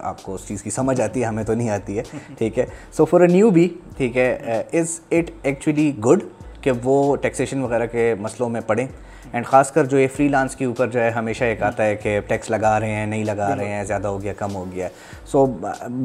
آپ 0.01 0.21
کو 0.23 0.33
اس 0.35 0.47
چیز 0.47 0.63
کی 0.63 0.69
سمجھ 0.69 0.99
آتی 1.01 1.21
ہے 1.21 1.25
ہمیں 1.25 1.43
تو 1.43 1.53
نہیں 1.53 1.69
آتی 1.69 1.97
ہے. 1.97 2.03
ٹھیک 2.37 2.59
ہے؟ 2.59 2.65
So 2.97 3.05
for 3.05 3.21
a 3.21 3.27
new 3.27 3.49
B 3.49 3.67
ٹھیک 3.97 4.17
ہے 4.17 4.63
از 4.73 4.99
اٹ 5.11 5.31
ایکچولی 5.41 5.91
گڈ 6.05 6.23
کہ 6.61 6.71
وہ 6.83 7.15
ٹیکسیشن 7.15 7.61
وغیرہ 7.61 7.85
کے 7.85 8.13
مسئلوں 8.19 8.49
میں 8.49 8.61
پڑھیں؟ 8.67 8.85
اینڈ 9.31 9.45
خاص 9.45 9.71
کر 9.71 9.85
جو 9.85 9.99
یہ 9.99 10.07
فری 10.15 10.27
لانس 10.27 10.55
کے 10.55 10.65
اوپر 10.65 10.87
جو 10.87 10.99
ہے 10.99 11.09
ہمیشہ 11.09 11.43
ایک 11.43 11.63
آتا 11.63 11.85
ہے 11.85 11.95
کہ 11.95 12.19
ٹیکس 12.27 12.49
لگا 12.51 12.79
رہے 12.79 12.95
ہیں 12.95 13.05
نہیں 13.05 13.23
لگا 13.23 13.55
رہے 13.55 13.69
ہیں 13.69 13.83
زیادہ 13.83 14.07
ہو 14.07 14.21
گیا 14.21 14.33
کم 14.37 14.55
ہو 14.55 14.65
گیا۔ 14.71 14.87
سو 15.25 15.45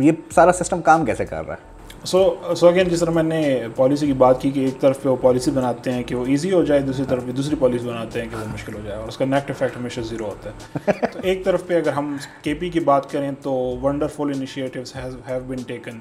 یہ 0.00 0.12
سارا 0.34 0.52
سسٹم 0.52 0.82
کام 0.82 1.04
کیسے 1.04 1.26
کر 1.26 1.46
رہا 1.46 1.54
ہے؟ 1.54 1.72
سو 2.04 2.20
سو 2.56 2.68
اگین 2.68 2.88
جس 2.88 3.00
طرح 3.00 3.10
میں 3.10 3.22
نے 3.22 3.62
پالیسی 3.76 4.06
کی 4.06 4.12
بات 4.12 4.40
کی 4.42 4.50
کہ 4.50 4.60
ایک 4.60 4.80
طرف 4.80 5.02
پہ 5.02 5.08
وہ 5.08 5.16
پالیسی 5.20 5.50
بناتے 5.50 5.92
ہیں 5.92 6.02
کہ 6.02 6.14
وہ 6.14 6.24
ایزی 6.26 6.52
ہو 6.52 6.64
جائے 6.64 6.80
دوسری 6.80 7.04
طرف 7.08 7.26
پہ 7.26 7.32
دوسری 7.32 7.56
پالیسی 7.58 7.88
بناتے 7.88 8.22
ہیں 8.22 8.28
کہ 8.30 8.36
وہ 8.36 8.44
مشکل 8.52 8.74
ہو 8.74 8.80
جائے 8.84 8.98
اور 8.98 9.08
اس 9.08 9.16
کا 9.16 9.24
نیکٹ 9.24 9.50
افیکٹ 9.50 9.76
ہمیشہ 9.76 10.00
زیرو 10.00 10.24
ہوتا 10.24 10.50
ہے۔ 10.50 10.92
تو 11.12 11.18
ایک 11.22 11.44
طرف 11.44 11.66
پہ 11.66 11.76
اگر 11.76 11.92
ہم 11.92 12.16
کے 12.42 12.54
پی 12.54 12.68
کی 12.70 12.80
بات 12.80 13.10
کریں 13.10 13.30
تو 13.42 13.52
wonderful 13.82 14.32
initiatives 14.34 14.96
have 14.96 15.40
been 15.46 15.62
taken 15.66 15.98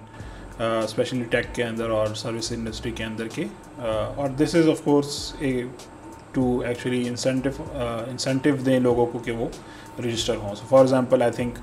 specially 0.59 1.23
tech 1.23 1.45
کے 1.55 1.63
اندر 1.63 1.89
اور 1.89 2.07
سروس 2.15 2.51
انڈسٹری 2.51 2.91
کے 2.91 3.03
اندر 3.03 3.27
کے۔ 3.27 3.45
اور 4.15 4.29
this 4.29 4.55
is 4.55 4.69
of 4.69 4.81
course 4.83 5.33
a 5.39 5.61
to 6.31 6.59
actually 6.67 7.07
incentive 7.07 7.63
incentive 8.09 8.55
دیں 8.65 8.79
لوگوں 8.79 9.05
کو 9.05 9.19
کہ 9.19 9.31
وہ 9.31 9.47
رجسٹر 10.01 10.35
ہوں۔ 10.35 10.55
So 10.55 10.65
for 10.69 10.79
example 10.79 11.21
I 11.21 11.31
think 11.31 11.57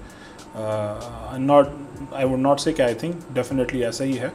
not 0.54 1.68
I 2.12 2.24
would 2.24 2.40
not 2.40 2.60
say 2.60 2.72
کہ 2.72 2.82
آئی 2.82 2.94
تھنک 2.94 3.34
ڈیفینیٹلی 3.34 3.84
ایسا 3.84 4.04
ہی 4.04 4.18
ہے 4.20 4.28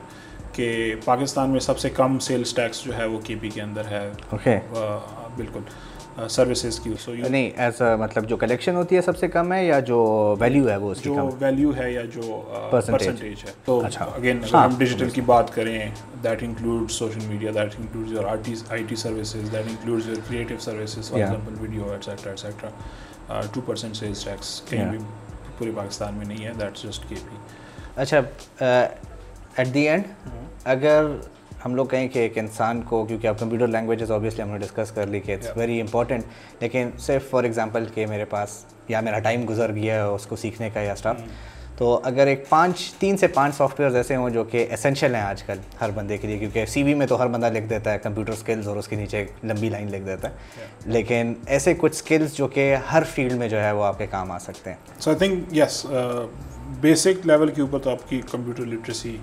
کہ 0.53 0.93
پاکستان 1.05 1.49
میں 1.49 1.59
سب 1.59 1.79
سے 1.79 1.89
کم 1.89 2.19
سیلس 2.19 2.53
ٹیکس 2.53 2.83
جو 2.83 2.97
ہے 2.97 3.05
وہ 3.05 3.19
کے 3.23 3.35
پی 3.41 3.49
کے 3.49 3.61
اندر 3.61 3.91
ہے 3.91 4.59
بالکل 5.37 5.61
سروسز 6.29 6.79
کی 6.79 6.93
سو 6.99 7.13
نہیں 7.13 7.49
ایز 7.55 7.81
مطلب 7.99 8.27
جو 8.27 8.37
کلیکشن 8.37 8.75
ہوتی 8.75 8.95
ہے 8.95 9.01
سب 9.01 9.17
سے 9.17 9.27
کم 9.27 9.51
ہے 9.53 9.63
یا 9.65 9.79
جو 9.79 10.03
ویلیو 10.39 10.69
ہے 10.69 10.75
وہ 10.77 10.91
اس 10.91 11.03
جو 11.03 11.29
ویلیو 11.39 11.71
ہے 11.77 11.91
یا 11.93 12.01
جو 12.13 12.41
پرسنٹیج 12.71 13.43
ہے 13.43 13.51
تو 13.65 13.79
اگین 14.01 14.39
ہم 14.53 14.75
ڈیجیٹل 14.77 15.09
کی 15.09 15.21
بات 15.23 15.53
کریں 15.55 15.77
that 16.23 16.43
include 16.43 16.91
social 16.91 17.25
media 17.27 17.51
that 17.55 17.75
include 17.79 18.11
your 18.11 18.25
I 18.69 18.83
T 18.83 18.95
services 18.95 19.51
that 19.51 19.65
include 19.67 20.07
your 20.07 20.21
creative 20.29 20.59
services 20.61 21.09
for 21.09 21.19
example 21.19 21.61
video 21.61 21.91
etcetera 21.91 22.31
etcetera 22.31 23.41
two 23.53 23.61
percent 23.61 23.95
sales 23.95 24.23
tax 24.25 24.61
کہیں 24.69 24.89
بھی 24.89 24.97
پورے 25.57 25.71
پاکستان 25.75 26.13
میں 26.13 26.25
نہیں 26.25 26.45
ہے 26.45 26.51
دیٹس 26.59 26.83
جسٹ 26.83 27.09
کے 27.09 27.15
پی 27.29 27.37
اچھا 27.95 28.21
ایٹ 28.59 29.73
دی 29.73 29.87
اینڈ 29.89 30.03
اگر 30.63 31.05
ہم 31.65 31.75
لوگ 31.75 31.85
کہیں 31.85 32.07
کہ 32.07 32.19
ایک 32.19 32.37
انسان 32.37 32.81
کو 32.81 33.05
کیونکہ 33.05 33.27
آپ 33.27 33.39
کمپیوٹر 33.39 33.67
لینگویجز 33.67 34.11
اوبیسلی 34.11 34.41
ہم 34.41 34.49
نے 34.49 34.57
ڈسکس 34.57 34.91
کر 34.91 35.07
لی 35.07 35.19
کہ 35.19 35.31
اٹس 35.31 35.57
ویری 35.57 35.79
امپورٹنٹ 35.81 36.23
لیکن 36.61 36.89
صرف 36.97 37.29
فار 37.29 37.43
ایگزامپل 37.43 37.85
کہ 37.93 38.05
میرے 38.05 38.25
پاس 38.25 38.63
یا 38.87 39.01
میرا 39.01 39.19
ٹائم 39.19 39.45
گزر 39.49 39.73
گیا 39.75 39.95
ہے 39.95 40.09
اس 40.09 40.25
کو 40.25 40.35
سیکھنے 40.35 40.69
کا 40.69 40.79
یا 40.79 40.93
اسٹاف 40.93 41.21
تو 41.77 42.01
اگر 42.03 42.27
ایک 42.27 42.49
پانچ 42.49 42.93
تین 42.93 43.17
سے 43.17 43.27
پانچ 43.27 43.55
سافٹ 43.55 43.79
ویئرز 43.79 43.95
ایسے 43.95 44.15
ہوں 44.15 44.29
جو 44.29 44.43
کہ 44.43 44.67
اسینشیل 44.71 45.15
ہیں 45.15 45.21
آج 45.21 45.43
کل 45.43 45.57
ہر 45.81 45.89
بندے 45.91 46.17
کے 46.17 46.27
لیے 46.27 46.37
کیونکہ 46.37 46.65
سی 46.65 46.83
وی 46.83 46.93
میں 46.93 47.07
تو 47.07 47.21
ہر 47.21 47.27
بندہ 47.27 47.49
لکھ 47.49 47.65
دیتا 47.65 47.93
ہے 47.93 47.97
کمپیوٹر 47.97 48.31
اسکلز 48.31 48.67
اور 48.67 48.77
اس 48.77 48.87
کے 48.87 48.95
نیچے 48.95 49.25
لمبی 49.43 49.69
لائن 49.69 49.91
لکھ 49.91 50.05
دیتا 50.05 50.29
ہے۔ 50.29 50.35
لیکن 50.85 51.33
ایسے 51.45 51.73
کچھ 51.77 51.91
اسکلز 51.91 52.33
جو 52.33 52.47
کہ 52.47 52.75
ہر 52.91 53.03
فیلڈ 53.11 53.33
میں 53.33 53.49
جو 53.49 53.61
ہے 53.63 53.71
وہ 53.71 53.83
آپ 53.83 53.97
کے 53.97 54.07
کام 54.07 54.31
آ 54.31 54.39
سکتے 54.39 54.69
ہیں۔ 54.69 54.77
So 54.99 55.11
I 55.11 55.19
think 55.19 55.53
yes 55.57 55.85
basic 56.81 57.27
level 57.27 57.51
کے 57.51 57.61
اوپر 57.61 57.79
تو 57.79 57.89
آپ 57.89 58.09
کی 58.09 58.21
کمپیوٹر 58.31 58.65
لٹریسی 58.65 59.17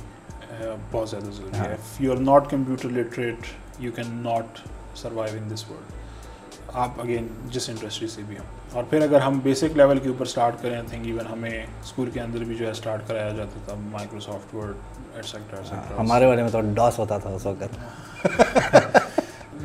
بہت 0.90 1.10
زیادہ 1.10 1.30
ضروری 1.30 1.58
ہے۔ 1.58 1.76
You 2.00 2.12
are 2.12 2.16
not 2.16 2.50
computer 2.50 2.88
literate 2.88 3.36
you 3.78 3.92
can 3.92 4.06
not 4.08 4.58
survive 4.96 5.38
in 5.42 5.54
this 5.54 5.70
world 5.70 6.70
آپ 6.74 7.00
اگین 7.00 7.26
جس 7.46 7.68
انڈسٹری 7.68 8.08
سے 8.08 8.22
بھی 8.26 8.36
ہوں۔ 8.38 8.61
اور 8.72 8.84
پھر 8.90 9.02
اگر 9.02 9.20
ہم 9.20 9.38
بیسک 9.42 9.76
لیول 9.76 9.98
کے 9.98 10.08
اوپر 10.08 10.26
اسٹارٹ 10.26 10.62
کریں 10.62 10.80
تھنک 10.90 11.06
ایون 11.06 11.26
ہمیں 11.32 11.50
اسکول 11.50 12.10
کے 12.10 12.20
اندر 12.20 12.44
بھی 12.44 12.54
جو 12.54 12.66
ہے 12.66 12.70
اسٹارٹ 12.70 13.08
کرایا 13.08 13.28
جاتا 13.28 13.58
تھا 13.64 13.74
مائکروسافٹ 13.90 14.54
ورڈ 14.54 14.76
ایٹسیکٹرا 15.14 16.00
ہمارے 16.00 16.26
والے 16.26 16.42
میں 16.42 16.50
تو 16.50 16.60
ڈاس 16.74 16.98
ہوتا 16.98 17.18
تھا 17.18 17.30
اس 17.30 17.46
وقت۔ 17.46 18.26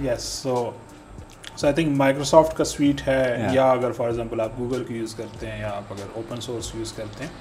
Yes 0.02 0.24
so 0.24 0.72
so 1.56 1.67
I 1.67 1.74
think 1.76 1.98
Microsoft 1.98 2.58
کا 2.58 2.63
سویٹ 2.63 3.08
ہے 3.08 3.48
یا 3.54 3.72
اگر 3.72 3.91
فار 3.91 4.08
ایگزامپل 4.08 4.41
آپ 4.41 4.60
گوگل 4.60 4.84
کو 4.84 4.93
یوز 4.93 5.15
کرتے 5.15 5.52
ہیں 5.52 5.60
یا 5.60 5.70
آپ 5.70 5.93
اگر 5.93 6.06
اوپن 6.13 6.41
سورس 6.41 6.76
یوز 6.76 6.93
کرتے 6.93 7.24
ہیں 7.24 7.32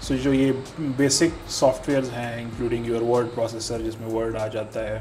سو 0.00 0.16
جو 0.16 0.32
یہ 0.34 0.52
بیسک 0.96 1.50
سافٹ 1.50 1.88
ویئرز 1.88 2.10
ہیں 2.10 2.42
انکلوڈنگ 2.42 2.86
یور 2.86 3.02
ورڈ 3.02 3.26
پروسیسر 3.34 3.82
جس 3.82 4.00
میں 4.00 4.08
ورڈ 4.14 4.36
آ 4.36 4.46
جاتا 4.46 4.84
ہے 4.88 4.98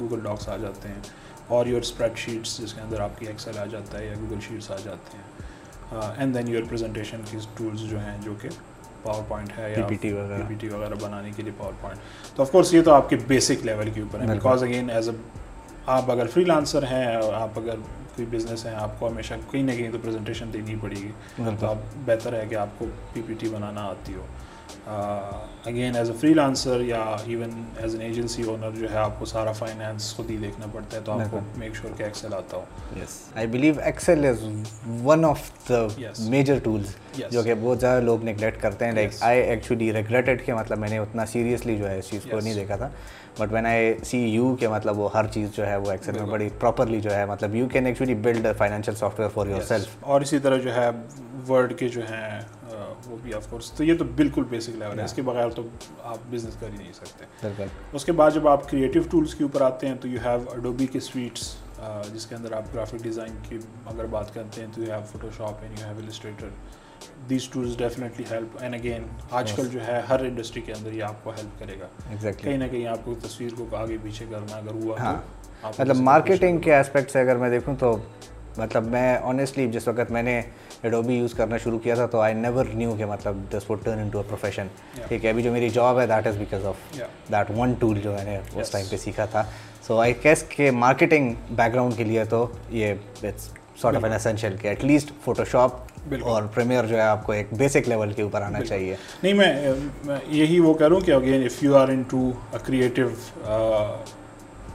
گوگل 0.00 0.20
ڈاکس 0.20 0.48
آ 0.48 0.56
جاتے 0.56 0.88
ہیں 0.88 1.00
اور 1.46 1.66
یور 1.66 1.80
اسپریڈ 1.80 2.16
شیٹس 2.16 2.58
جس 2.58 2.74
کے 2.74 2.80
اندر 2.80 3.00
آپ 3.00 3.18
کی 3.18 3.26
ایکسل 3.26 3.58
آ 3.58 3.64
جاتا 3.64 3.98
ہے 3.98 4.06
یا 4.06 4.14
گوگل 4.20 4.40
شیٹس 4.48 4.70
آ 4.70 4.76
جاتے 4.84 5.16
ہیں۔ 5.16 5.24
اینڈ 6.16 6.34
دین 6.34 6.48
یور 6.48 6.62
پریزنٹیشن 6.68 7.20
کی 7.30 7.38
ٹولس 7.56 7.80
جو 7.80 7.98
ہیں 8.00 8.16
جو 8.22 8.34
کہ 8.40 8.48
پاور 9.02 9.22
پوائنٹ 9.28 9.58
ہے 9.58 9.74
یا 9.76 9.86
پی 9.86 9.96
پی 10.00 10.54
ٹی 10.60 10.68
وغیرہ۔ 10.68 10.94
بنانے 11.02 11.30
کے 11.36 11.42
لیے 11.42 11.52
پاور 11.58 11.72
پوائنٹ 11.80 12.36
تو 12.36 12.42
آف 12.42 12.50
کورس 12.50 12.74
یہ 12.74 12.82
تو 12.82 12.92
آپ 12.94 13.10
کے 13.10 13.16
بیسک 13.26 13.66
لیول 13.66 13.90
کے 13.90 14.00
اوپر 14.00 14.20
ہے۔ 14.20 14.26
بیکاز 14.26 14.62
اگین 14.62 14.90
ایز 14.90 15.08
اے 15.08 15.14
آپ 15.86 16.10
اگر 16.10 16.26
فری 16.26 16.44
لانسر 16.44 16.82
ہیں 16.82 17.16
اور 17.16 17.34
آپ 17.34 17.58
اگر 17.58 17.76
کوئی 18.16 18.26
بزنس 18.30 18.64
ہے 18.66 18.74
آپ 18.74 19.00
کو 19.00 19.08
ہمیشہ 19.08 19.34
کہیں 19.50 19.62
نہ 19.62 19.72
کہیں 19.72 19.90
تو 19.90 19.98
پریزنٹیشن 20.02 20.52
دینی 20.52 20.74
پڑے 20.80 20.96
گی۔ 20.96 21.10
تو 21.60 21.66
آپ 21.66 21.76
بہتر 22.04 22.32
ہے 22.32 22.46
کہ 22.50 22.54
آپ 22.54 22.78
کو 22.78 22.86
پی 23.12 23.22
پی 23.26 23.34
ٹی 23.38 23.48
بنانا 23.48 23.84
آتی 23.84 24.14
ہو۔ 24.14 24.26
Again 24.86 25.96
as 25.96 26.10
a 26.10 26.16
freelancer 26.34 26.80
or 26.80 27.02
even 27.26 27.50
as 27.76 27.94
an 27.94 28.02
agency 28.02 28.42
owner 28.42 28.70
جو 28.76 28.90
ہے 28.92 28.96
آپ 28.96 29.18
کو 29.18 29.24
سارا 29.24 29.52
فائنینس 29.52 30.14
خود 30.16 30.30
ہی 30.30 30.36
دیکھنا 30.36 30.66
پڑتا 30.72 30.96
ہے 30.96 31.02
تو 31.04 31.12
آپ 31.12 31.30
کو 31.30 31.40
میک 31.56 31.76
شیور 31.76 31.96
کہ 31.96 32.02
ایکسل 32.02 32.34
آتا 32.34 32.56
ہو۔ 32.56 32.64
Yes 33.02 33.20
I 33.34 33.46
believe 33.46 33.74
Excel 33.84 34.24
is 34.24 34.44
one 35.04 35.24
of 35.24 35.50
the 35.68 35.86
major 36.18 36.58
tools 36.62 36.94
جو 37.30 37.42
کہ 37.42 37.54
بہت 37.60 37.80
زیادہ 37.80 38.02
لوگ 38.02 38.24
نگلیکٹ 38.24 38.62
کرتے 38.62 38.84
ہیں۔ 38.84 38.92
لائک 38.92 39.12
آئی 39.20 39.40
ایکچولی 39.40 39.92
ریگریٹڈ 39.92 40.44
کہ 40.46 40.54
مطلب 40.54 40.78
میں 40.78 40.88
نے 40.88 40.98
اتنا 40.98 41.26
سیریسلی 41.26 41.76
جو 41.76 41.90
ہے 41.90 41.98
اس 41.98 42.10
چیز 42.10 42.26
کو 42.30 42.40
نہیں 42.40 42.54
دیکھا 42.54 42.76
تھا۔ 42.76 42.88
But 43.38 43.52
when 43.52 43.66
I 43.66 43.94
see 44.04 44.18
you 44.18 44.54
کہ 44.60 44.68
مطلب 44.68 44.98
وہ 44.98 45.08
ہر 45.14 45.26
چیز 45.26 45.48
جو 45.56 45.66
ہے 45.66 45.76
وہ 45.76 45.90
ایکسل 45.90 46.12
میں 46.12 46.26
بڑی 46.26 46.48
پراپرلی 46.60 47.00
جو 47.00 47.14
ہے 47.14 47.26
مطلب 47.26 47.54
you 47.54 47.68
can 47.68 47.86
actually 47.86 48.14
build 48.14 48.46
financial 48.58 48.94
software 49.20 49.30
for 49.34 49.46
yourself 49.62 49.96
اور 50.00 50.20
اسی 50.20 50.38
طرح 50.38 50.56
جو 50.56 50.74
ہے 50.74 50.90
ورڈ 51.48 51.78
کے 51.78 51.88
جو 51.88 52.00
ہیں 52.00 52.40
وہ 53.06 53.16
بھی 53.22 53.34
آف 53.34 53.46
کورس 53.50 53.70
تو 53.72 53.84
یہ 53.84 53.98
تو 53.98 54.04
بالکل 54.16 54.44
بیسک 54.50 54.70
لیول 54.70 54.98
ہے۔ 54.98 55.04
اس 55.04 55.12
کے 55.12 55.22
بغیر 55.22 55.48
تو 55.48 55.62
آپ 56.02 56.18
بزنس 56.30 56.56
کر 56.60 56.68
ہی 56.72 56.76
نہیں 56.76 56.92
سکتے۔ 56.92 57.64
اس 57.92 58.04
کے 58.04 58.12
بعد 58.12 58.30
جب 58.30 58.48
آپ 58.48 58.68
کریٹیو 58.70 59.02
ٹولس 59.10 59.34
کے 59.34 59.44
اوپر 59.44 59.60
آتے 59.60 59.88
ہیں 59.88 59.94
تو 60.00 60.08
یو 60.08 60.18
ہیو 60.24 60.50
اڈوبی 60.52 60.86
کے 60.86 61.00
سویٹس 61.00 61.54
جس 62.14 62.26
کے 62.26 62.34
اندر 62.34 62.52
آپ 62.52 62.74
گرافک 62.74 63.02
ڈیزائن 63.02 63.36
کی 63.48 63.58
اگر 63.86 64.06
بات 64.06 64.34
کرتے 64.34 64.60
ہیں 64.60 64.68
تو 64.74 64.82
you 64.82 64.90
have 64.90 65.00
Photoshop 65.36 65.62
and 65.62 65.80
you 65.80 65.86
have 65.86 65.96
Illustrator 65.96 66.48
these 67.30 67.48
tools 67.48 67.78
definitely 67.78 68.24
help 68.30 68.56
and 68.60 68.74
again 68.74 69.06
آج 69.30 69.52
کل 69.52 69.68
جو 69.68 69.86
ہے 69.86 70.00
ہر 70.08 70.20
انڈسٹری 70.20 70.62
کے 70.62 70.72
اندر 70.72 70.92
یہ 70.92 71.02
آپ 71.02 71.24
کو 71.24 71.30
ہیلپ 71.30 71.60
کرے 71.60 71.76
گا۔ 71.80 72.30
کہیں 72.30 72.56
نہ 72.56 72.64
کہیں 72.70 72.86
آپ 72.86 73.04
کو 73.04 73.14
تصویر 73.22 73.50
کو 73.56 73.76
آگے 73.76 73.96
پیچھے 74.02 74.26
کرنا 74.30 74.56
اگر 74.56 74.72
ہوا 74.74 75.14
مطلب 75.62 75.96
مارکیٹنگ 75.96 76.58
کے 76.58 76.76
اسپیکٹ 76.76 77.10
سے 77.10 77.20
اگر 77.20 77.36
میں 77.36 77.50
دیکھوں 77.50 77.76
تو 77.78 77.96
مطلب 78.56 78.86
میں 78.86 79.18
آنیسٹلی 79.22 79.66
جس 79.72 79.88
وقت 79.88 80.10
میں 80.10 80.22
نے 80.22 80.40
ایڈوبی 80.82 81.14
یوز 81.14 81.34
کرنا 81.34 81.56
شروع 81.64 81.78
کیا 81.78 81.94
تھا 81.94 82.06
تو 82.06 82.20
آئی 82.20 82.34
نیور 82.34 82.66
نیو 82.74 82.94
کہ 82.98 83.06
مطلب 83.06 83.36
this 83.52 83.70
would 83.70 83.84
turn 83.84 83.98
into 84.08 84.18
a 84.18 84.24
profession 84.28 84.66
ٹھیک 85.08 85.24
ہے 85.24 85.30
ابھی 85.30 85.42
جو 85.42 85.52
میری 85.52 85.68
جاب 85.70 86.00
ہے 86.00 86.06
that 86.06 86.26
is 86.26 86.36
because 86.36 86.66
of 86.66 86.98
that 87.32 87.50
one 87.56 87.74
tool 87.78 88.00
جو 88.02 88.12
میں 88.12 88.24
نے 88.24 88.38
اس 88.54 88.70
ٹائم 88.70 88.86
پہ 88.90 88.96
سیکھا 88.96 89.24
تھا. 89.24 89.42
سو 89.86 89.98
آئی 90.00 90.14
کیس 90.22 90.42
کے 90.48 90.70
مارکیٹنگ 90.70 91.32
بیک 91.50 91.72
گراؤنڈ 91.72 91.96
کے 91.96 92.04
لیے 92.04 92.24
تو 92.24 92.46
یہ 92.70 92.94
سارٹ 93.80 93.96
آف 93.96 94.04
این 94.04 94.12
اسینشیل 94.12 94.56
کہ 94.56 94.68
ایٹ 94.68 94.84
لیسٹ 94.84 95.12
فوٹو 95.24 95.44
شاپ 95.50 96.14
اور 96.22 96.42
پریمیئر 96.54 96.86
جو 96.86 96.96
ہے 96.96 97.00
آپ 97.00 97.24
کو 97.26 97.32
ایک 97.32 97.52
بیسک 97.58 97.88
لیول 97.88 98.12
کے 98.12 98.22
اوپر 98.22 98.42
آنا 98.42 98.64
چاہیے. 98.64 98.96
نہیں 99.22 99.32
میں 99.34 100.20
یہی 100.28 100.58
وہ 100.60 100.74
کہہ 100.74 100.86
رہا 100.86 100.96
ہوں 100.96 101.04
کہ 101.06 101.10
again 101.10 101.44
if 101.44 101.62
you 101.64 101.76
are 101.76 101.88
into 102.10 102.30
a 102.52 102.58
creative 102.64 103.08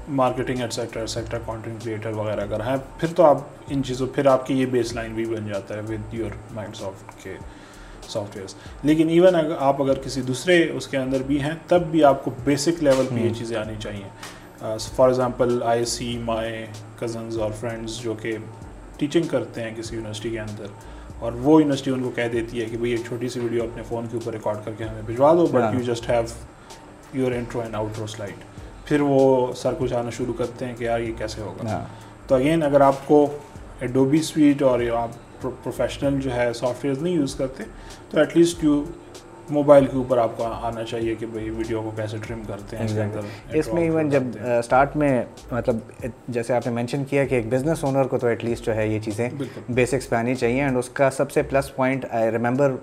marketing 0.08 0.62
etcetera 0.62 1.08
sector 1.08 1.38
content 1.46 1.84
creator 1.84 2.10
وغیرہ 2.10 2.42
اگر 2.42 2.60
ہیں 2.60 2.76
پھر 3.00 3.08
تو 3.16 3.24
آپ 3.24 3.38
ان 3.68 3.84
چیزوں 3.84 4.08
پھر 4.08 4.26
آپ 4.26 4.46
کی 4.46 4.60
یہ 4.60 4.66
بیس 4.66 4.94
لائن 4.94 5.14
بھی 5.14 5.26
بن 5.26 5.48
جاتا 5.48 5.76
ہے 5.76 5.82
ود 5.82 6.14
یور 6.14 6.30
مائنڈ 6.54 6.76
سافٹ 6.76 7.24
کے 7.24 7.38
سافٹ 8.10 8.36
ویئرس 8.36 8.56
لیکن 8.84 9.10
ایون 9.10 9.36
اگر 9.36 9.56
آپ 9.60 9.82
اگر 9.82 10.00
کسی 10.00 10.22
دوسرے 10.22 10.70
اس 10.70 10.88
کے 10.88 10.98
اندر 10.98 11.24
بھی 11.24 11.42
ہیں 11.42 11.54
تب 11.68 11.82
بھی 11.92 12.04
آپ 12.04 12.24
کو 12.26 12.32
بیسک 12.44 12.84
لیول 12.84 13.06
پہ 13.10 13.16
یہ 13.16 13.34
چیزیں 13.34 13.58
آنی 13.58 13.76
چاہیے۔ 13.80 14.04
For 14.96 15.08
example 15.08 15.64
I 15.64 15.86
see 15.86 16.18
my 16.18 16.66
cousins 17.00 17.38
اور 17.38 17.52
فرینڈس 17.60 17.98
جو 17.98 18.14
کہ 18.14 18.38
ٹیچنگ 18.98 19.24
کرتے 19.24 19.64
ہیں 19.64 19.72
کسی 19.78 19.96
یونیورسٹی 19.96 20.30
کے 20.30 20.40
اندر 20.40 20.66
اور 21.20 21.32
وہ 21.32 21.62
یونیورسٹی 21.62 21.92
ان 21.92 22.04
کو 22.04 22.10
کہہ 22.10 22.28
دیتی 22.34 22.62
ہے 22.62 22.66
کہ 22.66 22.78
بھائی 22.78 22.92
ایک 22.92 23.02
چھوٹی 23.08 23.30
سی 23.30 23.40
ویڈیو 23.40 23.64
اپنے 23.64 23.84
فون 23.84 24.08
کے 24.12 24.18
اوپر 24.18 24.32
ریکارڈ 24.34 24.58
کر 24.66 24.72
کے 24.78 24.84
ہمیں 24.84 25.02
بھجوا 25.06 25.34
دو 25.34 25.48
but 25.48 25.74
you 25.74 25.94
just 25.94 26.10
have 26.10 26.24
your 27.14 27.32
intro 27.32 27.62
and 27.62 27.76
outro 28.00 28.08
slide 28.08 28.57
پھر 28.88 29.02
وہ 29.02 29.54
سر 29.56 29.74
کچھ 29.78 29.94
آنا 29.94 30.10
شروع 30.10 30.34
کرتے 30.34 30.66
ہیں 30.66 30.76
کہ 30.76 30.84
یار 30.84 31.00
یہ 31.00 31.14
کیسے 31.18 31.42
ہوگا۔ 31.42 31.70
ہاں۔ 31.70 31.86
تو 32.28 32.36
اگین 32.36 32.64
اگر 32.64 32.82
آپ 32.82 33.08
کو 33.08 33.26
ایڈوبی 33.80 34.22
سویٹ 34.22 34.62
اور 34.62 34.80
آپ 34.98 35.42
پروفیشنل 35.42 36.20
جو 36.22 36.34
ہے 36.34 36.52
سافٹ 36.54 36.86
ویئر 36.86 37.02
نہیں 37.02 37.14
یوز 37.14 37.36
کرتے 37.36 37.64
تو 38.12 38.20
ایٹ 38.20 38.38
لیسٹ 38.38 38.64
یو 38.64 38.84
موبائل 39.50 39.86
کے 39.86 39.98
اوپر 39.98 40.18
آپ 40.18 40.38
کو 40.38 40.44
آنا 40.44 40.84
چاہیے 40.84 41.14
کہ 41.16 41.26
بھائی 41.26 41.50
ویڈیو 41.50 41.82
کو 41.82 41.92
کیسے 41.96 42.18
ٹرم 42.28 42.42
کرتے 42.48 42.78
ہیں 42.78 43.06
اس 43.54 43.68
میں 43.74 43.84
ایون 43.84 44.10
جب 44.10 44.24
اسٹارٹ 44.60 44.96
میں 44.96 45.12
مطلب 45.52 45.78
جیسے 46.28 46.54
آپ 46.54 46.68
نے 46.68 46.74
مینشن 46.74 47.04
کیا 47.04 47.26
کہ 47.26 47.36
ایک 47.36 47.48
بزنس 47.50 47.84
اونر 47.84 48.08
کو 48.08 48.18
تو 48.18 48.28
ایٹ 48.28 48.44
لیسٹ 48.44 48.66
جو 48.66 48.76
ہے 48.76 48.88
یہ 48.88 49.00
چیزیں 49.00 49.30
بیسکس 49.70 50.10
پہ 50.10 50.16
آنی 50.16 50.36
چاہیے 50.36 50.64
اینڈ 50.64 50.78
اس 50.78 50.90
کا 50.90 51.10
سب 51.10 51.32
سے 51.32 51.44
plus 51.44 51.76
point 51.76 52.06
I 52.10 52.32
remember 52.32 52.76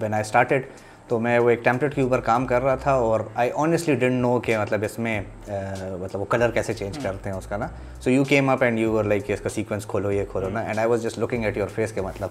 when 0.00 0.14
I 0.14 0.20
started 0.20 0.66
تو 1.08 1.18
میں 1.20 1.38
وہ 1.38 1.50
ایک 1.50 1.62
ٹیمپلیٹ 1.64 1.94
کے 1.94 2.02
اوپر 2.02 2.20
کام 2.20 2.46
کر 2.46 2.62
رہا 2.62 2.74
تھا 2.74 2.92
اور 2.92 3.20
آئی 3.34 3.50
آنیسٹلی 3.54 3.94
ڈنٹ 3.94 4.20
نو 4.20 4.38
کہ 4.44 4.58
مطلب 4.58 4.84
اس 4.84 4.98
میں 4.98 5.20
مطلب 5.48 6.20
وہ 6.20 6.24
کلر 6.30 6.50
کیسے 6.50 6.74
چینج 6.74 6.98
کرتے 7.02 7.30
ہیں 7.30 7.36
اس 7.36 7.46
کا 7.46 7.56
نا. 7.56 7.66
So 8.00 8.10
you 8.10 8.24
came 8.28 8.48
up 8.50 8.62
and 8.62 8.78
you 8.78 9.02
like 9.02 9.30
اس 9.30 9.40
کا 9.40 9.48
سیکوینس 9.48 9.86
کھولو 9.86 10.12
یہ 10.12 10.24
کھولو 10.30 10.48
نا. 10.48 10.60
And 10.60 10.78
I 10.78 10.88
was 10.88 11.02
just 11.02 11.18
looking 11.18 11.44
at 11.44 11.56
your 11.56 11.68
face 11.74 11.92
کے 11.92 12.00
مطلب 12.00 12.30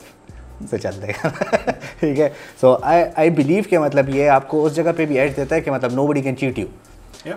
سے 0.69 0.77
چل 0.77 1.01
دے 1.01 1.07
گا. 1.07 1.29
ٹھیک 1.99 2.19
ہے. 2.19 2.29
سو 2.61 2.75
آئی 2.81 3.03
آئی 3.15 3.29
بلیو 3.29 3.63
کہ 3.69 3.79
مطلب 3.79 4.09
یہ 4.15 4.29
آپ 4.29 4.47
کو 4.47 4.65
اس 4.65 4.75
جگہ 4.75 4.91
پہ 4.97 5.05
بھی 5.05 5.19
ایج 5.19 5.35
دیتا 5.37 5.55
ہے 5.55 5.61
کہ 5.61 5.71
مطلب 5.71 5.93
نو 5.93 6.07
بڈی 6.07 6.21
کین 6.21 6.37
چیٹ 6.37 6.59
یو 6.59 6.67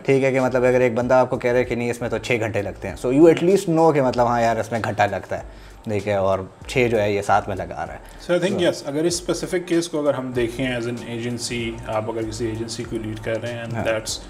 ٹھیک 0.04 0.22
ہے 0.24 0.30
کہ 0.32 0.40
مطلب 0.40 0.64
اگر 0.64 0.80
ایک 0.80 0.94
بندہ 0.94 1.14
آپ 1.14 1.30
کو 1.30 1.36
کہہ 1.38 1.52
رہے 1.52 1.64
کہ 1.64 1.74
نہیں 1.74 1.90
اس 1.90 2.00
میں 2.00 2.08
تو 2.10 2.18
چھ 2.18 2.40
گھنٹے 2.40 2.62
لگتے 2.62 2.88
ہیں. 2.88 2.96
So 2.96 3.12
you 3.12 3.26
at 3.26 3.42
least 3.42 3.68
know 3.68 3.90
کہ 3.92 4.02
مطلب 4.02 4.26
ہاں 4.26 4.40
یار 4.40 4.56
اس 4.56 4.70
میں 4.72 4.80
گھنٹہ 4.84 5.02
لگتا 5.10 5.38
ہے. 5.38 5.66
ٹھیک 5.88 6.08
ہے 6.08 6.14
اور 6.14 6.38
چھ 6.66 6.88
جو 6.90 7.00
ہے 7.00 7.12
یہ 7.12 7.22
ساتھ 7.22 7.48
میں 7.48 7.56
لگا 7.56 7.86
رہا 7.86 7.92
ہے۔ 7.92 7.98
سو 8.20 8.32
آئی 8.32 8.40
تھنک 8.40 8.62
یس 8.62 8.82
اگر 8.86 9.04
اس 9.04 9.14
اسپیسیفک 9.14 9.68
کیس 9.68 9.88
کو 9.88 10.00
اگر 10.00 10.14
ہم 10.14 10.32
دیکھیں 10.32 10.66
ایز 10.66 10.86
این 10.86 10.96
ایجنسی 11.06 11.70
آپ 11.86 12.10
اگر 12.10 12.22
کسی 12.30 12.46
ایجنسی 12.46 12.84
کو 12.84 12.96
لیڈ 12.96 13.20
کر 13.24 13.40
رہے 13.42 13.52
ہیں 13.52 13.84
that's 13.84 14.20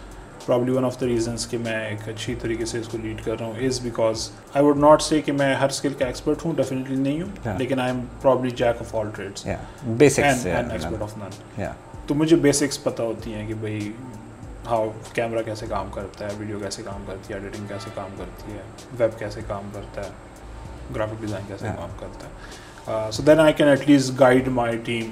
probably 0.46 0.72
one 0.72 0.84
of 0.84 1.00
the 1.00 1.06
reasons 1.06 1.46
کہ 1.46 1.58
میں 1.58 1.88
ایک 1.88 2.08
اچھی 2.08 2.34
طریقے 2.34 2.64
سے 2.64 2.78
اس 2.78 2.88
کو 2.88 2.98
لیڈ 3.02 3.24
کر 3.24 3.38
رہا 3.40 3.46
ہوں 3.46 3.66
is 3.66 3.80
because 3.80 4.30
I 4.54 4.64
would 4.64 4.76
not 4.76 5.02
say 5.02 5.20
کہ 5.22 5.32
میں 5.32 5.54
ہر 5.54 5.68
اسکل 5.68 5.92
کا 5.98 6.06
ایکسپرٹ 6.06 6.44
ہوں 6.44 6.54
ڈیفینیٹلی 6.56 6.96
نہیں 6.96 7.22
ہوں 7.22 7.58
لیکن 7.58 7.80
I 7.80 7.92
am 7.92 8.04
probably 8.22 8.50
jack 8.50 8.80
of 8.80 8.94
all 8.94 9.08
trades 9.16 9.46
expert 9.46 11.02
of 11.02 11.18
none 11.18 11.64
تو 12.06 12.14
مجھے 12.14 12.36
بیسکس 12.36 12.82
پتہ 12.82 13.02
ہوتی 13.02 13.34
ہیں 13.34 13.46
کہ 13.46 13.54
بھائی 13.54 13.92
ہاؤ 14.66 14.88
کیمرہ 15.12 15.42
کیسے 15.42 15.66
کام 15.68 15.90
کرتا 15.94 16.24
ہے 16.24 16.30
ویڈیو 16.38 16.58
کیسے 16.58 16.82
کام 16.82 17.04
کرتی 17.06 17.34
ہے 17.34 17.38
ایڈیٹنگ 17.38 17.66
کیسے 17.66 17.90
کام 17.94 18.08
کرتی 18.18 18.52
ہے 18.52 18.62
ویب 18.98 19.18
کیسے 19.18 19.40
کام 19.46 19.70
کرتا 19.72 20.04
ہے۔ 20.04 20.10
گرافک 20.94 21.20
ڈیزائن 21.20 21.44
کیسے 21.48 21.68
کام 21.76 21.96
کرتا 22.00 22.26
ہے 22.26 23.10
so 23.12 23.22
then 23.22 23.40
I 23.40 23.52
can 23.52 23.68
at 23.68 23.88
least 23.88 24.18
guide 24.20 24.48
my 24.48 24.78
team 24.84 25.10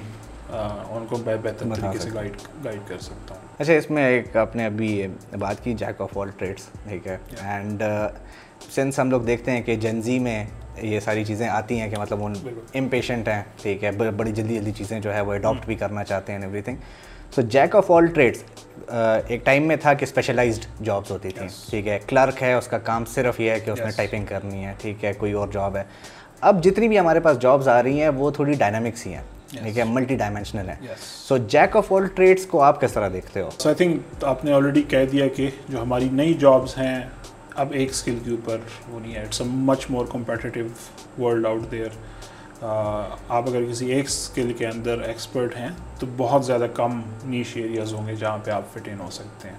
ان 0.51 1.05
کو 1.09 1.17
بہتر 1.25 1.73
طریقے 1.75 1.99
سے 1.99 2.09
گائڈ 2.13 2.37
گائڈ 2.65 2.79
کر 2.87 2.99
سکتا 2.99 3.35
ہوں 3.35 3.47
اچھا 3.59 3.73
اس 3.73 3.89
میں 3.89 4.05
ایک 4.05 4.35
آپ 4.37 4.55
نے 4.55 4.65
ابھی 4.65 5.07
بات 5.39 5.63
کی 5.63 5.73
جیک 5.73 6.01
آف 6.01 6.17
آل 6.17 6.29
ٹریڈس 6.37 6.69
ٹھیک 6.87 7.07
ہے 7.07 7.17
اینڈ 7.43 7.83
سنس 8.69 8.99
ہم 8.99 9.09
لوگ 9.09 9.21
دیکھتے 9.21 9.51
ہیں 9.51 9.61
کہ 9.61 9.75
جنزی 9.75 10.17
میں 10.19 10.43
یہ 10.77 10.99
ساری 10.99 11.25
چیزیں 11.25 11.47
آتی 11.47 11.79
ہیں 11.79 11.89
کہ 11.89 11.99
مطلب 11.99 12.23
ان 12.23 12.33
امپیشنٹ 12.73 13.27
ہیں 13.27 13.43
ٹھیک 13.61 13.83
ہے 13.83 13.91
بڑی 13.91 14.31
جلدی 14.31 14.55
جلدی 14.55 14.71
چیزیں 14.71 14.99
جو 14.99 15.13
ہے 15.13 15.21
وہ 15.21 15.33
اڈاپٹ 15.33 15.65
بھی 15.65 15.75
کرنا 15.75 16.03
چاہتے 16.03 16.33
ہیں 16.33 16.39
everything 16.61 16.75
so 17.35 17.41
jack 17.49 17.75
of 17.75 17.91
all 17.91 18.05
trades 18.05 18.43
ایک 19.27 19.45
ٹائم 19.45 19.67
میں 19.67 19.75
تھا 19.75 19.93
کہ 19.93 20.03
اسپیشلائزڈ 20.03 20.65
جابس 20.83 21.11
ہوتی 21.11 21.29
تھیں 21.29 21.47
ٹھیک 21.69 21.87
ہے 21.87 21.97
کلرک 22.07 22.43
ہے 22.43 22.53
اس 22.53 22.67
کا 22.67 22.77
کام 22.83 23.05
صرف 23.05 23.39
یہ 23.39 23.51
ہے 23.51 23.59
کہ 23.59 23.71
اس 23.71 23.79
نے 23.79 23.91
ٹائپنگ 23.95 24.25
کرنی 24.25 24.65
ہے 24.65 24.73
ٹھیک 24.77 25.03
ہے 25.05 25.13
کوئی 25.13 25.31
اور 25.31 25.47
جاب 25.47 25.77
ہے 25.77 25.83
اب 26.41 26.63
جتنی 26.63 26.87
بھی 26.87 26.99
ہمارے 26.99 27.19
پاس 27.19 27.39
جابس 27.39 27.67
آ 27.67 27.81
رہی 27.83 28.01
ہیں 28.01 28.09
وہ 28.09 28.31
تھوڑی 28.31 28.53
ڈائنامکس 28.53 29.05
ہی 29.07 29.13
ہیں 29.13 29.21
ٹھیک 29.53 29.77
ہے 29.77 29.83
multidimensional 30.15 30.69
Yes. 30.81 31.05
So 31.27 31.37
jack 31.47 31.75
of 31.75 31.91
all 31.93 32.07
trades 32.07 32.45
کو 32.45 32.61
آپ 32.63 32.81
کس 32.81 32.93
طرح 32.93 33.09
دیکھتے 33.13 33.41
ہو 33.41 33.49
سو 33.57 33.69
آئی 33.69 33.75
تھنک 33.75 34.23
آپ 34.23 34.45
نے 34.45 34.53
آلریڈی 34.53 34.81
کہہ 34.81 35.05
دیا 35.11 35.27
کہ 35.27 35.49
جو 35.69 35.81
ہماری 35.81 36.09
نئی 36.11 36.33
جابس 36.33 36.77
ہیں 36.77 36.99
اب 37.55 37.71
ایک 37.71 37.89
اسکل 37.89 38.17
کے 38.25 38.31
اوپر 38.31 38.57
وہ 38.89 38.99
نہیں 38.99 39.15
ہے 39.15 39.21
it's 39.21 39.41
a 39.41 39.47
much 39.49 39.89
more 39.89 40.05
competitive 40.11 40.65
world 41.19 41.45
out 41.45 41.71
there 41.71 41.89
آپ 42.61 43.47
اگر 43.47 43.63
کسی 43.71 43.91
ایک 43.91 44.05
اسکل 44.05 44.53
کے 44.57 44.67
اندر 44.67 44.99
ایکسپرٹ 44.99 45.57
ہیں 45.57 45.69
تو 45.99 46.07
بہت 46.17 46.45
زیادہ 46.45 46.67
کم 46.73 47.01
نیش 47.25 47.57
ایریاز 47.57 47.93
ہوں 47.93 48.07
گے 48.07 48.15
جہاں 48.15 48.37
پہ 48.43 48.51
آپ 48.51 48.61
فٹ 48.73 48.87
ان 48.87 48.99
ہو 48.99 49.09
سکتے 49.09 49.49
ہیں۔ 49.49 49.55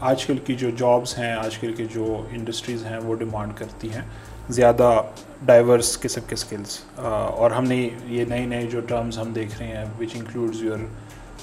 آج 0.00 0.26
کل 0.26 0.38
کی 0.38 0.54
جو 0.54 0.70
جابس 0.70 1.18
ہیں 1.18 1.32
آج 1.32 1.58
کل 1.58 1.72
کی 1.72 1.84
جو 1.84 2.26
انڈسٹریز 2.30 2.86
ہیں 2.86 2.98
وہ 2.98 3.14
ڈیمانڈ 3.14 3.52
کرتی 3.56 3.92
ہیں 3.92 4.02
زیادہ 4.48 5.02
ڈائیورس 5.46 6.00
قسم 6.00 6.20
کے 6.26 6.34
اسکلس 6.34 6.78
اور 6.98 7.50
ہم 7.50 7.64
نے 7.64 7.88
یہ 8.06 8.24
نئے 8.24 8.46
نئے 8.46 8.66
جو 8.66 8.80
ٹرمز 8.80 9.18
ہم 9.18 9.32
دیکھ 9.32 9.58
رہے 9.58 9.66
ہیں 9.66 9.84
وچ 10.00 10.08
انکلوڈز 10.14 10.62
یور 10.62 10.78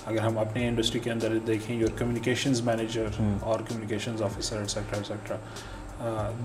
اگر 0.06 0.20
ہم 0.20 0.38
اپنے 0.38 0.68
انڈسٹری 0.68 1.00
کے 1.00 1.12
اندر 1.12 1.38
دیکھیں 1.48 1.76
یور 1.76 1.98
کمیونیکیشنز 1.98 2.62
مینیجر 2.62 3.06
اور 3.42 3.60
communications 3.60 4.22
officer 4.22 4.58
etcetera 4.58 4.98
etcetera 4.98 5.38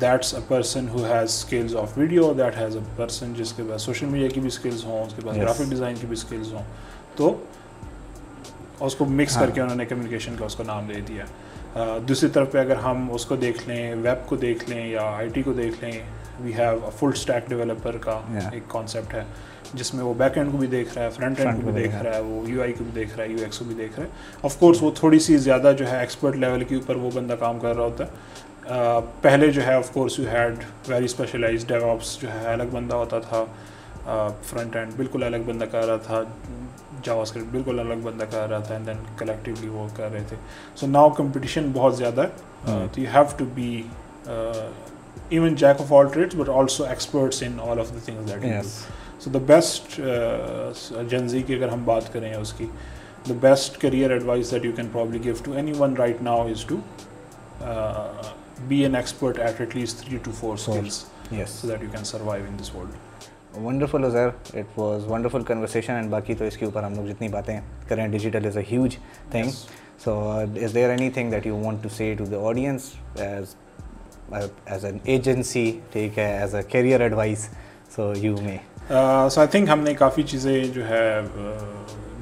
that's 0.01 0.35
a 0.35 0.41
person 0.49 0.89
who 0.89 1.05
has 1.05 1.29
skills 1.29 1.75
of 1.77 1.99
video 1.99 2.33
that 2.39 2.57
has 2.57 2.77
a 2.77 2.83
person 2.97 3.33
جس 3.37 3.53
کے 3.53 3.63
پاس 3.69 3.83
سوشل 3.83 4.07
میڈیا 4.07 4.29
کی 4.29 4.41
بھی 4.41 4.49
اسکلز 4.49 4.85
ہوں 4.85 5.05
اس 5.05 5.15
کے 5.15 5.23
پاس 5.25 5.37
گرافک 5.37 5.71
ڈیزائن 5.71 5.97
کی 6.01 6.07
بھی 6.07 6.13
اسکلز 6.13 6.53
ہوں۔ 6.53 6.63
تو 7.17 7.37
اس 8.81 8.95
کو 8.95 9.05
مکس 9.05 9.37
کر 9.37 9.51
کے 9.51 9.61
انہوں 9.61 9.77
نے 9.77 9.85
کمیونیکیشن 9.85 10.35
کا 10.39 10.45
اس 10.45 10.57
کا 10.57 10.65
نام 10.67 10.87
دے 10.89 11.01
دیا۔ 11.09 11.25
دوسری 12.09 12.29
طرف 12.29 12.51
پہ 12.53 12.59
اگر 12.59 12.77
ہم 12.77 13.09
اس 13.13 13.27
کو 13.27 13.37
دیکھ 13.37 13.69
لیں 13.69 13.95
ویب 13.95 14.27
کو 14.29 14.37
دیکھ 14.37 14.69
لیں 14.71 14.87
یا 14.87 15.03
آئی 15.17 15.29
ٹی 15.29 15.43
کو 15.43 15.53
دیکھ 15.53 15.85
لیں 15.85 15.93
we 16.41 16.53
have 16.59 16.91
full 16.99 17.11
stack 17.15 17.49
developer 17.49 17.97
کا 17.97 18.21
ایک 18.53 18.63
کانسیپٹ 18.69 19.15
ہے 19.15 19.23
جس 19.75 19.95
میں 19.95 20.05
وہ 20.05 20.15
بیک 20.15 20.39
اینڈ 20.39 20.53
کو 20.53 20.59
بھی 20.59 20.67
دیکھ 20.67 20.95
رہا 20.95 21.05
ہے 21.05 21.11
فرنٹ 21.11 21.41
اینڈ 21.41 21.65
کو 21.65 21.71
بھی 21.71 21.83
دیکھ 21.83 21.95
رہا 22.03 22.15
ہے 22.15 22.21
وہ 22.21 22.49
یو 22.51 22.63
آئی 22.63 22.73
کو 22.73 22.85
بھی 22.85 22.93
دیکھ 22.95 23.17
رہا 23.17 23.25
ہے 23.25 23.29
یو 23.29 23.39
ایکس 23.43 23.59
کو 23.59 23.65
بھی 23.65 23.75
دیکھ 23.75 23.99
رہا 24.01 24.07
ہے۔ 24.07 24.39
آف 24.43 24.57
کورس 24.59 24.83
وہ 24.83 24.91
تھوڑی 24.95 25.19
سی 25.19 25.37
زیادہ 25.37 25.73
جو 25.79 25.91
ہے 25.91 25.99
ایکسپرٹ 25.99 26.37
لیول 26.37 26.65
کے 26.65 26.75
اوپر 26.75 26.97
وہ 26.97 27.11
بندہ 27.15 27.35
کام 27.41 27.59
کر 27.59 27.77
رہا 27.77 27.85
ہوتا 27.85 28.05
ہے۔ 28.05 28.11
پہلے 29.21 29.51
جو 29.53 29.67
ہے 29.67 29.75
of 29.75 29.91
course 29.93 30.19
you 30.19 30.25
had 30.33 30.65
very 30.89 31.05
specialised 31.05 31.67
DevOps 31.91 32.17
جو 32.21 32.29
ہے 32.33 32.53
الگ 32.53 32.71
بندہ 32.73 32.95
ہوتا 32.95 33.19
تھا 33.19 33.45
فرنٹ 34.45 34.77
اینڈ 34.77 34.93
بالکل 34.97 35.23
الگ 35.23 35.43
بندہ 35.47 35.65
کر 35.65 35.87
رہا 35.87 35.97
تھا 35.97 36.23
جاوا 37.03 37.23
اسکرپٹ 37.23 37.53
بالکل 37.53 37.81
الگ 37.81 38.01
بندہ 38.03 38.25
کر 38.31 38.49
رہا 38.49 38.59
تھا 38.59 38.75
اینڈ 38.75 38.87
دین 38.87 39.03
کلیکٹیولی 39.19 39.69
وہ 39.69 39.87
کر 39.97 40.13
رہے 40.13 40.23
تھے۔ 40.29 40.37
سو 40.77 40.87
ناؤ 40.87 41.11
کمپٹیشن 41.11 41.71
بہت 41.73 41.97
زیادہ 41.97 42.23
ہے۔ 42.23 42.87
تو 42.93 43.01
you 43.01 43.07
have 43.15 43.25
to 43.37 43.45
be 43.55 43.83
even 44.27 45.55
jack 45.55 45.81
of 45.81 45.93
all 45.93 46.07
trades 46.13 46.35
but 46.35 46.49
also 46.49 46.85
experts 46.85 47.43
in 47.43 47.59
all 47.61 47.81
of 47.81 47.93
the 47.95 47.99
things 48.05 48.33
that 48.33 48.67
so 49.21 49.31
the 49.31 49.39
best 49.47 50.01
Gen Z 51.11 51.43
کی 51.43 51.55
اگر 51.55 51.69
ہم 51.69 51.85
بات 51.85 52.13
کریں 52.13 52.33
اس 52.35 52.53
کی 52.53 52.67
the 53.29 53.35
best 53.41 53.81
career 53.81 54.11
advice 54.11 54.51
that 54.51 54.65
you 54.65 54.73
can 54.77 54.89
probably 54.93 55.25
give 55.25 55.35
to 55.45 55.53
anyone 55.79 55.95
right 55.97 56.23
now 56.23 56.47
is 56.49 56.65
to 56.65 56.77
be 58.69 58.83
an 58.83 58.95
expert 58.95 59.39
at 59.39 59.61
at 59.61 59.77
least 59.77 59.99
three 59.99 60.19
to 60.23 60.31
four 60.31 60.55
skills 60.55 61.05
so 61.49 61.69
that 61.69 61.83
you 61.83 61.89
can 61.93 62.05
survive 62.05 62.45
in 62.49 62.59
this 62.61 62.75
world 62.75 63.59
wonderful 63.59 64.05
Uzair 64.05 64.29
it 64.55 64.79
was 64.79 65.07
wonderful 65.07 65.43
conversation 65.43 65.93
and 65.93 66.11
باقی 66.11 66.35
تو 66.35 66.45
اس 66.45 66.57
کے 66.57 66.65
اوپر 66.65 66.83
ہم 66.83 66.95
لوگ 66.95 67.07
جتنی 67.07 67.29
باتیں 67.29 67.59
کریں 67.89 68.07
digital 68.09 68.47
is 68.47 68.57
a 68.57 68.63
huge 68.71 68.97
thing 69.31 69.51
so 70.05 70.19
is 70.39 70.75
there 70.75 70.91
anything 71.11 71.31
that 71.31 71.47
you 71.47 71.57
want 71.57 71.83
to 71.83 71.89
see 71.89 72.15
to 72.15 72.25
the 72.25 72.47
audience 72.47 72.91
as 73.17 73.55
as 74.33 74.85
an 74.85 74.99
agency 75.05 75.71
ٹھیک 75.93 76.19
ہے 76.19 76.33
as 76.39 76.55
a 76.55 76.63
career 76.69 77.01
advice 77.01 77.49
so 77.97 78.13
you 78.17 78.37
میں 78.43 78.57
سو 79.31 79.41
آئی 79.41 79.49
تھنک 79.49 79.69
ہم 79.69 79.81
نے 79.81 79.95
کافی 79.95 80.23
چیزیں 80.23 80.65
جو 80.65 80.89
ہے 80.89 81.21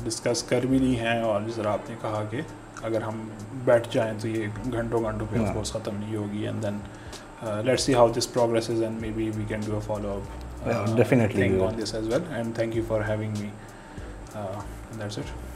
ڈسکس 0.04 0.42
کر 0.42 0.66
بھی 0.66 0.78
لی 0.78 0.98
ہیں 0.98 1.20
اور 1.20 1.40
جس 1.46 1.56
طرح 1.56 1.72
آپ 1.72 1.90
نے 1.90 1.96
کہا 2.02 2.22
کہ 2.30 2.40
اگر 2.82 3.02
ہم 3.02 3.28
بیٹھ 3.64 3.88
جائیں 3.90 4.12
تو 4.22 4.28
یہ 4.28 4.46
گھنٹوں 4.72 5.02
گھنٹوں 5.02 5.26
پہ 5.30 5.38
آف 5.38 5.54
کورس 5.54 5.72
ختم 5.72 5.96
نہیں 5.96 6.16
ہوگی 6.16 6.46
and 6.46 6.62
then 6.62 6.78
let 7.64 7.80
see 7.80 7.94
how 7.94 8.08
this 8.08 8.32
progresses 8.32 8.82
and 8.82 9.00
maybe 9.16 9.30
we 9.36 9.44
can 9.48 9.60
do 9.66 9.74
a 9.74 9.80
follow 9.86 10.18
up 10.64 10.96
definitely 10.96 11.48
on 11.60 11.78
this 11.82 11.94
as 11.94 12.08
well 12.08 12.32
and 12.34 12.54
thank 12.56 12.76
you 12.76 12.82
for 12.88 13.00
having 13.08 13.38
me 13.38 13.48
that's 14.98 15.18
it 15.18 15.51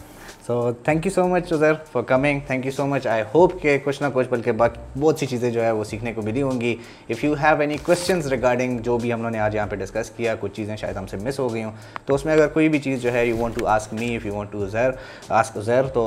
so 0.47 0.71
thank 0.85 1.07
you 1.07 1.11
so 1.13 1.27
much 1.29 1.53
Uzair 1.53 1.73
for 1.93 2.03
coming 2.03 2.41
thank 2.47 2.67
you 2.67 2.73
so 2.73 2.85
much 2.87 3.07
I 3.07 3.23
hope 3.35 3.53
کہ 3.63 3.77
کچھ 3.85 4.03
نہ 4.03 4.09
کچھ 4.15 4.29
بلکہ 4.29 4.53
باقی 4.53 4.81
بہت 5.01 5.19
سی 5.19 5.27
چیزیں 5.27 5.51
جو 5.51 5.63
ہے 5.65 5.71
وہ 5.71 5.85
سیکھنے 5.85 6.13
کو 6.13 6.23
ملی 6.23 6.43
ہوں 6.43 6.61
گی 6.61 6.75
if 7.11 7.25
you 7.25 7.33
have 7.35 7.61
any 7.61 7.77
questions 7.77 8.27
regarding 8.27 8.79
جو 8.79 8.99
بھی 8.99 9.13
ہم 9.13 9.19
لوگوں 9.19 9.31
نے 9.31 9.39
آج 9.39 9.55
یہاں 9.55 9.67
پہ 9.67 9.77
ڈسکس 9.77 10.11
کیا 10.11 10.35
کچھ 10.41 10.53
چیزیں 10.53 10.77
شاید 10.77 10.97
ہم 10.97 11.07
سے 11.07 11.17
مس 11.17 11.41
ہو 11.41 11.53
گئی 11.55 11.63
ہوں 11.65 11.73
تو 12.07 12.15
اس 12.15 12.25
میں 12.25 12.33
اگر 12.35 12.49
کوئی 12.49 12.69
بھی 12.69 12.79
چیز 12.79 13.03
جو 13.03 13.13
ہے 13.13 13.25
you 13.27 13.37
want 13.37 13.55
to 13.55 13.67
ask 13.67 13.95
me 13.95 14.15
if 14.17 14.27
you 14.27 14.35
want 14.35 14.53
to 14.53 14.63
Uzair 14.65 14.91
ask 15.31 15.57
Uzair 15.57 15.87
تو 15.95 16.05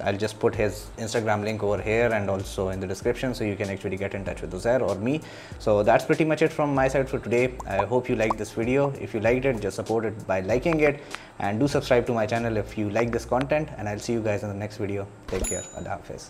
I 0.00 0.16
just 0.16 0.40
put 0.40 0.58
his 0.58 0.82
Instagram 0.98 1.44
link 1.44 1.64
over 1.64 1.80
here 1.86 2.12
and 2.12 2.30
also 2.30 2.68
in 2.68 2.82
the 2.82 2.86
description 2.86 3.34
so 3.34 3.44
you 3.44 3.54
can 3.58 3.70
actually 3.70 4.00
get 4.00 4.14
in 4.14 4.22
touch 4.22 4.44
with 4.44 4.54
Uzair 4.54 4.80
اور 4.80 4.96
me 4.98 5.16
so 5.60 5.82
that's 5.82 6.06
pretty 6.06 6.24
much 6.24 6.42
it 6.42 6.52
from 6.52 6.74
my 6.74 6.90
side 6.90 7.08
for 7.08 7.18
today 7.18 7.46
I 7.66 7.80
hope 7.90 8.10
you 8.10 8.16
like 8.16 8.38
this 8.40 8.56
video 8.58 8.88
if 9.00 9.14
you 9.14 9.20
like 9.20 9.46
it 9.46 9.62
just 9.62 9.76
support 9.76 10.06
it 10.06 10.22
by 10.26 10.42
liking 10.42 10.84
it 10.84 11.00
and 11.38 11.60
do 11.60 11.66
subscribe 11.66 12.06
to 12.06 12.14
my 12.14 12.28
channel 12.28 12.58
if 12.58 12.78
you 12.78 12.88
like 12.90 13.14
this 13.14 13.26
content 13.26 13.68
and 13.80 13.88
I 13.88 13.98
see 13.98 14.12
you 14.12 14.22
guys 14.24 14.42
in 14.44 14.56
next 14.58 14.80
video 14.80 15.02
take 15.26 15.42
care 15.48 15.62
اللہ 15.74 15.88
حافظ 15.88 16.28